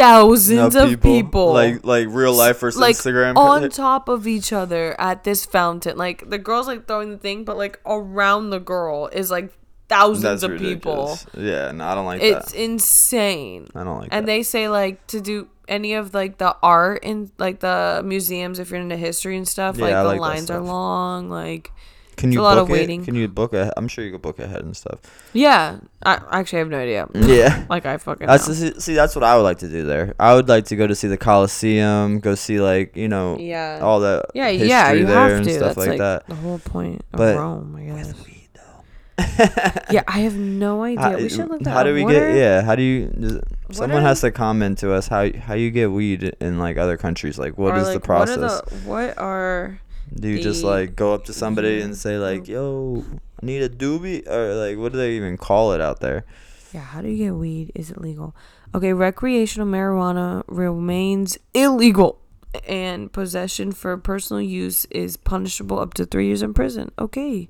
thousands 0.00 0.74
No, 0.74 0.84
of 0.92 1.00
people 1.00 1.52
like 1.52 1.84
like 1.84 2.06
real 2.10 2.32
life 2.34 2.60
versus 2.60 2.80
like 2.80 2.96
Instagram. 2.96 3.36
on 3.36 3.68
top 3.70 4.08
of 4.08 4.26
each 4.26 4.52
other 4.52 4.98
at 5.00 5.24
this 5.24 5.44
fountain 5.44 5.96
like 5.96 6.28
the 6.28 6.38
girl's 6.38 6.66
like 6.66 6.86
throwing 6.86 7.10
the 7.10 7.18
thing 7.18 7.44
but 7.44 7.56
like 7.56 7.78
around 7.86 8.50
the 8.50 8.58
girl 8.60 9.08
is 9.12 9.30
like 9.30 9.52
thousands 9.88 10.22
That's 10.22 10.42
of 10.44 10.56
people. 10.58 11.18
Yeah, 11.36 11.72
no, 11.72 11.84
I 11.84 11.94
don't 11.96 12.06
like 12.06 12.22
it's 12.22 12.52
that. 12.52 12.58
insane 12.60 13.66
I 13.74 13.82
don't 13.84 13.98
like 13.98 14.10
that. 14.10 14.16
and 14.16 14.26
that. 14.28 14.32
they 14.32 14.42
say 14.44 14.68
like 14.68 15.04
to 15.08 15.20
do 15.20 15.48
any 15.66 15.94
of 15.94 16.14
like 16.14 16.38
the 16.38 16.56
art 16.62 17.02
in 17.04 17.30
like 17.38 17.60
the 17.60 18.00
museums 18.04 18.58
if 18.58 18.70
you're 18.70 18.80
into 18.80 18.96
history 18.96 19.36
and 19.36 19.46
stuff 19.48 19.76
Yeah, 19.76 19.84
like 19.86 19.94
I 19.94 20.02
the 20.02 20.08
like 20.10 20.20
lines 20.20 20.50
are 20.50 20.60
long 20.60 21.28
like 21.28 21.72
Can 22.16 22.32
you 22.32 22.40
a 22.40 22.42
lot 22.42 22.56
book 22.56 22.68
of 22.70 22.76
it? 22.76 23.04
Can 23.04 23.14
you 23.14 23.28
book 23.28 23.54
it? 23.54 23.72
I'm 23.76 23.88
sure 23.88 24.04
you 24.04 24.10
could 24.12 24.22
book 24.22 24.38
ahead 24.38 24.62
and 24.62 24.76
stuff. 24.76 24.98
yeah 25.32 25.78
i 26.02 26.18
actually 26.32 26.58
have 26.60 26.68
no 26.68 26.78
idea 26.78 27.06
Yeah. 27.14 27.66
like 27.68 27.84
i 27.86 27.96
fucking 27.98 28.26
That's 28.26 28.48
know. 28.48 28.54
see, 28.54 28.80
see, 28.80 28.94
that's 28.94 29.14
what 29.14 29.22
I 29.24 29.36
would 29.36 29.42
like 29.42 29.58
to 29.58 29.68
do 29.68 29.84
there. 29.86 30.14
I 30.18 30.34
would 30.34 30.48
like 30.48 30.64
to 30.66 30.76
go 30.76 30.86
to 30.86 30.94
see 30.94 31.08
the 31.08 31.18
Coliseum, 31.18 32.20
go 32.20 32.34
see 32.34 32.58
like 32.60 32.96
you 32.96 33.08
know 33.08 33.38
yeah 33.38 33.80
all 33.82 34.00
the 34.00 34.24
yeah 34.34 34.48
history 34.48 34.68
yeah 34.68 34.92
you 34.92 35.06
there 35.06 35.16
have 35.28 35.32
and 35.38 35.44
to 35.46 35.52
stuff 35.52 35.66
that's 35.74 35.78
like, 35.78 35.88
like, 35.90 35.98
that. 35.98 36.26
the 36.26 36.34
whole 36.36 36.58
point 36.58 37.02
of 37.12 37.18
But 37.18 37.36
rome 37.36 37.76
i 37.76 37.82
guess 37.84 38.14
weed 38.24 38.48
though. 38.54 38.84
yeah 39.90 40.02
i 40.08 40.20
have 40.20 40.36
no 40.36 40.82
idea 40.84 41.00
How, 41.02 41.16
we 41.16 41.28
should 41.28 41.48
look 41.48 41.60
that 41.62 41.70
up. 41.70 41.76
how 41.76 41.82
do 41.84 41.92
we 41.94 42.04
What 42.04 42.12
get? 42.12 42.22
are- 42.22 42.36
Yeah, 42.36 42.62
how 42.62 42.74
do 42.76 42.82
you? 42.82 43.06
Does, 43.08 43.40
someone 43.76 44.00
are- 44.02 44.08
has 44.08 44.20
to 44.22 44.30
comment 44.30 44.78
to 44.78 44.92
us 44.92 45.08
how 45.08 45.30
how 45.38 45.54
you 45.54 45.70
get 45.70 45.90
weed 45.92 46.34
in 46.40 46.58
like 46.58 46.76
other 46.78 46.96
countries. 46.96 47.38
Like, 47.38 47.58
what 47.58 47.76
is 47.76 47.88
is 47.88 47.94
the 47.94 48.00
process? 48.00 48.38
what 48.38 48.50
are, 48.50 48.64
the, 48.64 48.74
what 48.88 49.18
are 49.18 49.80
do 50.14 50.28
you 50.28 50.40
just 50.40 50.64
like 50.64 50.96
go 50.96 51.14
up 51.14 51.24
to 51.26 51.32
somebody 51.32 51.80
and 51.80 51.96
say 51.96 52.18
like, 52.18 52.48
"Yo, 52.48 53.04
I 53.42 53.46
need 53.46 53.62
a 53.62 53.68
doobie," 53.68 54.26
or 54.28 54.54
like, 54.54 54.78
what 54.78 54.92
do 54.92 54.98
they 54.98 55.12
even 55.12 55.36
call 55.36 55.72
it 55.72 55.80
out 55.80 56.00
there? 56.00 56.24
Yeah, 56.72 56.80
how 56.80 57.02
do 57.02 57.08
you 57.08 57.16
get 57.24 57.30
weed? 57.32 57.72
Is 57.74 57.90
it 57.90 58.00
legal? 58.00 58.34
Okay, 58.74 58.92
recreational 58.92 59.66
marijuana 59.66 60.44
remains 60.46 61.38
illegal, 61.54 62.20
and 62.66 63.12
possession 63.12 63.72
for 63.72 63.96
personal 63.96 64.40
use 64.42 64.84
is 64.86 65.16
punishable 65.16 65.78
up 65.78 65.94
to 65.94 66.04
three 66.04 66.26
years 66.26 66.42
in 66.42 66.54
prison. 66.54 66.92
Okay, 66.98 67.48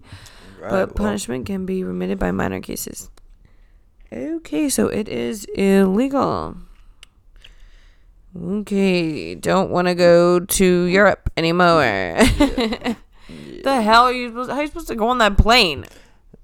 Right, 0.59 0.71
but 0.71 0.89
well, 0.89 1.07
punishment 1.07 1.47
can 1.47 1.67
be 1.67 1.85
remitted 1.85 2.19
by 2.19 2.31
minor 2.31 2.61
cases. 2.61 3.11
Okay, 4.13 4.69
so 4.69 4.89
it 4.89 5.09
is 5.09 5.45
illegal. 5.55 6.57
Okay, 8.39 9.35
don't 9.35 9.71
want 9.71 9.89
to 9.89 9.95
go 9.95 10.41
to 10.41 10.83
Europe 10.85 11.31
anymore. 11.37 12.17
the 12.19 12.97
hell 13.83 14.05
are 14.05 14.13
you 14.13 14.29
supposed? 14.29 14.51
How 14.51 14.57
are 14.59 14.63
you 14.63 14.69
supposed 14.69 14.89
to 14.89 14.95
go 14.95 15.09
on 15.09 15.19
that 15.19 15.37
plane? 15.37 15.85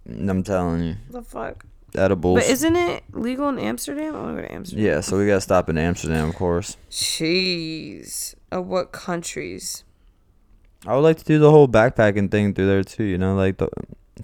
Mm, 0.08 0.28
I'm 0.28 0.42
telling 0.42 0.82
you, 0.82 0.96
The 1.10 1.22
fuck? 1.22 1.64
edibles. 1.96 2.40
But 2.40 2.50
isn't 2.50 2.76
it 2.76 3.04
legal 3.12 3.48
in 3.48 3.58
Amsterdam? 3.58 4.14
I 4.16 4.20
want 4.20 4.36
to 4.36 4.42
go 4.42 4.48
to 4.48 4.54
Amsterdam. 4.54 4.84
yeah, 4.84 5.00
so 5.00 5.16
we 5.16 5.26
gotta 5.26 5.40
stop 5.40 5.68
in 5.68 5.78
Amsterdam, 5.78 6.28
of 6.28 6.34
course. 6.34 6.76
Jeez. 6.90 8.34
Of 8.52 8.66
what 8.66 8.92
countries? 8.92 9.84
I 10.86 10.94
would 10.94 11.00
like 11.02 11.16
to 11.18 11.24
do 11.24 11.38
the 11.38 11.50
whole 11.50 11.68
backpacking 11.68 12.30
thing 12.30 12.52
through 12.54 12.66
there 12.66 12.84
too. 12.84 13.04
You 13.04 13.18
know, 13.18 13.34
like 13.36 13.58
the, 13.58 13.68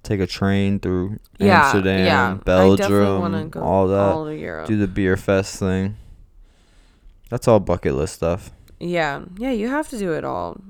take 0.02 0.20
a 0.20 0.26
train 0.26 0.80
through 0.80 1.18
Yeah, 1.38 1.64
Amsterdam, 1.64 2.04
yeah. 2.06 2.30
I 2.32 2.34
definitely 2.76 3.18
want 3.18 3.32
to 3.34 3.38
Belgium, 3.38 3.50
go 3.50 3.62
all 3.62 3.88
that. 3.88 3.98
all 4.00 4.24
to 4.26 4.36
Europe. 4.36 4.66
do 4.68 4.76
the 4.76 4.88
beer 4.88 5.16
fest 5.16 5.58
thing. 5.58 5.96
That's 7.32 7.48
all 7.48 7.60
bucket 7.60 7.94
list 7.94 8.12
stuff. 8.16 8.50
yeah, 8.78 9.24
yeah. 9.38 9.52
You 9.52 9.68
have 9.68 9.88
to 9.88 9.98
do 9.98 10.12
it 10.12 10.22
all. 10.22 10.60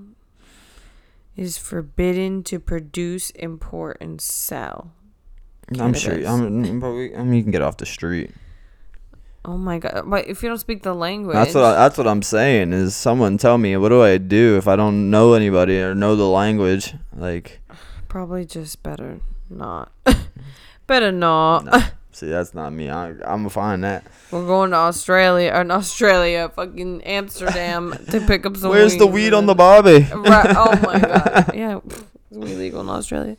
It 1.34 1.42
is 1.42 1.58
forbidden 1.58 2.44
to 2.44 2.60
produce, 2.60 3.30
import, 3.30 3.96
and 4.00 4.20
sell. 4.20 4.92
I'm 5.80 5.92
sure. 5.92 6.24
I'm, 6.24 6.78
but 6.78 6.92
we, 6.92 7.16
I 7.16 7.24
mean, 7.24 7.34
you 7.34 7.42
can 7.42 7.50
get 7.50 7.62
off 7.62 7.78
the 7.78 7.84
street. 7.84 8.30
Oh 9.44 9.58
my 9.58 9.80
god! 9.80 10.04
But 10.06 10.28
if 10.28 10.44
you 10.44 10.50
don't 10.50 10.58
speak 10.58 10.84
the 10.84 10.94
language, 10.94 11.34
That's 11.34 11.52
what. 11.52 11.64
I, 11.64 11.72
that's 11.72 11.98
what 11.98 12.06
I'm 12.06 12.22
saying. 12.22 12.72
Is 12.72 12.94
someone 12.94 13.38
tell 13.38 13.58
me 13.58 13.76
what 13.76 13.88
do 13.88 14.00
I 14.00 14.18
do 14.18 14.56
if 14.56 14.68
I 14.68 14.76
don't 14.76 15.10
know 15.10 15.32
anybody 15.32 15.80
or 15.80 15.96
know 15.96 16.14
the 16.14 16.28
language? 16.28 16.94
Like, 17.12 17.58
probably 18.08 18.44
just 18.44 18.84
better 18.84 19.18
not. 19.50 19.90
better 20.86 21.10
not. 21.10 21.64
Nah. 21.64 21.82
See, 22.14 22.28
that's 22.28 22.52
not 22.52 22.74
me. 22.74 22.90
I, 22.90 23.08
I'm 23.08 23.16
gonna 23.22 23.50
find 23.50 23.82
that. 23.84 24.04
We're 24.30 24.46
going 24.46 24.70
to 24.72 24.76
Australia 24.76 25.50
or 25.50 25.70
Australia, 25.72 26.50
fucking 26.54 27.02
Amsterdam 27.04 27.92
to 28.10 28.20
pick 28.26 28.44
up 28.44 28.56
some. 28.58 28.70
Where's 28.70 28.96
the 28.98 29.06
weed 29.06 29.32
on 29.32 29.46
the 29.46 29.54
bobby? 29.54 30.06
Right. 30.12 30.54
Oh 30.54 30.78
my 30.82 30.98
god. 31.00 31.54
Yeah, 31.54 31.80
it's 31.86 32.04
illegal 32.30 32.82
in 32.82 32.90
Australia. 32.90 33.38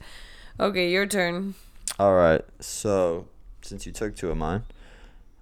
Okay, 0.60 0.90
your 0.90 1.06
turn. 1.06 1.54
All 2.00 2.16
right. 2.16 2.42
So, 2.60 3.28
since 3.62 3.86
you 3.86 3.92
took 3.92 4.16
two 4.16 4.32
of 4.32 4.38
mine, 4.38 4.64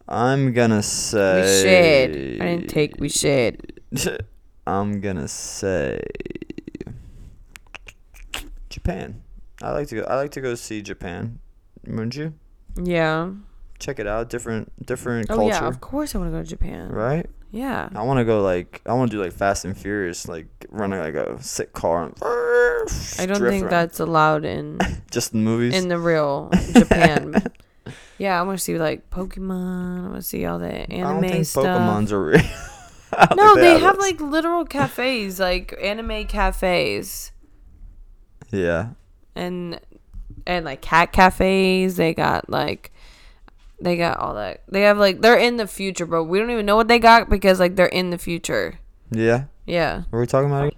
I'm 0.09 0.51
gonna 0.51 0.83
say. 0.83 1.41
We 1.41 1.63
shared. 1.63 2.11
I 2.41 2.45
didn't 2.55 2.67
take. 2.67 2.99
We 2.99 3.07
shared. 3.07 3.79
I'm 4.67 4.99
gonna 4.99 5.29
say 5.29 6.01
Japan. 8.69 9.21
I 9.61 9.71
like 9.71 9.87
to 9.87 9.95
go. 9.95 10.01
I 10.03 10.15
like 10.15 10.31
to 10.31 10.41
go 10.41 10.55
see 10.55 10.81
Japan. 10.81 11.39
Wouldn't 11.87 12.15
you? 12.17 12.33
Yeah. 12.75 13.31
Check 13.79 13.99
it 13.99 14.07
out. 14.07 14.29
Different, 14.29 14.71
different 14.85 15.29
Oh 15.31 15.35
culture. 15.37 15.49
yeah. 15.55 15.67
Of 15.67 15.81
course, 15.81 16.13
I 16.13 16.19
want 16.19 16.31
to 16.31 16.37
go 16.37 16.43
to 16.43 16.47
Japan. 16.49 16.89
Right. 16.89 17.27
Yeah. 17.51 17.89
I 17.95 18.03
want 18.03 18.19
to 18.19 18.25
go 18.25 18.41
like 18.41 18.81
I 18.85 18.93
want 18.93 19.11
to 19.11 19.17
do 19.17 19.23
like 19.23 19.33
Fast 19.33 19.65
and 19.65 19.75
Furious, 19.77 20.27
like 20.27 20.47
running 20.69 20.99
like 20.99 21.15
a 21.15 21.41
sick 21.43 21.73
car. 21.73 22.05
And 22.05 22.15
I 23.19 23.25
don't 23.25 23.39
think 23.41 23.69
that's 23.69 23.99
allowed 23.99 24.45
in 24.45 24.79
just 25.11 25.33
in 25.33 25.43
movies. 25.43 25.75
in 25.75 25.87
the 25.89 25.97
real 25.99 26.49
Japan. 26.73 27.43
yeah, 28.17 28.39
I 28.39 28.43
want 28.43 28.57
to 28.59 28.63
see 28.63 28.77
like 28.77 29.09
Pokemon. 29.09 29.99
I 29.99 30.09
want 30.09 30.15
to 30.15 30.21
see 30.21 30.45
all 30.45 30.59
the 30.59 30.67
anime 30.71 31.07
I 31.07 31.11
don't 31.21 31.21
think 31.29 31.45
stuff. 31.45 31.65
Pokemon's 31.65 32.11
are 32.11 32.23
real. 32.23 32.41
No, 33.35 33.55
think 33.55 33.59
they 33.59 33.79
have 33.79 33.95
those. 33.97 34.01
like 34.11 34.21
literal 34.21 34.63
cafes, 34.63 35.37
like 35.37 35.77
anime 35.81 36.25
cafes, 36.27 37.33
yeah. 38.49 38.91
and 39.35 39.81
and 40.45 40.65
like 40.65 40.81
cat 40.81 41.11
cafes. 41.11 41.95
They 41.95 42.13
got 42.13 42.49
like 42.49 42.91
they 43.79 43.97
got 43.97 44.17
all 44.17 44.35
that. 44.35 44.61
They 44.67 44.81
have 44.81 44.97
like 44.97 45.21
they're 45.21 45.37
in 45.37 45.57
the 45.57 45.67
future, 45.67 46.05
but 46.05 46.25
we 46.25 46.39
don't 46.39 46.51
even 46.51 46.65
know 46.65 46.75
what 46.75 46.87
they 46.87 46.99
got 46.99 47.29
because 47.29 47.59
like 47.59 47.75
they're 47.75 47.85
in 47.87 48.09
the 48.09 48.17
future. 48.17 48.79
Yeah. 49.09 49.45
Yeah, 49.65 50.03
What 50.09 50.17
are 50.17 50.21
we 50.21 50.27
talking 50.27 50.49
about? 50.49 50.73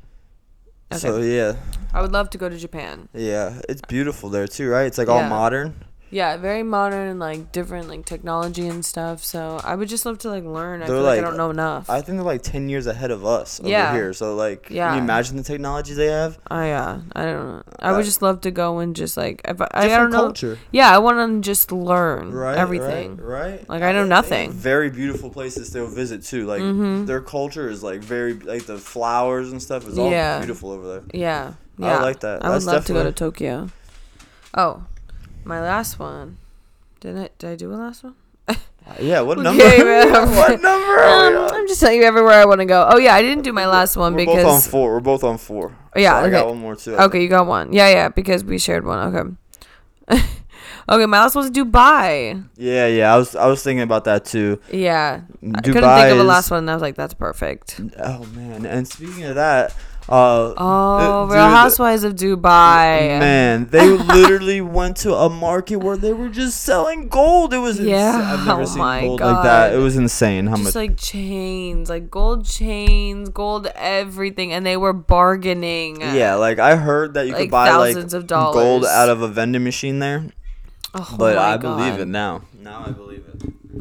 Okay. 0.92 1.00
So 1.00 1.18
yeah, 1.20 1.56
I 1.94 2.02
would 2.02 2.12
love 2.12 2.30
to 2.32 2.38
go 2.38 2.50
to 2.50 2.58
Japan. 2.58 3.08
yeah, 3.14 3.62
it's 3.68 3.82
beautiful 3.88 4.30
there 4.30 4.46
too, 4.46 4.70
right? 4.70 4.86
It's 4.86 4.98
like 4.98 5.08
all 5.08 5.24
modern. 5.24 5.83
Yeah, 6.14 6.38
very 6.38 6.62
modern 6.62 7.08
and 7.08 7.20
like 7.20 7.52
different 7.52 7.90
like 7.90 8.06
technology 8.06 8.68
and 8.68 8.86
stuff. 8.86 9.24
So 9.24 9.60
I 9.64 9.74
would 9.74 9.90
just 9.90 10.06
love 10.06 10.20
to 10.20 10.30
like 10.30 10.44
learn. 10.44 10.84
I 10.84 10.86
They're 10.86 10.98
feel 10.98 11.04
like, 11.04 11.18
I 11.18 11.22
don't 11.22 11.38
know 11.38 11.50
enough. 11.50 11.90
I 11.90 12.02
think 12.02 12.18
they're 12.18 12.24
like 12.34 12.44
ten 12.44 12.70
years 12.70 12.86
ahead 12.86 13.10
of 13.10 13.26
us 13.26 13.60
over 13.60 13.68
Yeah. 13.70 13.92
here. 13.94 14.14
So 14.14 14.36
like, 14.36 14.68
yeah. 14.70 14.90
can 14.90 14.98
you 14.98 15.04
imagine 15.04 15.38
the 15.38 15.44
technology 15.44 15.96
they 15.96 16.06
have? 16.06 16.38
I 16.52 16.68
yeah, 16.68 17.02
I 17.16 17.24
don't 17.26 17.44
know. 17.48 17.64
I 17.80 17.90
Uh, 17.90 17.96
would 17.96 18.06
just 18.06 18.22
love 18.22 18.42
to 18.42 18.52
go 18.52 18.78
and 18.78 18.96
just 18.96 19.18
like 19.18 19.42
if 19.46 19.60
I, 19.60 19.68
I 19.74 19.88
don't 19.88 20.12
know. 20.12 20.26
culture, 20.26 20.60
Yeah, 20.72 20.94
I 20.96 21.00
want 21.00 21.18
to 21.18 21.42
just 21.50 21.72
learn 21.72 22.32
right? 22.32 22.58
everything. 22.60 23.18
right? 23.18 23.58
right? 23.58 23.70
Like, 23.70 23.82
I 23.82 23.92
know 23.92 24.04
they 24.04 24.10
nothing. 24.10 24.52
Very 24.52 24.92
beautiful 24.92 25.32
places 25.32 25.72
to 25.72 25.88
visit 25.88 26.22
too. 26.24 26.46
Like 26.46 26.62
Mhm. 26.62 27.08
their 27.08 27.22
culture 27.22 27.68
is 27.72 27.82
like 27.82 28.02
very 28.04 28.34
like 28.36 28.68
the 28.68 28.78
flowers 28.78 29.52
and 29.52 29.60
stuff 29.60 29.88
is 29.88 29.98
all 29.98 30.12
Yeah. 30.12 30.38
beautiful 30.38 30.70
over 30.70 30.88
there. 30.88 31.04
Yeah, 31.12 31.54
Yeah. 31.80 31.98
I 31.98 32.02
like 32.04 32.20
that. 32.20 32.46
I 32.46 32.50
would 32.50 32.56
That's 32.58 32.66
love 32.68 32.86
to 32.86 32.94
go 32.94 33.04
to 33.04 33.12
Tokyo. 33.12 33.70
Oh, 34.56 34.84
my 35.46 35.62
last 35.62 36.00
one. 36.00 36.38
Didn't 37.00 37.20
I 37.24 37.30
did 37.38 37.50
I 37.52 37.56
do 37.56 37.74
a 37.74 37.76
last 37.76 38.04
one? 38.04 38.16
Yeah, 39.00 39.22
what 39.22 39.38
number? 39.48 39.64
man. 39.64 40.12
what 40.36 40.62
number? 40.70 41.04
Um. 41.04 41.50
I'm 41.54 41.68
just 41.68 41.80
telling 41.80 41.98
you 41.98 42.04
everywhere 42.04 42.34
I 42.34 42.46
want 42.46 42.60
to 42.60 42.66
go. 42.66 42.88
Oh 42.92 42.98
yeah, 42.98 43.16
I 43.16 43.22
didn't 43.22 43.44
do 43.44 43.54
my 43.54 43.66
last 43.66 43.96
one 43.96 44.16
because 44.16 44.36
We're 44.36 44.44
both 44.44 44.54
on 44.66 44.72
four. 44.72 44.94
We're 44.94 45.00
both 45.00 45.24
on 45.24 45.38
four. 45.38 45.76
Oh, 45.96 46.00
yeah, 46.00 46.20
So 46.20 46.26
I 46.26 46.30
got 46.30 46.48
one 46.48 46.58
more 46.60 46.76
too. 46.76 46.96
I 46.96 47.06
okay, 47.06 47.22
you 47.22 47.30
got 47.30 47.48
one. 47.48 47.72
Yeah, 47.72 47.90
yeah, 47.90 48.10
because 48.10 48.44
we 48.44 48.58
shared 48.58 48.86
one. 48.86 49.16
Okay. 49.16 50.22
okay, 50.90 51.06
my 51.06 51.20
last 51.22 51.36
one's 51.36 51.52
Dubai. 51.52 52.44
Yeah, 52.58 52.88
yeah. 52.88 53.14
I 53.14 53.18
was 53.18 53.36
I 53.36 53.48
was 53.48 53.64
thinking 53.64 53.84
about 53.84 54.04
that 54.06 54.26
too. 54.26 54.60
Yeah, 54.72 55.22
Dubai 55.42 55.58
I 55.58 55.62
couldn't 55.62 55.96
think 55.96 56.12
of 56.12 56.20
a 56.20 56.24
last 56.24 56.52
one. 56.52 56.60
and 56.60 56.70
I 56.70 56.74
was 56.74 56.82
like, 56.82 56.96
that's 56.96 57.14
perfect. 57.14 57.80
Oh 58.00 58.26
man! 58.36 58.66
And 58.66 58.88
speaking 58.88 59.24
of 59.24 59.36
that, 59.36 59.74
uh, 60.10 60.54
Oh, 60.58 61.28
Real 61.32 61.50
Housewives 61.50 62.04
of 62.04 62.16
Dubai. 62.16 63.20
man, 63.20 63.68
they 63.70 63.88
literally 64.18 64.60
went 64.62 64.98
to 64.98 65.14
a 65.16 65.30
market 65.30 65.78
where 65.78 65.96
they 65.98 66.12
were 66.14 66.30
just 66.30 66.62
selling 66.62 67.08
gold. 67.08 67.54
It 67.54 67.60
was 67.60 67.80
Yeah, 67.80 68.16
Insane. 68.16 68.22
I've 68.40 68.46
never 68.48 68.62
oh 68.62 68.66
seen 68.66 68.78
my 68.80 69.02
gold 69.02 69.22
like 69.22 69.44
that. 69.44 69.74
It 69.74 69.78
was 69.78 69.96
insane 69.96 70.48
how 70.48 70.56
just 70.58 70.66
much. 70.66 70.76
like 70.76 70.98
chains, 70.98 71.90
like 71.90 72.12
gold 72.12 72.46
chains, 72.46 73.30
gold 73.30 73.68
everything, 73.76 74.52
and 74.52 74.66
they 74.66 74.76
were 74.78 74.94
bargaining. 74.94 76.02
yeah, 76.02 76.36
like 76.36 76.60
I 76.60 76.76
heard 76.76 77.14
that 77.14 77.26
you 77.28 77.34
like 77.34 77.44
could 77.44 77.52
buy 77.52 77.70
like 77.76 77.94
thousands 77.96 78.14
of 78.14 78.28
gold 78.28 78.86
out 78.86 79.10
of 79.10 79.22
a 79.22 79.28
vending 79.28 79.64
machine 79.64 80.00
there, 80.00 80.26
Oh 80.94 81.00
my 81.00 81.06
God. 81.06 81.18
but 81.18 81.38
I 81.38 81.58
believe 81.58 82.00
it 82.00 82.08
now. 82.08 82.42
Now 82.60 82.84
I 82.86 82.92
believe 82.92 83.10
it. 83.10 83.13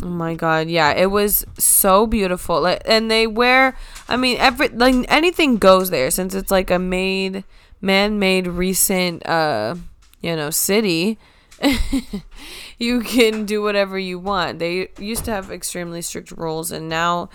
Oh 0.03 0.09
my 0.09 0.35
god, 0.35 0.69
yeah, 0.69 0.91
it 0.93 1.11
was 1.11 1.45
so 1.59 2.07
beautiful. 2.07 2.61
Like, 2.63 2.83
and 2.87 3.09
they 3.11 3.27
wear, 3.27 3.77
I 4.09 4.17
mean, 4.17 4.37
every 4.39 4.69
like 4.69 4.95
anything 5.09 5.59
goes 5.59 5.91
there 5.91 6.11
since 6.11 6.35
it's 6.35 6.51
like 6.51 6.71
a 6.71 6.79
made, 6.79 7.45
man-made, 7.81 8.49
recent, 8.49 9.25
uh, 9.27 9.77
you 10.21 10.35
know, 10.35 10.51
city. 10.51 11.19
you 12.79 13.01
can 13.01 13.45
do 13.45 13.63
whatever 13.63 13.97
you 13.97 14.19
want. 14.19 14.59
They 14.59 14.89
used 14.99 15.25
to 15.27 15.31
have 15.31 15.53
extremely 15.53 16.03
strict 16.03 16.33
rules, 16.33 16.73
and 16.73 16.89
now 16.89 17.29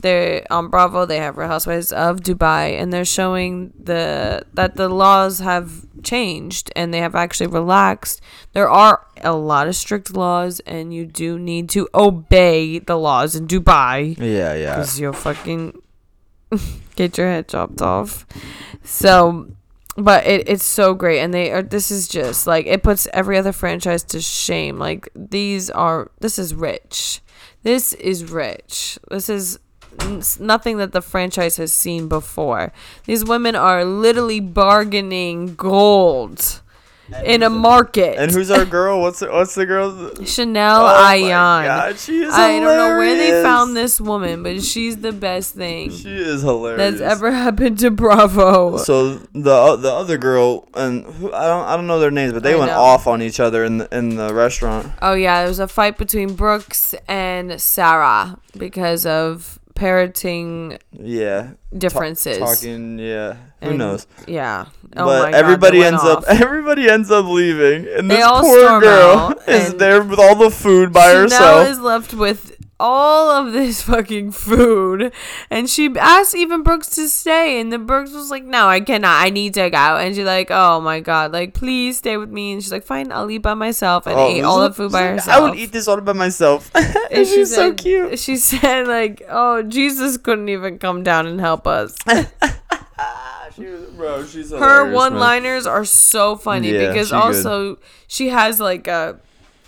they're 0.00 0.46
on 0.50 0.68
Bravo. 0.68 1.06
They 1.06 1.18
have 1.18 1.36
Real 1.36 1.48
Housewives 1.48 1.92
of 1.92 2.20
Dubai, 2.20 2.80
and 2.80 2.92
they're 2.92 3.04
showing 3.04 3.72
the 3.82 4.44
that 4.54 4.76
the 4.76 4.88
laws 4.88 5.38
have 5.40 5.86
changed 6.02 6.70
and 6.76 6.92
they 6.92 6.98
have 7.00 7.14
actually 7.14 7.48
relaxed. 7.48 8.20
There 8.52 8.68
are 8.68 9.06
a 9.22 9.32
lot 9.34 9.68
of 9.68 9.74
strict 9.76 10.14
laws, 10.14 10.60
and 10.60 10.92
you 10.92 11.06
do 11.06 11.38
need 11.38 11.68
to 11.70 11.88
obey 11.94 12.78
the 12.78 12.96
laws 12.96 13.34
in 13.34 13.46
Dubai 13.46 14.16
Yeah, 14.18 14.54
yeah. 14.54 14.76
because 14.76 15.00
you'll 15.00 15.12
fucking 15.14 15.80
get 16.96 17.16
your 17.18 17.26
head 17.28 17.48
chopped 17.48 17.80
off. 17.82 18.26
So, 18.84 19.48
but 19.96 20.26
it, 20.26 20.48
it's 20.48 20.64
so 20.64 20.94
great, 20.94 21.20
and 21.20 21.32
they 21.32 21.50
are. 21.52 21.62
This 21.62 21.90
is 21.90 22.06
just 22.06 22.46
like 22.46 22.66
it 22.66 22.82
puts 22.82 23.08
every 23.12 23.38
other 23.38 23.52
franchise 23.52 24.04
to 24.04 24.20
shame. 24.20 24.78
Like 24.78 25.08
these 25.16 25.70
are. 25.70 26.10
This 26.20 26.38
is 26.38 26.54
rich. 26.54 27.22
This 27.62 27.94
is 27.94 28.30
rich. 28.30 28.98
This 29.10 29.28
is 29.28 29.58
nothing 30.40 30.78
that 30.78 30.92
the 30.92 31.02
franchise 31.02 31.56
has 31.56 31.72
seen 31.72 32.08
before. 32.08 32.72
These 33.04 33.24
women 33.24 33.54
are 33.56 33.84
literally 33.84 34.40
bargaining 34.40 35.54
gold 35.54 36.60
in 37.24 37.40
a 37.44 37.48
market. 37.48 38.18
And 38.18 38.32
who's 38.32 38.50
our 38.50 38.64
girl? 38.64 39.00
What's 39.00 39.20
the, 39.20 39.30
what's 39.30 39.54
the 39.54 39.64
girl? 39.64 40.12
Chanel 40.24 40.80
Oh 40.80 40.86
my 40.86 41.16
Ayan. 41.18 41.64
God, 41.64 41.98
she 42.00 42.18
is 42.24 42.34
I 42.34 42.58
don't 42.58 42.64
know 42.64 42.98
where 42.98 43.14
they 43.16 43.42
found 43.44 43.76
this 43.76 44.00
woman, 44.00 44.42
but 44.42 44.60
she's 44.60 44.96
the 44.96 45.12
best 45.12 45.54
thing 45.54 45.92
She 45.92 46.08
is 46.12 46.42
hilarious. 46.42 46.98
that's 46.98 47.12
ever 47.14 47.30
happened 47.30 47.78
to 47.78 47.92
Bravo. 47.92 48.78
So 48.78 49.14
the 49.34 49.76
the 49.76 49.92
other 49.92 50.18
girl 50.18 50.68
and 50.74 51.04
who, 51.04 51.32
I 51.32 51.46
don't 51.46 51.64
I 51.68 51.76
don't 51.76 51.86
know 51.86 52.00
their 52.00 52.10
names, 52.10 52.32
but 52.32 52.42
they 52.42 52.54
I 52.54 52.58
went 52.58 52.72
know. 52.72 52.80
off 52.80 53.06
on 53.06 53.22
each 53.22 53.38
other 53.38 53.62
in 53.64 53.78
the, 53.78 53.96
in 53.96 54.16
the 54.16 54.34
restaurant. 54.34 54.90
Oh 55.00 55.14
yeah, 55.14 55.42
there 55.42 55.48
was 55.48 55.60
a 55.60 55.68
fight 55.68 55.98
between 55.98 56.34
Brooks 56.34 56.92
and 57.06 57.60
Sarah 57.60 58.36
because 58.58 59.06
of 59.06 59.55
parroting 59.76 60.78
Yeah, 60.92 61.42
Ta- 61.42 61.78
differences. 61.78 62.38
talking. 62.38 62.98
Yeah, 62.98 63.34
who 63.62 63.68
And- 63.70 63.78
knows? 63.78 64.06
Yeah. 64.26 64.66
Oh 64.96 65.04
but 65.04 65.30
God, 65.32 65.34
everybody 65.34 65.84
ends 65.84 66.02
off. 66.02 66.18
up 66.18 66.24
everybody 66.40 66.88
ends 66.88 67.10
up 67.10 67.26
leaving, 67.26 67.86
and 67.96 68.10
They 68.10 68.16
this 68.16 68.26
poor 68.26 68.80
girl 68.80 69.34
is 69.46 69.74
there 69.74 70.02
with 70.02 70.18
all 70.18 70.34
the 70.34 70.50
food 70.50 70.92
by 70.92 71.08
Chanel 71.12 71.22
herself. 71.22 71.68
is 71.68 71.78
left 71.80 72.14
with 72.14 72.55
all 72.78 73.30
of 73.30 73.52
this 73.52 73.82
fucking 73.90 74.32
food, 74.32 75.12
and 75.50 75.68
she 75.70 75.90
asked 75.98 76.34
even 76.36 76.62
Brooks 76.62 76.88
to 76.96 77.08
stay, 77.08 77.60
and 77.60 77.72
the 77.72 77.78
Brooks 77.78 78.12
was 78.12 78.30
like, 78.30 78.44
"No, 78.44 78.66
I 78.68 78.80
cannot. 78.80 79.24
I 79.24 79.30
need 79.30 79.54
to 79.54 79.70
go." 79.70 79.96
And 79.96 80.14
she's 80.14 80.24
like, 80.26 80.48
"Oh 80.50 80.80
my 80.80 81.00
god, 81.00 81.32
like 81.32 81.54
please 81.54 81.98
stay 81.98 82.16
with 82.16 82.30
me." 82.30 82.52
And 82.52 82.62
she's 82.62 82.72
like, 82.72 82.84
"Fine, 82.84 83.12
I'll 83.12 83.30
eat 83.30 83.38
by 83.42 83.54
myself," 83.54 84.06
and 84.06 84.16
Oh, 84.18 84.26
ate 84.28 84.42
all 84.44 84.60
the 84.60 84.72
food 84.72 84.92
by 84.92 85.02
herself. 85.02 85.36
I 85.36 85.40
would 85.48 85.58
eat 85.58 85.72
this 85.72 85.88
all 85.88 86.00
by 86.00 86.12
myself. 86.12 86.70
And 87.10 87.26
she 87.26 87.34
She's 87.36 87.54
so 87.54 87.72
cute. 87.72 88.18
She 88.18 88.36
said, 88.36 88.88
like, 88.88 89.22
oh, 89.30 89.62
Jesus 89.62 90.16
couldn't 90.16 90.48
even 90.48 90.78
come 90.78 91.02
down 91.04 91.26
and 91.28 91.40
help 91.40 91.66
us. 91.66 91.94
She 93.54 93.64
was- 93.64 93.84
bro, 93.96 94.24
she's 94.26 94.50
Her 94.50 94.90
one 94.92 95.14
liners 95.18 95.66
are 95.66 95.84
so 95.84 96.36
funny 96.36 96.72
Yeah, 96.72 96.88
because 96.88 97.08
she 97.08 97.12
good. 97.12 97.22
also 97.22 97.78
she 98.06 98.28
has 98.28 98.60
like 98.60 98.86
a, 98.86 99.18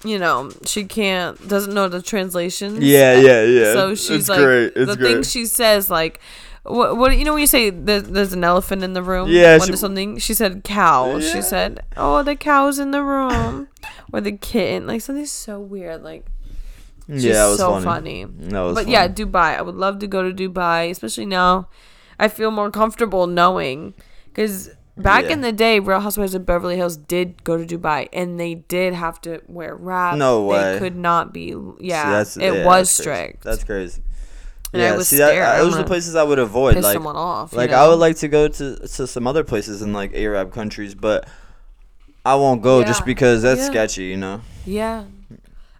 you 0.04 0.18
know, 0.18 0.50
she 0.64 0.84
can't, 0.84 1.48
doesn't 1.48 1.74
know 1.74 1.88
the 1.88 2.00
translations. 2.02 2.78
Yeah, 2.80 3.14
yeah, 3.20 3.42
yeah. 3.42 3.72
So 3.72 3.94
she's 3.94 4.10
it's 4.10 4.28
like, 4.28 4.38
great. 4.40 4.72
It's 4.76 4.90
the 4.90 4.96
great. 4.96 5.12
thing 5.14 5.22
she 5.22 5.46
says, 5.46 5.90
like, 5.90 6.20
what, 6.62 6.96
what 6.96 7.16
you 7.16 7.24
know 7.24 7.32
when 7.32 7.40
you 7.40 7.46
say 7.46 7.70
there's, 7.70 8.04
there's 8.04 8.32
an 8.32 8.44
elephant 8.44 8.82
in 8.84 8.92
the 8.92 9.02
room? 9.02 9.28
Yeah, 9.30 9.58
she- 9.58 9.74
something. 9.76 10.18
She 10.18 10.34
said 10.34 10.64
cow. 10.64 11.16
Yeah. 11.16 11.32
She 11.32 11.42
said, 11.42 11.80
oh, 11.96 12.22
the 12.22 12.36
cow's 12.36 12.78
in 12.78 12.90
the 12.90 13.02
room, 13.02 13.68
or 14.12 14.20
the 14.20 14.32
kitten, 14.32 14.86
like 14.86 15.00
something 15.00 15.26
so 15.26 15.58
weird, 15.60 16.02
like. 16.02 16.26
Yeah, 17.10 17.46
it 17.46 17.48
was 17.48 17.58
so 17.58 17.80
funny. 17.80 18.24
funny. 18.24 18.48
That 18.50 18.60
was 18.60 18.74
But 18.74 18.80
funny. 18.84 18.92
yeah, 18.92 19.08
Dubai. 19.08 19.56
I 19.56 19.62
would 19.62 19.76
love 19.76 19.98
to 20.00 20.06
go 20.06 20.30
to 20.30 20.34
Dubai, 20.34 20.90
especially 20.90 21.24
now. 21.24 21.68
I 22.18 22.28
feel 22.28 22.50
more 22.50 22.70
comfortable 22.70 23.26
knowing 23.26 23.94
because 24.26 24.70
back 24.98 25.24
Yeah. 25.24 25.32
in 25.32 25.40
the 25.40 25.52
day, 25.52 25.80
Real 25.80 26.00
Housewives 26.00 26.34
of 26.34 26.44
Beverly 26.46 26.76
Hills 26.76 26.96
did 26.96 27.42
go 27.44 27.56
to 27.56 27.64
Dubai, 27.78 28.08
and 28.12 28.38
they 28.38 28.54
did 28.56 28.94
have 28.94 29.20
to 29.22 29.40
wear 29.48 29.74
wrap. 29.74 30.16
No 30.16 30.42
way. 30.44 30.72
They 30.74 30.78
could 30.78 30.96
not 30.96 31.32
be. 31.32 31.54
Yeah, 31.80 32.22
See, 32.24 32.42
it 32.42 32.52
yeah, 32.54 32.66
was 32.66 32.88
that's 32.96 33.06
crazy. 33.06 33.18
strict. 33.20 33.44
That's 33.44 33.64
crazy. 33.64 34.02
And 34.72 34.82
I 34.82 34.86
yeah, 34.86 34.96
was 34.96 35.08
see 35.08 35.16
that 35.16 35.30
scared. 35.30 35.46
uh, 35.46 35.50
I 35.50 35.58
those 35.58 35.74
are 35.74 35.78
the 35.78 35.84
places 35.84 36.14
I 36.14 36.22
would 36.24 36.38
avoid. 36.38 36.74
piss 36.74 36.84
Like, 36.84 36.92
someone 36.94 37.16
off. 37.16 37.54
like 37.54 37.70
know? 37.70 37.76
I 37.84 37.88
would 37.88 37.98
like 37.98 38.16
to 38.18 38.28
go 38.28 38.48
to 38.48 38.76
to 38.76 39.06
some 39.06 39.26
other 39.26 39.42
places 39.42 39.80
in 39.80 39.94
like 39.94 40.12
Arab 40.14 40.52
countries, 40.52 40.94
but 40.94 41.26
I 42.26 42.34
won't 42.34 42.60
go 42.60 42.84
just 42.84 43.06
because 43.06 43.40
that's 43.42 43.60
Yeah. 43.60 43.66
sketchy. 43.66 44.04
You 44.04 44.18
know. 44.18 44.42
Yeah, 44.66 45.04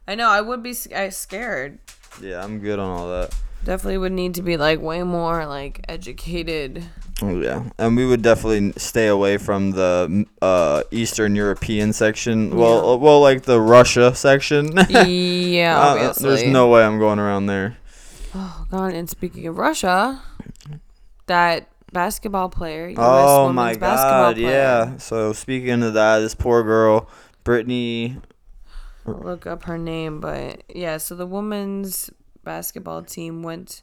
I 0.07 0.15
know. 0.15 0.29
I 0.31 0.41
would 0.41 0.63
be 0.63 0.75
I 0.97 1.11
scared. 1.11 1.81
Yeah, 2.23 2.43
I'm 2.43 2.61
good 2.61 2.79
on 2.79 2.89
all 2.91 3.09
that. 3.11 3.35
Definitely 3.65 3.99
would 3.99 4.13
need 4.13 4.35
to 4.35 4.43
be 4.43 4.57
like 4.57 4.81
way 4.81 5.03
more 5.03 5.45
like 5.47 5.85
educated. 5.89 6.85
Oh 7.21 7.41
yeah, 7.41 7.65
and 7.79 7.97
we 7.97 8.07
would 8.07 8.23
definitely 8.23 8.73
stay 8.77 9.09
away 9.09 9.37
from 9.39 9.73
the 9.73 10.25
uh, 10.41 10.85
Eastern 10.93 11.35
European 11.35 11.93
section. 11.93 12.57
Well, 12.57 12.77
Yeah. 12.77 12.93
uh, 12.93 12.97
well, 12.97 13.21
like 13.21 13.43
the 13.43 13.61
Russia 13.61 14.15
section. 14.15 14.73
yeah, 14.89 15.79
Uh, 15.79 16.13
there's 16.13 16.45
no 16.45 16.69
way 16.69 16.85
I'm 16.85 16.99
going 17.01 17.19
around 17.19 17.47
there. 17.47 17.77
Oh 18.35 18.67
God! 18.71 18.95
And 18.95 19.11
speaking 19.11 19.47
of 19.49 19.59
Russia, 19.59 20.23
that 21.27 21.69
basketball 21.93 22.49
player, 22.49 22.89
U.S. 22.89 22.97
Oh 23.01 23.53
my 23.53 23.75
basketball 23.75 24.31
god, 24.33 24.37
player. 24.37 24.51
yeah. 24.51 24.97
So 24.99 25.33
speaking 25.33 25.83
of 25.83 25.95
that, 25.95 26.21
this 26.21 26.35
poor 26.35 26.63
girl, 26.63 27.09
Brittney. 27.45 28.23
I'll 29.07 29.15
look 29.15 29.47
up 29.47 29.65
her 29.65 29.79
name, 29.79 30.21
but 30.21 30.63
yeah. 30.73 30.99
So 30.99 31.15
the 31.17 31.27
women's 31.27 32.11
basketball 32.49 33.03
team 33.03 33.43
went 33.43 33.83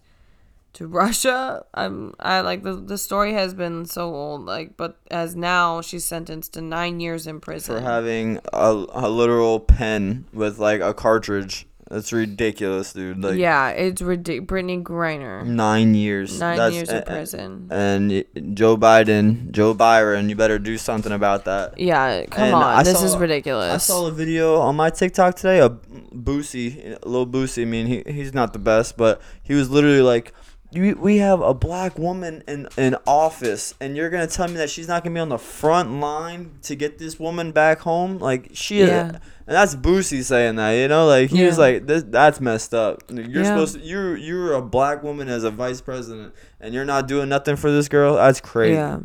to 0.74 0.88
Russia. 1.04 1.64
I'm 1.76 2.16
I 2.20 2.42
like 2.42 2.64
the 2.64 2.74
the 2.74 2.98
story 2.98 3.34
has 3.34 3.54
been 3.54 3.86
so 3.86 4.14
old, 4.14 4.46
like, 4.46 4.76
but 4.76 4.98
as 5.12 5.36
now 5.36 5.82
she's 5.82 6.04
sentenced 6.04 6.54
to 6.54 6.62
nine 6.62 7.00
years 7.00 7.28
in 7.28 7.40
prison. 7.40 7.76
for 7.76 7.82
having 7.82 8.40
a, 8.52 8.86
a 8.90 9.08
literal 9.10 9.60
pen 9.60 10.26
with 10.34 10.58
like 10.58 10.82
a 10.82 10.94
cartridge. 10.94 11.68
That's 11.90 12.12
ridiculous, 12.12 12.94
dude. 12.94 13.24
Like 13.24 13.38
yeah, 13.38 13.70
it's 13.70 14.02
ridiculous. 14.02 14.48
Brittney 14.50 14.82
Griner, 14.82 15.46
nine 15.46 15.94
years. 15.94 16.40
nine 16.40 16.58
That's- 16.58 16.74
years 16.74 16.90
in 16.90 17.04
prison. 17.04 17.68
And 17.70 18.26
Joe 18.56 18.76
Biden, 18.76 19.52
Joe 19.52 19.76
Byron, 19.76 20.28
you 20.28 20.36
better 20.36 20.58
do 20.58 20.80
something 20.80 21.12
about 21.12 21.46
that. 21.46 21.80
Yeah, 21.80 22.26
come 22.26 22.44
And 22.46 22.56
on, 22.56 22.64
I 22.64 22.82
this 22.84 23.00
saw- 23.00 23.06
is 23.06 23.16
ridiculous. 23.18 23.72
I 23.72 23.78
saw 23.78 24.08
a 24.08 24.12
video 24.12 24.56
on 24.60 24.76
my 24.76 24.90
TikTok 24.90 25.36
today. 25.36 25.60
A 25.60 25.70
Boosie, 25.70 26.98
a 27.04 27.08
little 27.08 27.28
Boosie. 27.28 27.62
I 27.62 27.66
mean, 27.66 27.88
he 27.88 28.04
he's 28.12 28.34
not 28.34 28.54
the 28.54 28.60
best, 28.60 28.98
but 28.98 29.22
he 29.44 29.54
was 29.54 29.70
literally 29.70 30.02
like, 30.02 30.34
"We 30.74 30.94
we 30.94 31.18
have 31.18 31.40
a 31.42 31.54
black 31.54 32.00
woman 32.00 32.44
in 32.48 32.68
in 32.78 32.96
office, 33.06 33.76
and 33.80 33.96
you're 33.96 34.10
gonna 34.10 34.26
tell 34.28 34.48
me 34.48 34.56
that 34.56 34.70
she's 34.70 34.88
not 34.88 35.04
gonna 35.04 35.14
be 35.14 35.20
on 35.20 35.30
the 35.30 35.38
front 35.38 36.00
line 36.00 36.52
to 36.64 36.76
get 36.76 36.98
this 36.98 37.20
woman 37.20 37.52
back 37.52 37.82
home? 37.82 38.18
Like 38.18 38.50
she 38.54 38.80
is." 38.80 38.90
Yeah. 38.90 39.18
And 39.48 39.56
that's 39.56 39.76
Boosie 39.76 40.24
saying 40.24 40.56
that, 40.56 40.72
you 40.72 40.88
know, 40.88 41.06
like 41.06 41.30
he 41.30 41.44
was 41.44 41.60
like, 41.60 41.86
"This 41.86 42.04
that's 42.08 42.42
messed 42.42 42.74
up. 42.74 43.04
You're 43.10 43.44
Yeah. 43.44 43.44
supposed 43.44 43.76
to, 43.76 43.80
you're 43.82 44.18
you're 44.18 44.54
a 44.54 44.62
black 44.62 45.04
woman 45.04 45.30
as 45.30 45.44
a 45.44 45.52
vice 45.52 45.82
president, 45.82 46.34
and 46.60 46.74
you're 46.74 46.86
not 46.86 47.08
doing 47.08 47.30
nothing 47.30 47.56
for 47.56 47.70
this 47.72 47.88
girl. 47.88 48.16
That's 48.16 48.42
crazy." 48.42 48.74
yeah, 48.76 49.00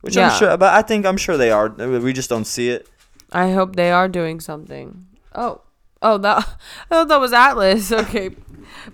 Which 0.00 0.16
Yeah. 0.16 0.30
I'm 0.30 0.38
sure, 0.38 0.56
but 0.56 0.72
I 0.72 0.80
think 0.82 1.04
I'm 1.04 1.18
sure 1.18 1.36
they 1.36 1.50
are. 1.50 1.68
We 1.68 2.12
just 2.14 2.30
don't 2.30 2.46
see 2.46 2.70
it. 2.70 2.88
I 3.32 3.52
hope 3.52 3.76
they 3.76 3.90
are 3.90 4.08
doing 4.08 4.40
something. 4.40 5.06
Oh, 5.34 5.60
oh, 6.00 6.16
that 6.18 6.38
I 6.90 6.94
thought 6.94 7.08
that 7.08 7.20
was 7.20 7.32
Atlas. 7.34 7.92
Okay, 8.02 8.30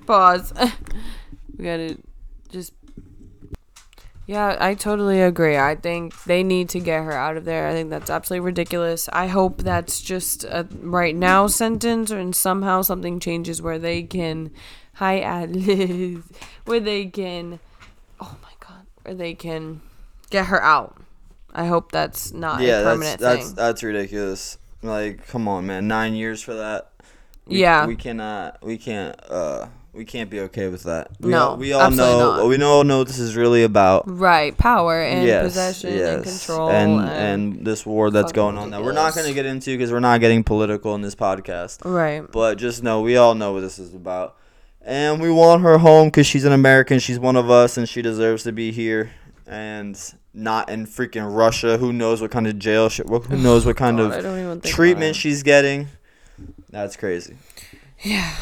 pause. 0.07 0.53
we 1.57 1.65
gotta 1.65 1.97
just. 2.51 2.73
Yeah, 4.29 4.59
I 4.61 4.75
totally 4.75 5.23
agree. 5.23 5.57
I 5.57 5.75
think 5.75 6.25
they 6.25 6.43
need 6.43 6.69
to 6.71 6.81
get 6.81 7.03
her 7.03 7.15
out 7.15 7.39
of 7.39 7.47
there. 7.47 7.67
I 7.67 7.73
think 7.73 7.89
that's 7.89 8.11
absolutely 8.11 8.45
ridiculous. 8.45 9.09
I 9.11 9.27
hope 9.29 9.63
that's 9.63 10.03
just 10.03 10.45
a 10.45 10.69
right 10.83 11.17
now 11.17 11.47
sentence, 11.47 12.11
and 12.11 12.37
somehow 12.37 12.83
something 12.83 13.21
changes 13.21 13.63
where 13.63 13.79
they 13.79 14.03
can, 14.03 14.51
hi 14.97 15.21
Atlas, 15.21 16.23
where 16.67 16.79
they 16.79 17.07
can, 17.07 17.59
oh 18.21 18.37
my 18.43 18.51
god, 18.61 18.85
where 19.03 19.15
they 19.15 19.33
can 19.33 19.81
get 20.29 20.49
her 20.49 20.63
out. 20.63 21.01
I 21.55 21.65
hope 21.65 21.91
that's 21.91 22.31
not 22.31 22.61
yeah, 22.61 22.81
a 22.81 22.85
that's 22.85 22.95
permanent 22.99 23.21
that's 23.21 23.47
thing. 23.47 23.55
that's 23.55 23.83
ridiculous. 23.83 24.59
Like, 24.83 25.27
come 25.27 25.49
on, 25.49 25.67
man, 25.67 25.89
nine 25.89 26.15
years 26.15 26.43
for 26.43 26.53
that. 26.53 26.91
We, 27.47 27.61
Yeah. 27.63 27.87
we 27.87 27.97
cannot, 27.97 28.63
we 28.63 28.77
can't, 28.77 29.19
uh, 29.31 29.69
we 29.93 30.05
can't 30.05 30.31
be 30.31 30.41
okay 30.41 30.69
with 30.69 30.85
that. 30.85 31.11
We 31.21 31.31
No, 31.31 31.51
all, 31.51 31.57
we 31.57 31.73
all 31.73 31.91
know, 31.91 32.37
not. 32.37 32.47
we 32.47 32.63
all 32.63 32.85
know 32.85 32.99
what 32.99 33.09
this 33.09 33.19
is 33.19 33.37
really 33.37 33.65
about. 33.65 34.05
Right, 34.07 34.57
power 34.57 35.01
and 35.03 35.27
yes, 35.27 35.45
possession 35.45 35.99
and 35.99 36.25
control 36.25 36.71
and, 36.71 37.01
and, 37.01 37.09
and 37.57 37.67
this 37.67 37.85
war 37.85 38.11
that's 38.11 38.33
going 38.33 38.59
on 38.59 38.71
that 38.71 38.83
we're 38.83 38.93
not 38.93 39.15
going 39.15 39.27
to 39.27 39.35
get 39.35 39.47
into 39.47 39.77
because 39.77 39.91
we're 39.91 40.01
not 40.01 40.21
getting 40.21 40.45
political 40.45 40.95
in 40.95 41.03
this 41.03 41.15
podcast. 41.15 41.85
right. 41.85 42.31
But 42.31 42.59
just 42.59 42.83
know 42.83 43.01
we 43.01 43.17
all 43.17 43.35
know 43.35 43.53
what 43.53 43.61
this 43.61 43.79
is 43.79 43.95
about, 43.95 44.37
and 44.83 45.21
we 45.21 45.31
want 45.31 45.63
her 45.63 45.79
home 45.79 46.09
because 46.09 46.27
she's 46.27 46.45
an 46.45 46.53
American. 46.53 46.99
She's 46.99 47.19
one 47.19 47.37
of 47.37 47.51
us, 47.51 47.77
and 47.77 47.89
she 47.89 48.03
deserves 48.03 48.45
to 48.45 48.53
be 48.53 48.73
here 48.73 49.11
and 49.47 49.99
not 50.35 50.69
in 50.69 50.87
freaking 50.87 51.35
Russia. 51.35 51.79
Who 51.79 51.93
knows 51.93 52.21
what 52.21 52.31
kind 52.31 52.47
of 52.47 52.59
jail? 52.59 52.89
She, 52.89 53.03
who 53.07 53.37
knows 53.37 53.67
what 53.67 53.77
kind 53.77 53.97
God, 53.99 54.13
of 54.13 54.23
don't 54.23 54.39
even 54.39 54.61
think 54.61 54.75
treatment 54.75 55.17
she's 55.17 55.43
getting? 55.43 55.89
That's 56.71 56.97
crazy. 56.97 57.37
Yeah, 58.03 58.37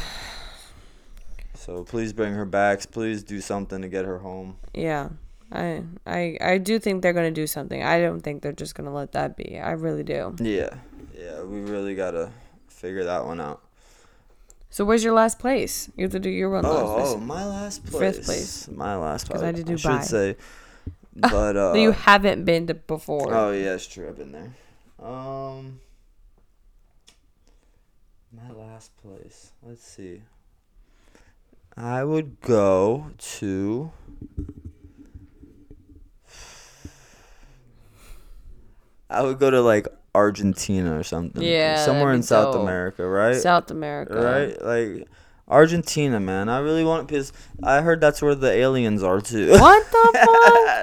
So 1.67 1.83
please 1.83 2.13
bring 2.13 2.33
her 2.35 2.45
back. 2.45 2.89
Please 2.93 3.25
do 3.25 3.41
something 3.41 3.83
to 3.83 3.89
get 3.89 4.05
her 4.05 4.19
home. 4.19 4.57
yeah. 4.73 5.09
I 5.53 5.85
I 6.07 6.37
I 6.41 6.59
do 6.59 6.81
think 6.81 7.03
they're 7.03 7.13
gonna 7.13 7.31
do 7.31 7.47
something. 7.47 7.81
I 7.81 8.01
don't 8.01 8.21
think 8.21 8.43
they're 8.43 8.53
just 8.53 8.75
gonna 8.75 8.93
let 8.93 9.13
that 9.13 9.37
be. 9.37 9.61
I 9.61 9.73
really 9.73 10.03
do. 10.03 10.35
Yeah, 10.41 10.75
yeah. 11.17 11.43
We 11.43 11.61
really 11.61 11.95
gotta 11.95 12.33
figure 12.67 13.05
that 13.05 13.25
one 13.25 13.41
out. 13.41 13.63
So 14.71 14.85
where's 14.85 15.05
your 15.05 15.15
last 15.15 15.39
place? 15.39 15.89
You 15.97 16.03
have 16.03 16.13
to 16.13 16.19
do 16.19 16.31
your 16.31 16.51
one 16.51 16.65
last 16.65 16.75
Oh, 16.75 17.15
oh, 17.15 17.19
my 17.19 17.45
last 17.47 17.87
place. 17.87 18.17
Fifth 18.17 18.27
place. 18.27 18.69
My 18.69 18.97
last 18.97 19.27
place. 19.29 19.41
Because 19.41 19.43
I 19.43 19.53
did 19.53 19.71
I 19.71 19.75
Dubai. 19.75 20.01
should 20.01 20.05
say. 20.05 20.37
But 21.15 21.57
uh. 21.57 21.75
you 21.75 21.93
haven't 21.93 22.45
been 22.45 22.67
to 22.67 22.75
before. 22.75 23.33
Oh 23.33 23.53
yeah, 23.53 23.75
it's 23.75 23.87
true. 23.87 24.09
I've 24.09 24.19
been 24.19 24.33
there. 24.33 24.53
Um, 25.01 25.79
my 28.33 28.51
last 28.51 28.91
place. 29.01 29.53
Let's 29.63 29.87
see. 29.87 30.23
I 31.77 32.05
would 32.05 32.41
go 32.41 33.11
to. 33.19 33.93
I 39.11 39.23
would 39.23 39.39
go 39.39 39.51
to 39.51 39.61
like 39.61 39.87
Argentina 40.15 40.99
or 40.99 41.03
something. 41.03 41.43
Yeah, 41.43 41.85
somewhere 41.85 42.13
in 42.13 42.23
South 42.23 42.55
dope. 42.55 42.63
America, 42.63 43.07
right? 43.07 43.37
South 43.37 43.71
America. 43.71 44.15
Right, 44.15 44.63
like 44.63 45.09
Argentina, 45.49 46.19
man. 46.19 46.49
I 46.49 46.59
really 46.59 46.85
want 46.85 47.07
because 47.07 47.33
I 47.63 47.83
heard 47.83 48.01
that's 48.01 48.23
where 48.23 48.35
the 48.35 48.51
aliens 48.51 49.03
are 49.03 49.21
too. 49.21 49.51
What 49.51 49.91
the 49.91 50.19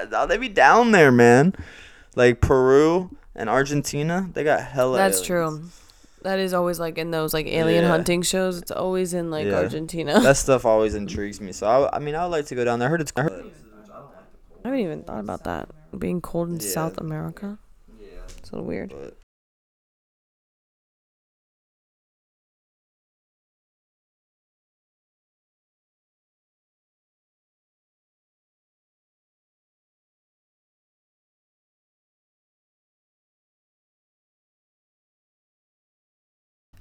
fuck? 0.02 0.10
no, 0.12 0.26
they 0.26 0.38
be 0.38 0.48
down 0.48 0.92
there, 0.92 1.12
man. 1.12 1.54
Like 2.14 2.40
Peru 2.40 3.10
and 3.34 3.50
Argentina, 3.50 4.30
they 4.32 4.44
got 4.44 4.62
hella. 4.62 4.96
That's 4.98 5.28
aliens. 5.28 5.70
true. 5.72 5.83
That 6.24 6.38
is 6.38 6.52
always 6.54 6.80
like 6.80 6.98
in 6.98 7.10
those 7.10 7.32
like 7.34 7.46
alien 7.46 7.84
Yeah. 7.84 7.90
hunting 7.90 8.22
shows. 8.22 8.58
It's 8.58 8.70
always 8.70 9.14
in 9.14 9.30
like 9.30 9.46
Yeah. 9.46 9.58
Argentina. 9.58 10.18
That 10.20 10.36
stuff 10.46 10.64
always 10.64 10.94
intrigues 10.94 11.40
me. 11.40 11.52
So 11.52 11.66
I, 11.66 11.96
I 11.96 11.98
mean, 12.00 12.14
I 12.14 12.24
would 12.24 12.32
like 12.32 12.46
to 12.46 12.54
go 12.54 12.64
down 12.64 12.78
there. 12.78 12.88
I 12.88 12.90
heard 12.90 13.00
it's. 13.02 13.12
I 13.16 13.22
heard, 13.22 13.44
I 14.64 14.68
haven't 14.68 14.80
even 14.80 15.02
thought 15.02 15.20
about 15.20 15.44
that. 15.44 15.68
Being 15.98 16.20
cold 16.22 16.48
in 16.48 16.54
Yeah. 16.56 16.60
South 16.68 16.98
America. 16.98 17.58
yeah, 18.00 18.06
It's 18.38 18.50
a 18.50 18.54
little 18.56 18.66
weird. 18.66 18.90
but 18.90 19.16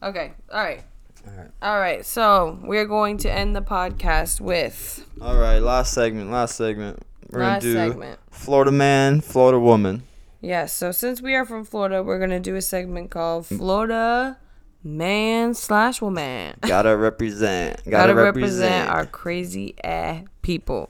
Okay. 0.04 0.34
All 0.52 0.60
right. 0.62 0.84
all 1.26 1.34
right, 1.38 1.52
All 1.62 1.80
right. 1.80 2.06
So 2.06 2.60
we're 2.62 2.86
going 2.86 3.18
to 3.20 3.32
end 3.32 3.56
the 3.56 3.62
podcast 3.62 4.42
with 4.42 5.08
all 5.22 5.38
right. 5.38 5.60
Last 5.60 5.94
segment. 5.94 6.30
Last 6.30 6.56
segment. 6.56 7.02
We're 7.30 7.40
last 7.40 7.64
gonna 7.64 7.74
do 7.74 7.74
segment. 7.92 8.20
Florida 8.30 8.72
man, 8.72 9.22
Florida 9.22 9.60
woman. 9.60 10.04
Yes. 10.42 10.74
So 10.74 10.92
since 10.92 11.22
we 11.22 11.36
are 11.36 11.46
from 11.46 11.64
Florida, 11.64 12.04
we're 12.04 12.20
gonna 12.20 12.42
do 12.42 12.56
a 12.56 12.62
segment 12.62 13.12
called 13.12 13.46
Florida 13.48 14.38
Man 14.84 15.54
slash 15.54 16.02
Woman. 16.02 16.58
Gotta 16.62 16.98
represent. 16.98 17.78
Gotta, 17.86 17.90
Gotta 17.90 18.16
represent. 18.16 18.36
represent 18.36 18.90
our 18.90 19.06
crazy 19.06 19.76
ass 19.84 20.26
people. 20.42 20.90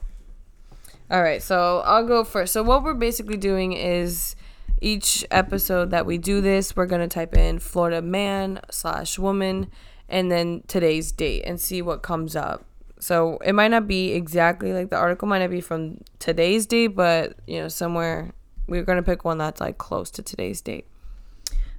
All 1.11 1.22
right, 1.22 1.43
so 1.43 1.84
I'll 1.86 2.07
go 2.07 2.24
first. 2.24 2.53
So 2.53 2.64
what 2.64 2.84
we're 2.84 2.95
basically 2.95 3.38
doing 3.38 3.74
is 3.74 4.36
each 4.84 5.26
episode 5.32 5.92
that 5.92 6.06
we 6.06 6.18
do 6.18 6.42
this, 6.42 6.76
we're 6.76 6.86
gonna 6.86 7.08
type 7.08 7.36
in 7.36 7.60
Florida 7.60 8.02
man 8.02 8.60
slash 8.70 9.18
woman, 9.18 9.72
and 10.10 10.32
then 10.32 10.64
today's 10.68 11.12
date 11.12 11.44
and 11.46 11.60
see 11.60 11.82
what 11.82 12.04
comes 12.04 12.36
up. 12.36 12.66
So 13.00 13.38
it 13.44 13.54
might 13.54 13.70
not 13.70 13.88
be 13.88 14.12
exactly 14.12 14.74
like 14.74 14.90
the 14.90 14.98
article 14.98 15.28
might 15.28 15.40
not 15.40 15.50
be 15.50 15.62
from 15.62 16.02
today's 16.20 16.66
date, 16.66 16.96
but 16.96 17.36
you 17.48 17.60
know 17.60 17.68
somewhere 17.68 18.34
we're 18.68 18.84
gonna 18.84 19.04
pick 19.04 19.26
one 19.26 19.38
that's 19.38 19.62
like 19.62 19.78
close 19.78 20.12
to 20.12 20.22
today's 20.22 20.62
date. 20.62 20.88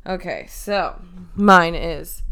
Okay, 0.07 0.47
so 0.49 1.01
mine 1.35 1.75
is 1.75 2.23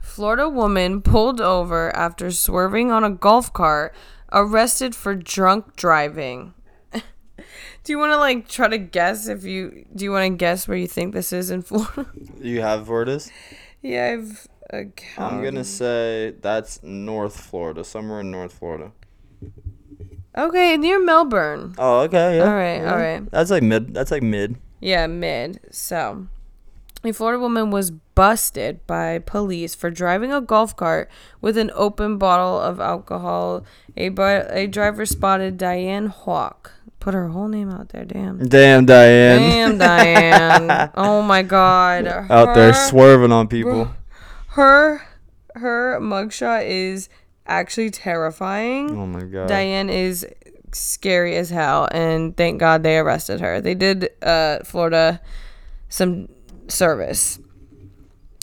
Florida 0.00 0.48
woman 0.48 1.02
pulled 1.02 1.40
over 1.40 1.94
after 1.94 2.30
swerving 2.30 2.90
on 2.90 3.04
a 3.04 3.10
golf 3.10 3.52
cart, 3.52 3.94
arrested 4.32 4.94
for 4.94 5.14
drunk 5.14 5.76
driving. 5.76 6.54
do 7.84 7.92
you 7.92 7.98
want 7.98 8.12
to 8.12 8.18
like 8.18 8.48
try 8.48 8.68
to 8.68 8.78
guess 8.78 9.28
if 9.28 9.44
you 9.44 9.84
do 9.94 10.04
you 10.04 10.12
want 10.12 10.24
to 10.32 10.36
guess 10.36 10.66
where 10.68 10.76
you 10.76 10.86
think 10.86 11.12
this 11.14 11.32
is 11.32 11.50
in 11.50 11.62
Florida? 11.68 12.06
You 12.40 12.60
have 12.60 12.88
where 12.88 13.02
it 13.02 13.08
is? 13.08 13.30
yeah, 13.82 14.16
I've. 14.18 14.46
Uh, 14.72 14.84
I'm 15.18 15.42
gonna 15.42 15.64
say 15.64 16.34
that's 16.40 16.80
North 16.84 17.40
Florida, 17.40 17.82
somewhere 17.82 18.20
in 18.20 18.30
North 18.30 18.52
Florida. 18.52 18.92
Okay, 20.38 20.76
near 20.76 21.02
Melbourne. 21.04 21.74
Oh, 21.76 22.00
okay. 22.02 22.36
Yeah. 22.36 22.44
All 22.44 22.54
right, 22.54 22.84
all 22.84 22.96
right. 22.96 23.28
That's 23.32 23.50
like 23.50 23.64
mid. 23.64 23.92
That's 23.92 24.10
like 24.12 24.22
mid. 24.22 24.56
Yeah, 24.80 25.08
mid. 25.08 25.58
So, 25.72 26.28
a 27.02 27.12
Florida 27.12 27.40
woman 27.40 27.70
was 27.72 27.90
busted 27.90 28.86
by 28.86 29.18
police 29.18 29.74
for 29.74 29.90
driving 29.90 30.32
a 30.32 30.40
golf 30.40 30.76
cart 30.76 31.10
with 31.40 31.56
an 31.58 31.72
open 31.74 32.16
bottle 32.16 32.60
of 32.60 32.78
alcohol. 32.78 33.64
A, 33.96 34.10
bu- 34.10 34.44
a 34.50 34.68
driver 34.68 35.04
spotted 35.04 35.58
Diane 35.58 36.06
Hawk. 36.06 36.72
Put 37.00 37.14
her 37.14 37.28
whole 37.28 37.48
name 37.48 37.70
out 37.70 37.88
there, 37.88 38.04
damn. 38.04 38.46
Damn, 38.46 38.84
Diane. 38.84 39.40
Damn, 39.40 39.78
Diane. 39.78 40.90
Oh 40.94 41.22
my 41.22 41.42
God. 41.42 42.06
Out 42.06 42.54
there 42.54 42.74
swerving 42.74 43.32
on 43.32 43.48
people. 43.48 43.90
Her, 44.48 45.00
her 45.54 45.98
mugshot 46.00 46.66
is 46.66 47.08
actually 47.46 47.90
terrifying. 47.90 48.90
Oh 48.98 49.06
my 49.06 49.22
god. 49.22 49.48
Diane 49.48 49.88
is 49.88 50.26
scary 50.72 51.36
as 51.36 51.50
hell, 51.50 51.88
and 51.90 52.36
thank 52.36 52.60
God 52.60 52.82
they 52.82 52.98
arrested 52.98 53.40
her. 53.40 53.60
They 53.60 53.74
did 53.74 54.10
uh, 54.22 54.58
Florida 54.64 55.20
some 55.88 56.28
service. 56.68 57.38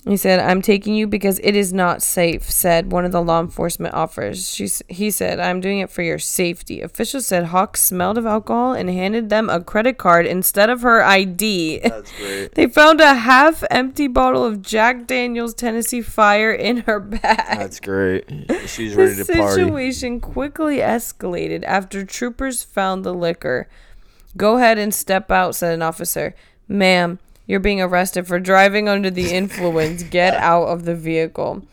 He 0.08 0.18
said, 0.18 0.40
"I'm 0.40 0.62
taking 0.62 0.96
you 0.96 1.08
because 1.08 1.40
it 1.44 1.56
is 1.56 1.74
not 1.74 2.02
safe," 2.02 2.50
said 2.50 2.92
one 2.92 3.06
of 3.06 3.12
the 3.12 3.22
law 3.22 3.42
enforcement 3.42 3.94
officers. 3.94 4.50
She, 4.54 4.68
he 4.88 5.12
said, 5.12 5.40
"I'm 5.40 5.60
doing 5.60 5.80
it 5.80 5.90
for 5.90 6.02
your 6.02 6.20
safety." 6.20 6.82
Officials 6.82 7.26
said 7.26 7.46
Hawk 7.46 7.78
smelled 7.78 8.18
of 8.18 8.26
alcohol 8.26 8.74
and 8.74 8.90
handed 8.90 9.30
them 9.30 9.50
a 9.50 9.62
credit 9.62 9.98
card 9.98 10.26
instead 10.26 10.70
of 10.70 10.82
her 10.82 11.04
ID. 11.04 11.80
That's 11.80 12.12
great. 12.18 12.56
They 12.56 12.68
found 12.68 13.02
a 13.02 13.14
half-empty 13.16 14.08
bottle 14.08 14.46
of 14.46 14.62
Jack 14.62 15.08
Daniel's 15.08 15.54
Tennessee 15.54 16.02
Fire 16.02 16.52
in 16.52 16.78
her 16.78 17.00
bag. 17.00 17.58
That's 17.58 17.80
great. 17.80 18.26
She's 18.68 18.96
ready 18.96 19.16
to 19.16 19.26
party. 19.26 19.64
The 19.64 19.66
situation 19.66 20.20
quickly 20.22 20.78
escalated 20.78 21.64
after 21.64 22.06
troopers 22.06 22.64
found 22.64 23.04
the 23.04 23.14
liquor. 23.14 23.68
Go 24.36 24.58
ahead 24.58 24.78
and 24.78 24.94
step 24.94 25.32
out, 25.32 25.56
said 25.56 25.74
an 25.74 25.82
officer. 25.82 26.36
Ma'am, 26.68 27.20
you're 27.48 27.60
being 27.60 27.82
arrested 27.82 28.28
for 28.28 28.40
driving 28.40 28.88
under 28.88 29.10
the 29.10 29.32
influence. 29.34 30.04
Get 30.04 30.34
out 30.52 30.66
of 30.66 30.86
the 30.86 30.96
vehicle. 30.96 31.64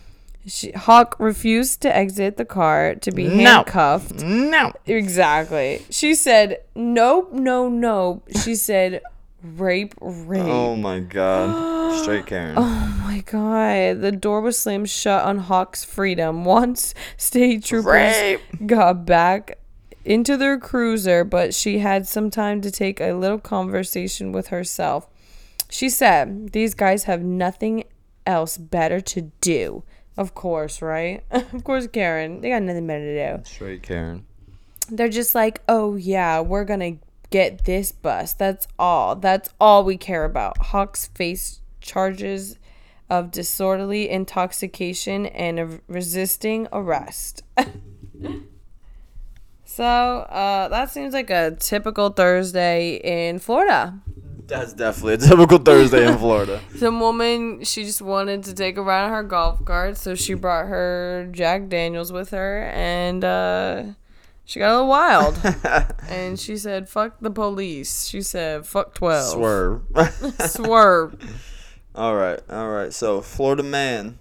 She, 0.47 0.73
Hawk 0.73 1.17
refused 1.19 1.81
to 1.83 1.97
exit 1.97 2.37
the 2.37 2.45
car 2.45 2.95
to 2.97 3.11
be 3.11 3.27
No. 3.29 3.57
handcuffed. 3.57 4.23
No. 4.23 4.73
Exactly. 4.87 5.83
She 5.91 6.15
said, 6.15 6.59
Nope, 6.75 7.33
no, 7.33 7.69
no. 7.69 8.23
She 8.43 8.55
said, 8.55 9.01
Rape, 9.43 9.95
rape. 10.01 10.43
Oh 10.45 10.77
my 10.77 11.01
god. 11.01 11.99
Straight 12.03 12.27
Karen. 12.27 12.55
Oh 12.57 13.01
my 13.07 13.21
god. 13.27 14.01
The 14.01 14.13
door 14.13 14.41
was 14.41 14.59
slammed 14.59 14.91
shut 14.91 15.25
on 15.25 15.39
Hawk's 15.39 15.85
freedom. 15.85 16.45
Once 16.45 16.95
state 17.17 17.65
troopers 17.65 17.93
Rape. 17.93 18.41
got 18.67 19.05
back 19.07 19.59
into 20.05 20.37
their 20.37 20.59
cruiser, 20.59 21.25
but 21.25 21.55
she 21.55 21.79
had 21.79 22.07
some 22.07 22.31
time 22.31 22.61
to 22.63 22.71
take 22.71 23.01
a 23.01 23.13
little 23.13 23.39
conversation 23.39 24.33
with 24.33 24.49
herself. 24.49 25.09
She 25.75 25.91
said, 25.91 26.53
These 26.53 26.75
guys 26.75 27.03
have 27.05 27.25
nothing 27.25 27.83
else 28.25 28.57
better 28.57 29.01
to 29.01 29.33
do. 29.41 29.83
Of 30.17 30.33
course, 30.33 30.81
right? 30.81 31.25
of 31.33 31.65
course, 31.65 31.89
Karen. 31.89 32.43
They 32.43 32.51
got 32.51 32.63
nothing 32.63 32.87
better 32.87 33.05
to 33.05 33.39
do 33.39 33.45
Straight 33.45 33.83
Karen. 33.83 34.25
they're 34.89 35.09
just 35.09 35.35
like, 35.35 35.63
oh 35.69 35.97
yeah, 35.97 36.39
we're 36.39 36.65
gonna 36.65 36.99
get 37.31 37.65
this 37.65 37.91
bus. 37.91 38.35
That's 38.35 38.69
all. 38.79 39.17
That's 39.17 39.49
all 39.61 39.83
we 39.83 39.97
care 39.97 40.25
about. 40.25 40.59
Hawks 40.67 41.09
face 41.09 41.61
charges 41.81 42.57
of 43.11 43.33
disorderly 43.33 44.09
intoxication 44.09 45.27
and 45.27 45.59
of 45.59 45.81
resisting 45.89 46.69
arrest. 46.73 47.43
so 49.65 49.85
uh, 49.85 50.69
that 50.69 50.93
seems 50.93 51.15
like 51.15 51.31
a 51.31 51.57
typical 51.59 52.11
Thursday 52.11 53.01
in 53.03 53.41
Florida. 53.41 53.99
That's 54.47 54.73
definitely 54.75 55.15
a 55.15 55.19
typical 55.19 55.59
Thursday 55.59 56.07
in 56.07 56.19
Florida. 56.19 56.61
Some 56.77 57.01
woman, 57.01 57.65
she 57.65 57.85
just 57.85 58.03
wanted 58.03 58.45
to 58.45 58.55
take 58.55 58.77
a 58.77 58.83
ride 58.83 59.05
on 59.07 59.11
her 59.11 59.23
golf 59.23 59.65
cart, 59.65 59.97
so 59.97 60.15
she 60.15 60.35
brought 60.35 60.67
her 60.67 61.29
Jack 61.33 61.69
Daniels 61.69 62.13
with 62.13 62.31
her, 62.31 62.65
and 62.75 63.25
uh, 63.25 63.85
she 64.45 64.59
got 64.59 64.69
a 64.69 64.73
little 64.75 64.89
wild. 64.89 65.41
and 66.09 66.39
she 66.39 66.57
said, 66.59 66.89
"Fuck 66.89 67.21
the 67.21 67.31
police." 67.31 68.07
She 68.07 68.21
said, 68.21 68.67
"Fuck 68.67 68.95
12. 68.95 69.33
Swerve. 69.33 69.83
Swerve. 70.47 71.43
all 71.95 72.15
right. 72.15 72.41
All 72.51 72.69
right. 72.71 72.93
So, 72.93 73.23
Florida 73.23 73.63
man. 73.63 74.19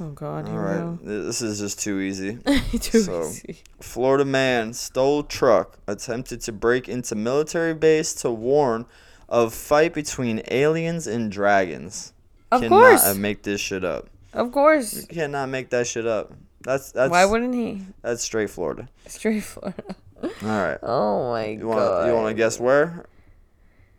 Oh 0.00 0.08
God, 0.10 0.48
All 0.48 0.58
right. 0.58 0.98
This 1.04 1.40
is 1.40 1.60
just 1.60 1.78
too 1.80 2.00
easy. 2.00 2.38
Too 2.80 3.00
So- 3.00 3.22
easy. 3.28 3.58
Florida 3.80 4.24
man 4.24 4.72
stole 4.74 5.22
truck, 5.22 5.78
attempted 5.86 6.40
to 6.42 6.52
break 6.52 6.88
into 6.88 7.14
military 7.14 7.74
base 7.74 8.12
to 8.14 8.30
warn 8.30 8.86
of 9.34 9.52
fight 9.52 9.92
between 9.94 10.42
aliens 10.50 11.06
and 11.06 11.30
dragons. 11.32 12.12
Of 12.52 12.60
cannot 12.62 12.78
course. 12.78 13.04
uh, 13.04 13.14
make 13.14 13.42
this 13.42 13.60
shit 13.60 13.84
up. 13.84 14.08
Of 14.32 14.52
course. 14.52 14.94
You 14.94 15.06
cannot 15.08 15.48
make 15.48 15.70
that 15.70 15.86
shit 15.88 16.06
up. 16.06 16.32
That's 16.60 16.92
that's 16.92 17.10
Why 17.10 17.24
wouldn't 17.26 17.54
he? 17.54 17.82
that's 18.02 18.22
straight 18.22 18.50
Florida. 18.50 18.88
Straight 19.06 19.42
Florida. 19.42 19.82
All 20.22 20.30
right. 20.42 20.78
Oh 20.82 21.30
my 21.30 21.46
You 21.46 21.66
want 21.66 21.80
God. 21.80 22.06
you 22.08 22.14
want 22.14 22.28
to 22.28 22.34
guess 22.34 22.60
where? 22.60 23.06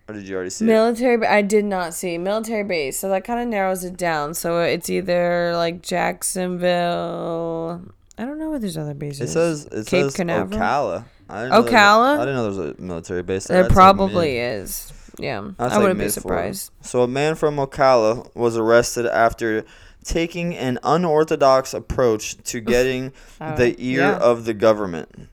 Or 0.07 0.13
did 0.13 0.27
you 0.27 0.35
already 0.35 0.51
see? 0.51 0.65
Military, 0.65 1.17
ba- 1.17 1.31
I 1.31 1.41
did 1.41 1.65
not 1.65 1.93
see 1.95 2.17
military 2.19 2.63
base, 2.63 2.99
so 2.99 3.09
that 3.09 3.23
kind 3.23 3.39
of 3.41 3.47
narrows 3.47 3.83
it 3.83 3.97
down. 3.97 4.35
So 4.35 4.59
it's 4.61 4.87
either 4.89 5.53
like 5.55 5.81
Jacksonville. 5.81 7.81
I 8.17 8.23
don't 8.25 8.37
know 8.39 8.49
where 8.51 8.59
there's 8.59 8.77
other 8.77 8.93
bases. 8.93 9.31
It 9.31 9.33
says 9.33 9.65
it 9.65 9.87
Cape 9.87 10.03
says 10.05 10.15
Canaveral? 10.15 10.59
Ocala. 10.59 11.05
I 11.29 11.41
didn't 11.43 11.51
know 11.53 11.61
there 11.63 11.71
Ocala? 11.73 12.15
I 12.17 12.19
didn't 12.19 12.35
know 12.35 12.51
there 12.51 12.65
was 12.65 12.75
a 12.77 12.81
military 12.81 13.23
base 13.23 13.47
there. 13.47 13.55
There 13.57 13.63
That's 13.63 13.73
probably 13.73 14.37
is. 14.37 14.93
Yeah, 15.19 15.51
That's 15.57 15.73
I 15.73 15.77
like 15.77 15.83
wouldn't 15.83 15.99
be 15.99 16.09
surprised. 16.09 16.71
So 16.81 17.01
a 17.03 17.07
man 17.07 17.35
from 17.35 17.55
Ocala 17.57 18.33
was 18.35 18.57
arrested 18.57 19.05
after 19.05 19.63
taking 20.03 20.55
an 20.55 20.77
unorthodox 20.83 21.73
approach 21.73 22.37
to 22.43 22.59
getting 22.59 23.11
Uh, 23.41 23.55
the 23.55 23.75
ear 23.79 24.01
yeah. 24.01 24.17
of 24.17 24.45
the 24.45 24.53
government. 24.53 25.29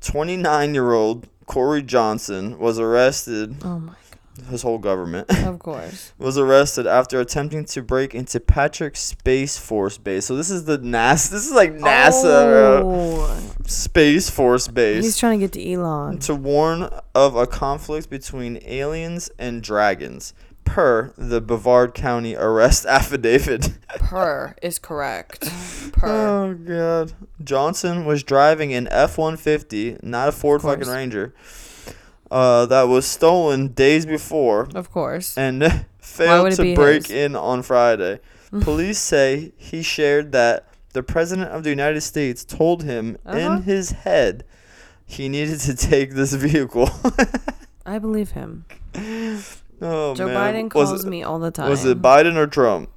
29-year-old 0.00 1.26
Corey 1.46 1.82
Johnson 1.82 2.58
was 2.58 2.78
arrested. 2.78 3.56
Oh 3.64 3.78
my, 3.80 3.92
His 4.50 4.62
whole 4.62 4.78
government 4.78 5.30
of 5.46 5.58
course. 5.60 6.12
was 6.18 6.36
arrested 6.38 6.86
after 6.86 7.20
attempting 7.20 7.64
to 7.66 7.82
break 7.82 8.14
into 8.14 8.40
Patrick 8.40 8.96
Space 8.96 9.58
Force 9.58 9.98
Base. 9.98 10.26
So 10.26 10.36
this 10.36 10.50
is 10.50 10.64
the 10.64 10.78
NASA. 10.78 11.30
This 11.30 11.46
is 11.46 11.52
like 11.52 11.72
NASA 11.74 12.24
uh, 12.24 12.82
Oh, 12.84 13.40
Space 13.66 14.28
Force 14.30 14.68
Base. 14.68 15.04
he's 15.04 15.18
trying 15.18 15.38
to 15.40 15.44
get 15.46 15.52
to 15.52 15.72
Elon. 15.72 16.18
to 16.20 16.34
warn 16.34 16.88
of 17.14 17.36
a 17.36 17.46
conflict 17.46 18.10
between 18.10 18.58
aliens 18.64 19.30
and 19.38 19.62
dragons, 19.62 20.34
per 20.64 21.12
the 21.16 21.40
Brevard 21.40 21.94
County 21.94 22.34
arrest 22.36 22.84
affidavit. 22.86 23.70
Per 23.88 24.54
is 24.62 24.78
correct. 24.78 25.40
Per. 25.92 26.06
oh 26.08 26.54
god. 26.54 27.12
Johnson 27.42 28.04
was 28.04 28.22
driving 28.22 28.72
an 28.74 28.88
F-150, 28.90 30.02
not 30.02 30.28
a 30.28 30.32
Ford 30.32 30.62
fucking. 30.62 30.88
Ranger. 30.88 31.34
Uh, 32.32 32.64
that 32.66 32.84
was 32.88 33.04
stolen 33.06 33.68
days 33.68 34.06
before 34.06 34.68
Of 34.74 34.90
course. 34.90 35.36
and 35.36 35.84
failed 36.00 36.52
to 36.52 36.74
break 36.74 37.08
his? 37.08 37.10
in 37.10 37.36
on 37.36 37.62
Friday. 37.62 38.20
Police 38.60 38.98
say 38.98 39.52
he 39.56 39.82
shared 39.82 40.32
that 40.32 40.66
the 40.94 41.02
president 41.02 41.50
of 41.50 41.62
the 41.62 41.70
United 41.70 42.00
States 42.00 42.44
told 42.44 42.82
him 42.84 43.16
Uh-huh. 43.26 43.38
in 43.38 43.62
his 43.64 43.90
head 44.06 44.44
he 45.04 45.28
needed 45.28 45.60
to 45.60 45.74
take 45.76 46.12
this 46.14 46.32
vehicle. 46.32 46.88
I 47.86 47.98
believe 47.98 48.30
him. 48.30 48.64
oh 49.82 50.14
Joe 50.14 50.26
man. 50.28 50.54
Biden 50.54 50.70
calls 50.70 51.04
it- 51.04 51.08
me 51.08 51.22
all 51.22 51.38
the 51.38 51.50
time. 51.50 51.68
Was 51.68 51.84
it 51.84 52.00
Biden 52.00 52.36
or 52.36 52.46
Trump? 52.46 52.88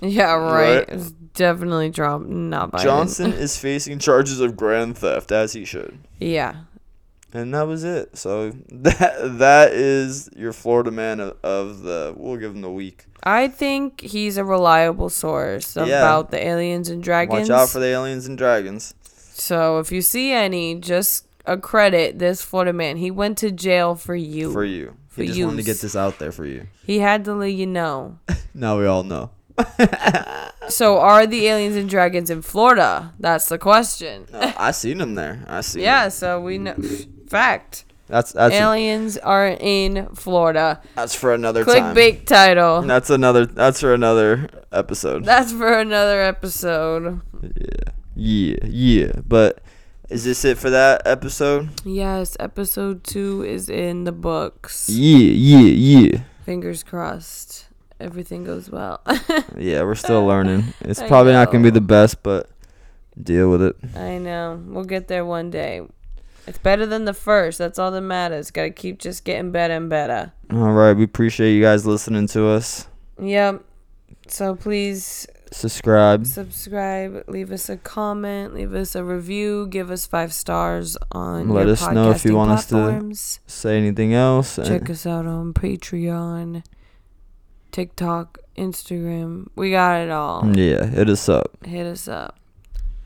Yeah, 0.00 0.32
right. 0.34 0.78
Right. 0.78 0.88
It's 0.88 1.12
definitely 1.34 1.90
Trump, 1.92 2.26
not 2.28 2.72
Biden. 2.72 2.82
Johnson 2.82 3.32
is 3.32 3.56
facing 3.56 4.00
charges 4.00 4.40
of 4.40 4.56
grand 4.56 4.98
theft, 4.98 5.30
as 5.30 5.52
he 5.52 5.64
should. 5.64 5.98
Yeah. 6.18 6.54
And 7.34 7.54
that 7.54 7.62
was 7.66 7.82
it. 7.84 8.16
So 8.18 8.50
that 8.70 9.38
that 9.38 9.72
is 9.72 10.28
your 10.36 10.52
Florida 10.52 10.90
man 10.90 11.20
of, 11.20 11.36
of 11.42 11.82
the. 11.82 12.14
We'll 12.16 12.36
give 12.36 12.54
him 12.54 12.60
the 12.60 12.70
week. 12.70 13.06
I 13.24 13.48
think 13.48 14.00
he's 14.00 14.36
a 14.36 14.44
reliable 14.44 15.08
source 15.08 15.76
Yeah. 15.76 15.84
about 15.84 16.30
the 16.30 16.44
aliens 16.44 16.88
and 16.88 17.02
dragons. 17.02 17.48
Watch 17.48 17.60
out 17.62 17.68
for 17.70 17.78
the 17.78 17.86
aliens 17.86 18.26
and 18.26 18.36
dragons. 18.36 18.94
So 19.04 19.78
if 19.78 19.90
you 19.92 20.02
see 20.02 20.32
any, 20.32 20.74
just 20.74 21.26
accredit 21.46 22.18
this 22.18 22.42
Florida 22.42 22.72
man. 22.72 22.96
He 22.96 23.10
went 23.10 23.38
to 23.38 23.50
jail 23.50 23.94
for 23.94 24.14
you. 24.14 24.52
For 24.52 24.64
you. 24.64 24.96
for 25.08 25.22
He 25.22 25.28
just 25.28 25.38
use. 25.38 25.46
wanted 25.46 25.58
to 25.58 25.62
get 25.64 25.78
this 25.80 25.96
out 25.96 26.18
there 26.18 26.32
for 26.32 26.44
you. 26.44 26.66
He 26.84 26.98
had 26.98 27.24
to 27.26 27.34
let 27.34 27.52
you 27.52 27.66
know. 27.66 28.18
Now 28.54 28.78
we 28.78 28.84
all 28.86 29.02
know. 29.02 29.30
So 30.68 30.98
are 30.98 31.26
the 31.26 31.46
aliens 31.48 31.74
and 31.76 31.88
dragons 31.88 32.30
in 32.30 32.40
Florida? 32.42 33.12
That's 33.18 33.48
the 33.48 33.58
question. 33.58 34.26
No, 34.32 34.52
I 34.56 34.70
seen 34.70 34.98
them 34.98 35.14
there. 35.16 35.44
I 35.48 35.60
seen. 35.60 35.82
Yeah, 35.82 36.04
him. 36.04 36.10
so 36.10 36.40
we 36.40 36.58
know 36.58 36.74
fact. 37.32 37.84
That's 38.08 38.32
that's 38.32 38.54
aliens 38.54 39.16
are 39.16 39.48
in 39.48 40.08
Florida. 40.14 40.82
that's 40.94 41.14
for 41.14 41.32
another. 41.32 41.64
Clickbait 41.64 42.26
title. 42.26 42.82
That's 42.82 43.08
another. 43.10 43.46
That's 43.46 43.80
for 43.80 43.94
another 43.94 44.48
episode. 44.70 45.24
That's 45.24 45.52
for 45.52 45.72
another 45.78 46.20
episode. 46.20 47.22
Yeah, 47.42 47.92
yeah, 48.14 48.56
yeah. 48.64 49.12
But 49.26 49.62
is 50.10 50.24
this 50.24 50.44
it 50.44 50.58
for 50.58 50.68
that 50.68 51.02
episode? 51.06 51.70
Yes, 51.86 52.36
episode 52.38 53.02
two 53.02 53.42
is 53.44 53.70
in 53.70 54.04
the 54.04 54.12
books. 54.12 54.90
Yeah, 54.90 55.32
yeah, 55.32 55.70
yeah. 56.10 56.20
Fingers 56.44 56.82
crossed. 56.82 57.66
Everything 57.98 58.44
goes 58.44 58.68
well. 58.68 59.00
Yeah, 59.56 59.84
we're 59.84 59.94
still 59.94 60.26
learning. 60.26 60.74
It's 60.80 61.00
I 61.00 61.08
probably 61.08 61.32
not 61.32 61.50
gonna 61.50 61.64
be 61.64 61.70
the 61.70 61.80
best, 61.80 62.22
but 62.22 62.50
deal 63.20 63.48
with 63.48 63.62
it. 63.62 63.76
I 63.96 64.18
know. 64.18 64.60
We'll 64.66 64.84
get 64.84 65.08
there 65.08 65.24
one 65.24 65.50
day. 65.50 65.82
It's 66.46 66.58
better 66.58 66.86
than 66.86 67.04
the 67.04 67.14
first. 67.14 67.58
That's 67.58 67.78
all 67.78 67.90
that 67.92 68.00
matters. 68.00 68.50
Gotta 68.50 68.70
keep 68.70 68.98
just 68.98 69.24
getting 69.24 69.52
better 69.52 69.74
and 69.74 69.88
better. 69.88 70.32
All 70.50 70.72
right, 70.72 70.92
we 70.92 71.04
appreciate 71.04 71.52
you 71.54 71.62
guys 71.62 71.86
listening 71.86 72.26
to 72.28 72.48
us. 72.48 72.88
Yep. 73.20 73.62
So 74.28 74.54
please 74.54 75.26
Subscribe. 75.50 76.26
subscribe, 76.26 77.24
leave 77.28 77.52
us 77.52 77.68
a 77.68 77.76
comment, 77.76 78.54
leave 78.54 78.74
us 78.74 78.94
a 78.94 79.04
review, 79.04 79.66
give 79.68 79.90
us 79.90 80.06
five 80.06 80.32
stars 80.32 80.96
on. 81.12 81.48
Let 81.50 81.68
us 81.68 81.86
know 81.90 82.10
if 82.10 82.24
you 82.24 82.34
want 82.34 82.52
us 82.52 82.66
to- 82.66 83.12
Say 83.46 83.76
anything 83.76 84.14
else? 84.14 84.56
Check 84.56 84.88
us 84.88 85.06
out 85.06 85.26
on 85.26 85.52
Patreon, 85.52 86.64
TikTok, 87.70 88.38
Instagram. 88.56 89.48
We 89.54 89.70
got 89.70 90.00
it 90.00 90.10
all. 90.10 90.50
Yeah, 90.56 90.86
hit 90.86 91.08
us 91.08 91.28
up 91.28 91.56
Hit 91.64 91.86
us 91.86 92.08
up. 92.08 92.38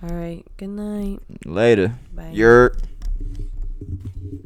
All 0.03 0.15
right. 0.15 0.45
Good 0.59 0.69
night. 0.71 1.21
later. 1.45 1.95
Bye. 2.15 2.31
You're. 2.33 2.73
Thank 3.79 4.01
you. 4.23 4.46